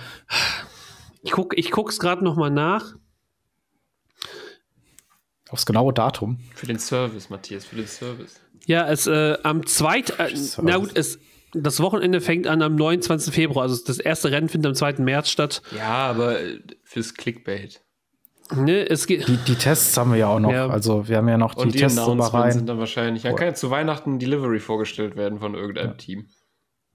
Ich 1.24 1.32
gucke 1.32 1.56
ich 1.56 1.72
guck's 1.72 2.00
gerade 2.00 2.24
noch 2.24 2.36
mal 2.36 2.50
nach. 2.50 2.96
Aufs 5.50 5.66
genaue 5.66 5.94
Datum. 5.94 6.40
Für 6.56 6.68
den 6.68 6.80
Service, 6.80 7.30
Matthias, 7.30 7.66
für 7.66 7.76
den 7.76 7.88
Service. 7.88 8.40
Ja, 8.66 8.88
es 8.88 9.08
äh, 9.08 9.38
am 9.44 9.66
2. 9.66 10.00
Äh, 10.00 10.34
na 10.62 10.78
gut, 10.78 10.92
es 10.96 11.20
das 11.54 11.80
Wochenende 11.82 12.22
fängt 12.22 12.48
an 12.48 12.62
am 12.62 12.76
29. 12.76 13.34
Februar. 13.34 13.64
Also 13.64 13.84
das 13.86 14.00
erste 14.00 14.32
Rennen 14.32 14.50
findet 14.50 14.70
am 14.70 14.76
2. 14.76 15.04
März 15.04 15.30
statt. 15.30 15.62
Ja, 15.76 16.10
aber 16.10 16.40
äh, 16.40 16.60
fürs 16.84 17.14
Clickbait. 17.14 17.82
Ne, 18.56 18.90
es 18.90 19.08
geht. 19.08 19.28
Die, 19.28 19.38
die 19.38 19.56
Tests 19.56 19.96
haben 19.98 20.12
wir 20.12 20.20
ja 20.20 20.28
auch 20.28 20.40
noch. 20.40 20.52
Ja. 20.52 20.68
Also 20.68 21.08
wir 21.08 21.18
haben 21.18 21.28
ja 21.30 21.38
noch 21.38 21.54
die, 21.56 21.62
Und 21.62 21.74
die 21.74 21.80
Tests 21.80 21.98
Announcements 21.98 22.56
sind 22.56 22.68
dann 22.68 22.80
wahrscheinlich. 22.80 23.24
Ja, 23.24 23.34
kann 23.34 23.48
ja 23.48 23.54
zu 23.54 23.72
Weihnachten 23.72 24.20
Delivery 24.20 24.60
vorgestellt 24.60 25.16
werden 25.16 25.40
von 25.40 25.56
irgendeinem 25.56 25.98
Team. 25.98 26.28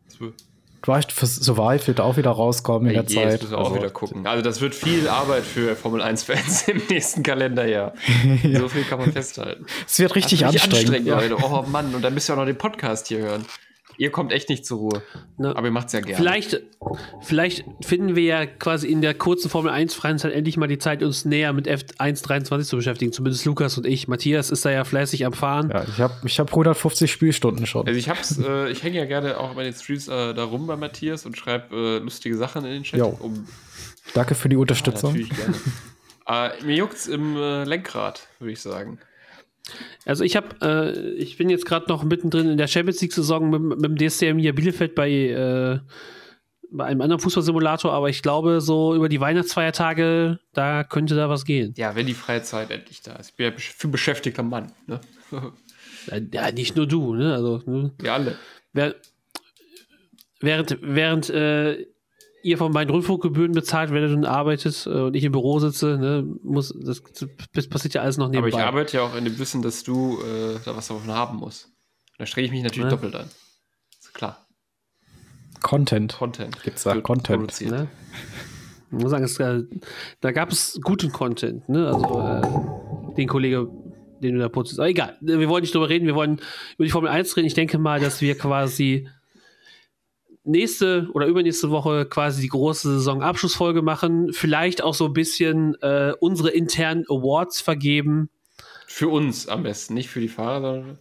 Das 0.07 0.20
wird, 0.20 0.34
Drive 0.82 1.07
for 1.11 1.26
Survive 1.26 1.86
wird 1.88 2.00
auch 2.00 2.16
wieder 2.16 2.30
rauskommen 2.30 2.88
in 2.88 2.94
der 2.94 3.02
Ey, 3.02 3.09
Zeit. 3.09 3.32
Das 3.34 3.40
müssen 3.42 3.52
wir 3.52 3.59
auch 3.59 3.64
Also, 3.64 3.76
wieder 3.76 3.90
gucken. 3.90 4.26
Also 4.26 4.42
das 4.42 4.61
wird 4.61 4.74
viel 4.74 5.09
Arbeit 5.09 5.42
für 5.42 5.74
Formel 5.74 6.00
1-Fans 6.00 6.68
im 6.68 6.80
nächsten 6.88 7.22
Kalenderjahr. 7.22 7.94
So 8.57 8.68
viel 8.68 8.84
kann 8.84 9.00
man 9.00 9.12
festhalten. 9.12 9.66
Es 9.86 9.98
wird 9.98 10.14
richtig 10.14 10.40
wird 10.40 10.50
anstrengend. 10.50 11.07
ja. 11.07 11.18
Leute. 11.20 11.36
Oh 11.42 11.64
Mann, 11.68 11.94
und 11.94 12.02
dann 12.02 12.14
müsst 12.14 12.30
ihr 12.30 12.34
auch 12.34 12.38
noch 12.38 12.46
den 12.46 12.59
Podcast 12.59 13.09
hier 13.09 13.18
hören. 13.18 13.44
Ihr 13.99 14.11
kommt 14.11 14.32
echt 14.32 14.49
nicht 14.49 14.66
zur 14.66 14.78
Ruhe. 14.78 15.03
Ne. 15.38 15.55
Aber 15.57 15.68
ihr 15.68 15.72
macht's 15.72 15.92
ja 15.92 16.01
gerne. 16.01 16.16
Vielleicht, 16.16 16.61
vielleicht 17.22 17.64
finden 17.80 18.14
wir 18.14 18.24
ja 18.24 18.47
quasi 18.47 18.88
in 18.88 19.01
der 19.01 19.14
kurzen 19.14 19.49
Formel 19.49 19.70
1 19.70 19.94
freien 19.94 20.18
Zeit 20.18 20.32
endlich 20.32 20.57
mal 20.57 20.66
die 20.66 20.78
Zeit, 20.78 21.03
uns 21.03 21.24
näher 21.24 21.53
mit 21.53 21.68
F123 21.68 22.64
zu 22.64 22.76
beschäftigen. 22.76 23.12
Zumindest 23.12 23.44
Lukas 23.44 23.76
und 23.78 23.86
ich. 23.86 24.09
Matthias 24.09 24.51
ist 24.51 24.64
da 24.64 24.70
ja 24.70 24.84
fleißig 24.84 25.24
am 25.24 25.32
Fahren. 25.32 25.70
Ja, 25.70 25.84
ich 25.84 26.01
habe 26.01 26.14
ich 26.24 26.38
hab 26.38 26.51
150 26.51 27.11
Spielstunden 27.11 27.66
schon. 27.66 27.86
Also 27.86 27.99
ich 27.99 28.09
hab's, 28.09 28.38
äh, 28.38 28.70
ich 28.70 28.82
hänge 28.82 28.99
ja 28.99 29.07
gerne 29.07 29.38
auch 29.38 29.55
bei 29.55 29.64
den 29.64 29.72
Streams 29.72 30.09
äh, 30.09 30.34
da 30.34 30.44
rum 30.44 30.66
bei 30.66 30.76
Matthias 30.76 31.26
und 31.26 31.36
schreibe 31.36 31.74
äh, 31.74 31.99
lustige 31.99 32.36
Sachen 32.36 32.64
in 32.64 32.72
den 32.72 32.82
Chat. 32.82 33.01
Um, 33.01 33.47
Danke 34.14 34.34
für 34.34 34.49
die 34.49 34.57
ja, 34.57 34.61
Unterstützung. 34.61 35.12
natürlich 35.12 35.36
gerne. 35.36 36.53
äh, 36.61 36.64
mir 36.64 36.76
juckt's 36.76 37.07
im 37.07 37.36
äh, 37.36 37.64
Lenkrad, 37.64 38.28
würde 38.38 38.53
ich 38.53 38.61
sagen. 38.61 38.99
Also 40.05 40.25
ich 40.25 40.37
habe, 40.37 40.49
äh, 40.62 41.11
ich 41.14 41.37
bin 41.37 41.51
jetzt 41.51 41.67
gerade 41.67 41.87
noch 41.89 42.05
mittendrin 42.05 42.49
in 42.49 42.59
der 42.59 42.69
Champions 42.69 43.01
League-Saison 43.01 43.51
mit, 43.51 43.81
mit 43.81 43.85
dem 43.85 43.97
DSCM 43.97 44.39
hier 44.39 44.55
Bielefeld 44.55 44.95
bei, 44.95 45.11
äh, 45.11 45.81
bei 46.71 46.85
einem 46.85 47.01
anderen 47.01 47.21
Fußballsimulator, 47.21 47.93
aber 47.93 48.09
ich 48.09 48.23
glaube, 48.23 48.61
so 48.61 48.95
über 48.95 49.09
die 49.09 49.21
Weihnachtsfeiertage, 49.21 50.39
da 50.53 50.85
könnte 50.85 51.17
da 51.17 51.29
was 51.29 51.45
gehen. 51.45 51.75
Ja, 51.77 51.95
wenn 51.95 52.07
die 52.07 52.14
freie 52.14 52.43
Zeit 52.43 52.71
endlich 52.71 53.03
da 53.03 53.17
ist. 53.17 53.31
Ich 53.31 53.37
bin 53.37 53.47
ja 53.47 53.53
viel 53.57 53.91
beschäftigter 53.91 54.43
Mann. 54.43 54.73
Ne? 54.87 55.01
Ja, 56.33 56.53
nicht 56.53 56.77
nur 56.77 56.87
du, 56.87 57.14
ne? 57.14 57.35
Also, 57.35 57.62
ne? 57.67 57.93
Wir 57.99 58.12
alle. 58.12 58.39
Wer, 58.73 58.95
während 60.41 60.79
während 60.81 61.31
äh, 61.31 61.87
ihr 62.47 62.59
von 62.59 62.72
meinen 62.72 62.90
Rundfunkgebühren 62.90 63.53
bezahlt 63.53 63.90
werdet 63.90 64.14
und 64.16 64.24
arbeitet 64.24 64.86
äh, 64.86 64.90
und 64.90 65.16
ich 65.16 65.24
im 65.24 65.32
Büro 65.32 65.59
sitze, 65.59 65.99
ne, 65.99 66.24
muss 66.42 66.72
das, 66.80 67.03
das 67.53 67.68
passiert 67.68 67.94
ja 67.94 68.03
alles 68.03 68.16
noch 68.18 68.26
Aber 68.26 68.36
nebenbei. 68.36 68.59
ich 68.59 68.64
arbeite 68.64 68.97
ja 68.99 69.03
auch 69.03 69.16
in 69.16 69.24
dem 69.24 69.38
Wissen, 69.38 69.62
dass 69.62 69.82
du 69.82 70.20
äh, 70.22 70.59
da 70.64 70.76
was 70.76 70.86
davon 70.88 71.09
haben 71.09 71.38
musst. 71.38 71.68
Da 72.18 72.24
strenge 72.26 72.47
ich 72.47 72.53
mich 72.53 72.62
natürlich 72.62 72.84
Ja. 72.90 72.97
doppelt 72.97 73.14
an. 73.16 73.28
Ist 74.01 74.14
klar. 74.14 74.47
Content. 75.62 76.14
Content. 76.16 76.62
Gibt's 76.62 76.84
da 76.84 77.01
Content? 77.01 77.40
produziert. 77.40 77.70
Ne? 77.72 77.88
Ich 78.92 78.99
muss 79.03 79.11
sagen, 79.11 79.24
es, 79.24 79.38
äh, 79.40 79.62
da 80.20 80.30
gab 80.32 80.53
es 80.53 80.78
guten 80.82 81.11
Content, 81.11 81.68
ne? 81.68 81.88
Also 81.88 82.20
äh, 82.20 83.14
den 83.16 83.26
Kollege, 83.26 83.68
den 84.22 84.34
du 84.34 84.40
da 84.40 84.49
putzt. 84.49 84.78
Aber 84.78 84.88
egal, 84.88 85.16
wir 85.20 85.49
wollen 85.49 85.62
nicht 85.62 85.74
drüber 85.74 85.88
reden, 85.88 86.07
wir 86.07 86.14
wollen 86.14 86.40
über 86.76 86.84
die 86.84 86.90
Formel 86.90 87.11
1 87.11 87.36
reden. 87.36 87.47
Ich 87.49 87.55
denke 87.55 87.78
mal, 87.78 87.99
dass 87.99 88.20
wir 88.20 88.38
quasi 88.38 89.09
nächste 90.47 91.09
oder 91.12 91.26
übernächste 91.26 91.70
Woche 91.70 92.07
quasi 92.07 92.42
die 92.42 92.49
große 92.49 92.99
Saisonabschlussfolge 92.99 93.82
machen. 93.82 94.32
Vielleicht 94.32 94.82
auch 94.82 94.94
so 94.94 95.07
ein 95.07 95.12
bisschen 95.12 95.74
äh, 95.82 96.12
unsere 96.20 96.51
internen 96.51 97.05
Awards 97.09 97.61
vergeben. 97.61 98.30
Für 98.86 99.09
uns 99.09 99.49
am 99.49 99.62
besten, 99.62 99.94
nicht 99.94 100.09
für 100.09 100.20
die 100.20 100.28
Fahrer, 100.28 100.62
sondern 100.62 100.99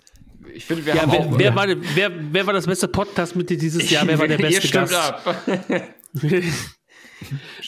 ich 0.54 0.66
finde, 0.66 0.86
wir 0.86 0.96
Ja, 0.96 1.02
haben 1.04 1.12
wer, 1.12 1.20
auch 1.22 1.40
wer, 1.40 1.56
war, 1.56 1.68
wer, 1.96 2.12
wer 2.32 2.48
war 2.48 2.54
das 2.54 2.66
beste 2.66 2.88
Podcast 2.88 3.36
mit 3.36 3.50
dir 3.50 3.58
dieses 3.58 3.90
Jahr? 3.90 4.06
Wer 4.08 4.20
war 4.20 4.28
der 4.28 4.38
beste 4.40 4.68
Gast? 4.70 4.94
ab. 4.94 5.44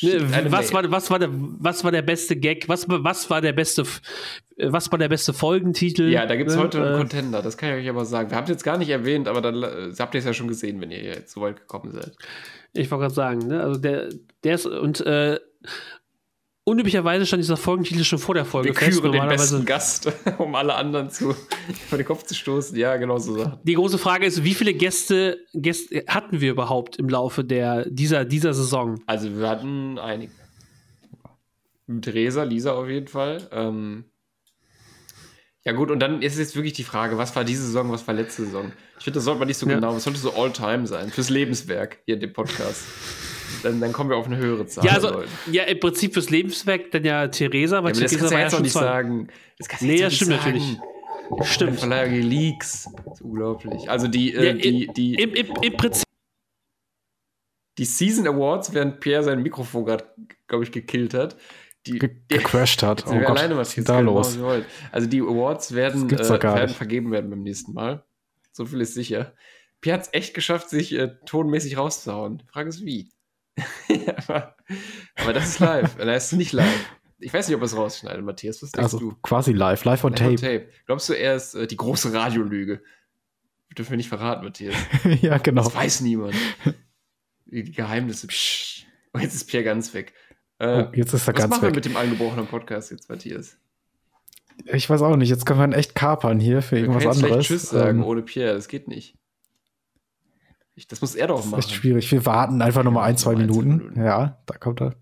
Ne, 0.01 0.51
was, 0.51 0.73
war, 0.73 0.91
was, 0.91 1.09
war 1.09 1.19
der, 1.19 1.29
was 1.31 1.83
war 1.83 1.91
der 1.91 2.01
beste 2.01 2.35
Gag? 2.35 2.67
Was, 2.67 2.85
was 2.87 3.29
war 3.29 3.41
der 3.41 3.53
beste, 3.53 3.85
was 4.59 4.91
war 4.91 4.97
der 4.97 5.09
beste 5.09 5.33
Folgentitel? 5.33 6.09
Ja, 6.09 6.25
da 6.25 6.35
gibt 6.35 6.49
es 6.49 6.55
Ne, 6.55 6.63
heute 6.63 6.81
einen 6.83 6.95
äh, 6.95 6.97
Contender, 6.97 7.41
das 7.41 7.57
kann 7.57 7.69
ich 7.69 7.83
euch 7.83 7.89
aber 7.89 8.05
sagen. 8.05 8.29
Wir 8.29 8.37
haben 8.37 8.45
es 8.45 8.49
jetzt 8.49 8.63
gar 8.63 8.77
nicht 8.77 8.89
erwähnt, 8.89 9.27
aber 9.27 9.41
dann 9.41 9.61
äh, 9.63 9.93
habt 9.97 10.15
ihr 10.15 10.19
es 10.19 10.25
ja 10.25 10.33
schon 10.33 10.47
gesehen, 10.47 10.81
wenn 10.81 10.91
ihr 10.91 11.03
jetzt 11.03 11.33
so 11.33 11.41
weit 11.41 11.57
gekommen 11.57 11.91
seid. 11.91 12.15
Ich 12.73 12.89
wollte 12.91 13.03
gerade 13.03 13.13
sagen, 13.13 13.47
ne? 13.47 13.61
Also 13.61 13.79
der, 13.79 14.09
der 14.43 14.55
ist 14.55 14.65
und 14.65 15.01
äh, 15.01 15.39
unüblicherweise 16.63 17.25
stand 17.25 17.41
dieser 17.41 17.55
Folgentitel 17.55 18.03
schon 18.03 18.19
vor 18.19 18.35
der 18.35 18.45
Folge 18.45 18.69
Wir 18.69 18.73
küren 18.73 19.11
den 19.11 19.27
besten 19.27 19.63
Gast, 19.63 20.11
um 20.37 20.53
alle 20.55 20.75
anderen 20.75 21.09
zu 21.09 21.33
vor 21.89 21.97
den 21.97 22.05
Kopf 22.05 22.23
zu 22.23 22.33
stoßen. 22.33 22.77
Ja, 22.77 22.97
genau 22.97 23.19
so. 23.19 23.53
Die 23.63 23.75
große 23.75 23.97
Frage 23.97 24.25
ist, 24.25 24.43
wie 24.43 24.53
viele 24.53 24.73
Gäste, 24.73 25.39
Gäste 25.53 26.03
hatten 26.07 26.41
wir 26.41 26.51
überhaupt 26.51 26.97
im 26.97 27.07
Laufe 27.07 27.43
der, 27.43 27.89
dieser, 27.89 28.25
dieser 28.25 28.53
Saison? 28.53 28.99
Also 29.05 29.37
wir 29.37 29.47
hatten 29.47 29.97
einige. 29.97 30.33
Theresa, 32.01 32.43
Lisa 32.43 32.73
auf 32.73 32.89
jeden 32.89 33.07
Fall. 33.07 33.47
Ähm, 33.51 34.03
ja 35.67 35.73
gut, 35.73 35.91
und 35.91 35.99
dann 35.99 36.21
ist 36.21 36.39
jetzt 36.39 36.55
wirklich 36.55 36.71
die 36.71 36.85
Frage, 36.85 37.17
was 37.17 37.35
war 37.35 37.43
diese 37.43 37.65
Saison, 37.65 37.91
was 37.91 38.07
war 38.07 38.13
letzte 38.13 38.45
Saison? 38.45 38.71
Ich 38.99 39.03
finde, 39.03 39.17
das 39.17 39.25
sollte 39.25 39.39
man 39.39 39.49
nicht 39.49 39.57
so 39.57 39.67
Ja. 39.67 39.75
genau, 39.75 39.93
das 39.93 40.05
sollte 40.05 40.17
so 40.17 40.33
All-Time 40.33 40.87
sein, 40.87 41.09
fürs 41.09 41.29
Lebenswerk 41.29 41.97
hier 42.05 42.15
in 42.15 42.21
dem 42.21 42.31
Podcast. 42.31 42.85
dann, 43.63 43.81
dann 43.81 43.91
kommen 43.91 44.09
wir 44.09 44.15
auf 44.15 44.27
eine 44.27 44.37
höhere 44.37 44.65
Zahl. 44.65 44.85
Ja, 44.85 44.93
also, 44.93 45.09
Leute. 45.09 45.27
ja, 45.51 45.63
im 45.63 45.77
Prinzip 45.81 46.13
fürs 46.13 46.29
Lebenswerk 46.29 46.89
dann 46.91 47.03
ja 47.03 47.27
Theresa, 47.27 47.83
weil 47.83 47.91
Ja, 47.91 47.97
aber 47.97 48.01
das 48.01 48.11
Theresa 48.11 48.17
kannst 48.17 48.31
du 48.31 48.35
ja 48.37 48.41
jetzt 48.43 48.53
noch 48.53 48.59
nicht 48.61 48.71
sagen. 48.71 49.27
Das 49.57 49.67
kannst 49.67 49.81
du 49.81 49.87
Nee, 49.87 49.93
jetzt 49.95 50.03
das 50.05 50.13
stimmt 50.15 50.31
nicht 50.31 50.45
natürlich. 50.45 50.63
sagen. 50.63 51.43
Stimmt. 51.43 51.79
Verleihung 51.81 52.21
Leaks. 52.21 52.87
Das 53.03 53.15
ist 53.15 53.21
unglaublich. 53.21 53.89
Also 53.89 54.07
die, 54.07 54.33
äh, 54.33 54.45
Ja, 54.47 54.53
die, 54.53 54.87
die, 54.95 55.15
Im, 55.15 55.33
im, 55.33 55.47
Im 55.61 55.73
Prinzip 55.75 56.05
die 57.77 57.85
Season 57.85 58.25
Awards, 58.25 58.73
während 58.73 59.01
Pierre 59.01 59.23
sein 59.23 59.43
Mikrofon 59.43 59.83
gerade, 59.85 60.05
glaube 60.47 60.63
ich, 60.63 60.71
gekillt 60.71 61.13
hat. 61.13 61.35
Die, 61.87 61.99
Ge 61.99 62.09
gecrashed 62.27 62.83
hat. 62.83 63.01
Jetzt 63.01 63.09
Oh 63.11 63.19
Gott, 63.19 63.29
alleine, 63.37 63.57
was 63.57 63.73
denn 63.75 63.83
da 63.85 63.99
los? 63.99 64.39
wollt. 64.39 64.65
Also 64.91 65.07
die 65.07 65.21
Awards 65.21 65.73
werden, 65.73 66.09
äh, 66.09 66.17
werden 66.19 66.69
vergeben 66.75 67.11
werden 67.11 67.29
beim 67.29 67.41
nächsten 67.43 67.73
Mal. 67.73 68.03
So 68.51 68.65
viel 68.65 68.81
ist 68.81 68.93
sicher. 68.93 69.33
Pierre 69.81 69.99
hat 69.99 70.07
es 70.07 70.13
echt 70.13 70.33
geschafft, 70.33 70.69
sich 70.69 70.93
äh, 70.93 71.15
tonmäßig 71.25 71.77
rauszuhauen. 71.77 72.39
Die 72.39 72.47
Frage 72.47 72.69
ist, 72.69 72.83
wie? 72.83 73.11
Aber, 74.27 74.55
aber 75.15 75.33
das 75.33 75.47
ist 75.49 75.59
live. 75.59 75.95
Das 75.97 76.25
ist 76.31 76.33
nicht 76.37 76.51
live. 76.51 76.85
Ich 77.19 77.33
weiß 77.33 77.47
nicht, 77.47 77.55
ob 77.55 77.61
er 77.61 77.65
es 77.65 77.75
rausschneidet, 77.75 78.23
Matthias. 78.23 78.61
Was 78.61 78.71
denkst 78.71 78.83
Also 78.83 78.99
du? 78.99 79.15
quasi 79.23 79.51
live, 79.53 79.83
live 79.85 80.03
on 80.03 80.11
Live 80.13 80.21
on 80.21 80.35
tape. 80.35 80.41
tape. 80.59 80.69
Glaubst 80.85 81.09
du, 81.09 81.13
er 81.13 81.35
ist 81.35 81.55
äh, 81.55 81.65
die 81.65 81.77
große 81.77 82.13
Radiolüge? 82.13 82.81
Dürfen 83.75 83.91
wir 83.91 83.97
nicht 83.97 84.09
verraten, 84.09 84.43
Matthias. 84.43 84.75
ja, 85.21 85.37
genau. 85.39 85.63
Das 85.63 85.73
weiß 85.75 86.01
niemand. 86.01 86.35
Die 87.45 87.63
die 87.63 87.71
Geheimnisse. 87.71 88.27
Psch. 88.27 88.85
Und 89.13 89.21
jetzt 89.21 89.33
ist 89.35 89.45
Pierre 89.45 89.63
ganz 89.63 89.93
weg. 89.93 90.13
Äh, 90.59 90.83
Oh, 90.83 90.95
jetzt 90.95 91.13
ist 91.13 91.27
er 91.27 91.33
was 91.33 91.41
ganz 91.41 91.49
machen 91.51 91.61
wir 91.63 91.67
weg. 91.69 91.75
mit 91.75 91.85
dem 91.85 91.97
angebrochenen 91.97 92.47
Podcast 92.47 92.91
jetzt, 92.91 93.09
Matthias? 93.09 93.57
Ich 94.65 94.89
weiß 94.89 95.01
auch 95.03 95.15
nicht. 95.15 95.29
Jetzt 95.29 95.45
können 95.45 95.59
wir 95.59 95.65
ihn 95.67 95.73
echt 95.73 95.93
kapern 95.93 96.39
hier 96.39 96.61
für 96.63 96.77
Wir 96.77 96.83
irgendwas 96.83 97.03
können 97.03 97.25
anderes. 97.25 97.45
Tschüss 97.45 97.69
sagen 97.69 97.99
Ähm, 97.99 98.05
ohne 98.05 98.23
Pierre, 98.23 98.55
das 98.55 98.67
geht 98.67 98.87
nicht. 98.87 99.15
Ich, 100.75 100.87
das 100.87 101.01
muss 101.01 101.15
er 101.15 101.27
doch 101.27 101.37
das 101.37 101.45
ist 101.45 101.51
machen. 101.51 101.59
echt 101.59 101.71
schwierig. 101.71 102.11
Wir 102.11 102.25
warten 102.25 102.61
einfach 102.61 102.83
noch 102.83 102.91
mal 102.91 103.03
ein, 103.03 103.17
zwei 103.17 103.35
Minuten. 103.35 103.77
Minuten. 103.77 104.03
Ja, 104.03 104.39
da 104.45 104.57
kommt 104.57 104.81
er. 104.81 104.95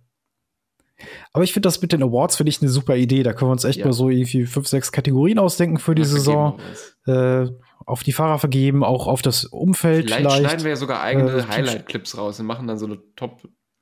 Aber 1.34 1.44
ich 1.44 1.52
finde 1.52 1.68
das 1.68 1.82
mit 1.82 1.92
den 1.92 2.02
Awards 2.04 2.38
finde 2.38 2.50
ich 2.50 2.62
eine 2.62 2.70
super 2.72 2.96
Idee. 2.96 3.24
Da 3.24 3.34
können 3.34 3.50
wir 3.50 3.54
uns 3.54 3.66
echt 3.66 3.80
Ja. 3.80 3.86
mal 3.86 3.92
so 3.94 4.10
irgendwie 4.10 4.46
fünf, 4.46 4.68
sechs 4.68 4.92
Kategorien 4.94 5.40
ausdenken 5.40 5.78
für 5.78 5.94
die 5.96 6.04
Ja, 6.04 6.08
Saison. 6.08 6.60
wir. 7.06 7.44
Äh, 7.44 7.52
auf 7.86 8.04
die 8.04 8.14
Fahrer 8.14 8.40
vergeben, 8.40 8.84
auch 8.84 9.06
auf 9.08 9.22
das 9.22 9.46
Umfeld 9.46 10.06
Vielleicht, 10.06 10.22
vielleicht. 10.22 10.38
schneiden 10.40 10.64
wir 10.64 10.70
ja 10.72 10.76
sogar 10.78 11.02
eigene 11.02 11.32
Äh, 11.32 11.44
Highlight-Clips 11.44 12.18
raus 12.18 12.40
und 12.40 12.46
machen 12.46 12.68
dann 12.68 12.78
so 12.80 12.86
eine 12.88 13.00
Top 13.16 13.42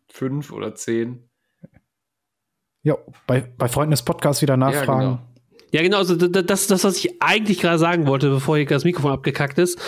5 0.09 0.51
oder 0.51 0.75
10. 0.75 1.29
Ja, 2.83 2.97
bei, 3.27 3.41
bei 3.57 3.67
Freunden 3.67 3.91
des 3.91 4.03
Podcasts 4.03 4.41
wieder 4.41 4.57
nachfragen. 4.57 5.01
Ja, 5.01 5.09
genau. 5.09 5.19
Ja, 5.71 5.81
genau, 5.81 5.97
also 5.97 6.15
das 6.15 6.61
ist 6.61 6.69
das, 6.69 6.83
was 6.83 6.97
ich 6.97 7.19
eigentlich 7.19 7.59
gerade 7.59 7.79
sagen 7.79 8.05
wollte, 8.05 8.29
bevor 8.29 8.57
hier 8.57 8.67
das 8.67 8.83
Mikrofon 8.83 9.11
abgekackt 9.11 9.57
ist, 9.57 9.79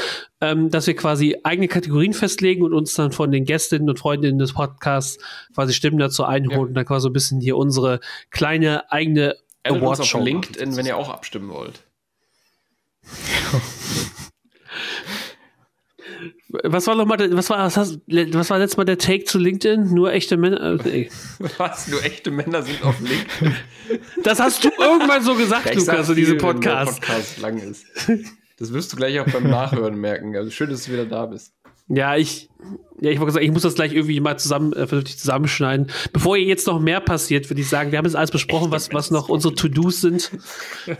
ähm, 0.41 0.71
dass 0.71 0.87
wir 0.87 0.95
quasi 0.95 1.37
eigene 1.43 1.67
Kategorien 1.67 2.13
festlegen 2.13 2.63
und 2.63 2.73
uns 2.73 2.95
dann 2.95 3.11
von 3.11 3.29
den 3.29 3.45
Gästinnen 3.45 3.87
und 3.87 3.99
Freundinnen 3.99 4.39
des 4.39 4.53
Podcasts 4.53 5.23
quasi 5.53 5.73
Stimmen 5.73 5.99
dazu 5.99 6.23
einholen 6.23 6.51
Ja. 6.59 6.65
und 6.65 6.73
dann 6.73 6.85
quasi 6.85 7.03
so 7.03 7.09
ein 7.09 7.13
bisschen 7.13 7.39
hier 7.39 7.55
unsere 7.55 7.99
kleine 8.31 8.91
eigene 8.91 9.35
Award-Show 9.63 10.17
auf. 10.17 10.23
LinkedIn, 10.25 10.75
wenn 10.75 10.87
ihr 10.87 10.97
auch 10.97 11.09
abstimmen 11.09 11.49
wollt. 11.49 11.83
Was 16.63 16.87
war 16.87 16.95
noch 16.95 17.05
mal, 17.05 17.17
der- 17.17 17.35
was 17.35 17.49
war, 17.49 17.59
was, 17.65 17.77
hast, 17.77 17.99
was 18.07 18.49
war 18.49 18.59
letztes 18.59 18.77
Mal 18.77 18.85
der 18.85 18.97
Take 18.97 19.25
zu 19.25 19.37
LinkedIn? 19.37 19.93
Nur 19.93 20.11
echte 20.13 20.37
Männer. 20.37 20.79
äh. 20.85 21.09
Was? 21.57 21.87
Nur 21.87 22.03
echte 22.03 22.31
Männer 22.31 22.61
sind 22.63 22.83
auf 22.83 22.95
LinkedIn. 22.99 23.55
Das 24.23 24.39
hast 24.39 24.63
du 24.63 24.69
irgendwann 24.79 25.23
so 25.23 25.35
gesagt, 25.35 25.65
sag 25.65 25.75
Lukas, 25.75 26.09
in 26.09 26.15
diesem 26.15 26.39
viel, 26.39 26.47
wenn 26.47 26.61
der 26.61 26.69
Podcast. 26.71 27.01
Podcast 27.01 27.37
lang 27.39 27.57
ist. 27.57 27.85
Das 28.57 28.71
wirst 28.73 28.93
du 28.93 28.97
gleich 28.97 29.19
auch 29.19 29.25
beim 29.29 29.49
Nachhören 29.49 29.95
merken. 29.99 30.35
Also 30.35 30.49
schön, 30.51 30.69
dass 30.69 30.85
du 30.85 30.93
wieder 30.93 31.05
da 31.05 31.25
bist. 31.25 31.51
Ja, 31.87 32.15
ich, 32.15 32.49
ja, 32.99 33.11
ich 33.11 33.19
wollte 33.19 33.33
sagen, 33.33 33.45
ich 33.45 33.51
muss 33.51 33.61
das 33.61 33.75
gleich 33.75 33.93
irgendwie 33.93 34.19
mal 34.19 34.39
zusammen, 34.39 34.73
äh, 34.73 34.87
vernünftig 34.87 35.19
zusammenschneiden. 35.19 35.91
Bevor 36.13 36.35
hier 36.35 36.47
jetzt 36.47 36.65
noch 36.65 36.79
mehr 36.79 36.99
passiert, 36.99 37.47
würde 37.49 37.61
ich 37.61 37.69
sagen, 37.69 37.91
wir 37.91 37.99
haben 37.99 38.05
jetzt 38.05 38.15
alles 38.15 38.31
besprochen, 38.31 38.71
was, 38.71 38.91
was 38.91 39.11
noch 39.11 39.29
unsere 39.29 39.53
To-Dos 39.53 40.01
sind. 40.01 40.31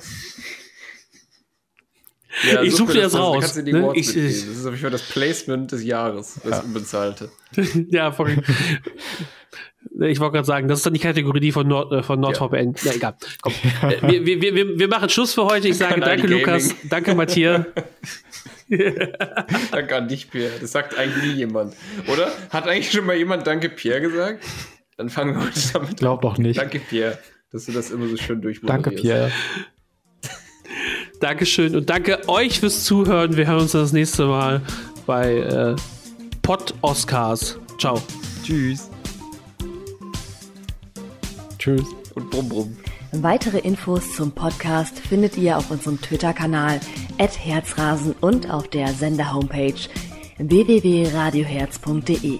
Ja, 2.44 2.62
ich 2.62 2.76
suche 2.76 2.94
dir 2.94 3.04
das 3.04 3.14
Dann 3.14 3.22
raus. 3.22 3.38
Kannst 3.42 3.58
du 3.58 3.64
die 3.64 3.74
ne? 3.74 3.92
Ich, 3.94 4.16
ich, 4.16 4.46
das 4.46 4.58
ist 4.58 4.66
auf 4.66 4.72
jeden 4.72 4.82
Fall 4.82 4.92
das 4.92 5.04
Placement 5.04 5.72
des 5.72 5.84
Jahres, 5.84 6.40
das 6.44 6.64
unbezahlte. 6.64 7.30
ja, 7.90 8.12
voll. 8.12 8.38
Ich 10.02 10.20
wollte 10.20 10.34
gerade 10.34 10.46
sagen, 10.46 10.68
das 10.68 10.80
ist 10.80 10.86
dann 10.86 10.94
die 10.94 11.00
Kategorie 11.00 11.40
die 11.40 11.52
von, 11.52 11.68
Nord, 11.68 11.92
äh, 11.94 12.04
von 12.04 12.20
NordVPN. 12.20 12.74
Ja. 12.74 12.82
Na, 12.84 12.94
egal. 12.94 13.16
Komm. 13.42 13.54
Äh, 13.84 14.26
wir, 14.26 14.42
wir, 14.42 14.56
wir, 14.56 14.80
wir 14.80 14.88
machen 14.88 15.10
Schluss 15.10 15.34
für 15.34 15.46
heute. 15.46 15.68
Ich 15.68 15.78
sage 15.78 15.94
Kanal 15.94 16.10
danke, 16.10 16.28
Gaming. 16.28 16.40
Lukas. 16.40 16.76
Danke, 16.90 17.16
Matthias. 17.16 17.66
Danke 19.72 19.96
an 19.96 20.08
dich, 20.08 20.32
Pierre. 20.32 20.54
Das 20.60 20.72
sagt 20.72 20.98
eigentlich 20.98 21.24
nie 21.24 21.38
jemand. 21.38 21.76
Oder? 22.12 22.32
Hat 22.50 22.68
eigentlich 22.68 22.92
schon 22.92 23.06
mal 23.06 23.16
jemand 23.16 23.46
Danke, 23.46 23.70
Pierre 23.70 24.02
gesagt? 24.02 24.44
Dann 24.98 25.10
fangen 25.10 25.36
wir 25.36 25.46
heute 25.46 25.60
damit 25.74 25.98
Glaub 25.98 26.22
doch 26.22 26.38
nicht. 26.40 26.60
Danke, 26.60 26.80
Pierre, 26.80 27.20
dass 27.52 27.66
du 27.66 27.72
das 27.72 27.92
immer 27.92 28.08
so 28.08 28.18
schön 28.18 28.42
Danke, 28.42 28.90
durchmoderierst. 28.90 29.02
Pierre. 29.02 29.32
Dankeschön 31.26 31.76
und 31.76 31.90
danke 31.90 32.30
euch 32.30 32.60
fürs 32.60 32.84
Zuhören. 32.84 33.36
Wir 33.36 33.48
hören 33.48 33.62
uns 33.62 33.72
das 33.72 33.94
nächste 33.94 34.28
Mal 34.28 34.62
bei 35.08 35.38
äh, 35.38 35.76
Pod 36.44 36.76
Oscars. 36.84 37.58
Ciao. 37.80 38.00
Tschüss. 38.44 38.92
Tschüss. 41.58 41.88
Und 42.14 42.30
brumm, 42.30 42.48
brumm. 42.48 42.78
Weitere 43.12 43.58
Infos 43.58 44.14
zum 44.16 44.34
Podcast 44.34 45.00
findet 45.00 45.36
ihr 45.36 45.58
auf 45.58 45.72
unserem 45.72 46.00
Twitter-Kanal 46.00 46.80
@herzrasen 47.18 48.14
und 48.22 48.52
auf 48.52 48.68
der 48.68 48.90
Sender-Homepage 48.90 49.74
www.radioherz.de. 50.38 52.40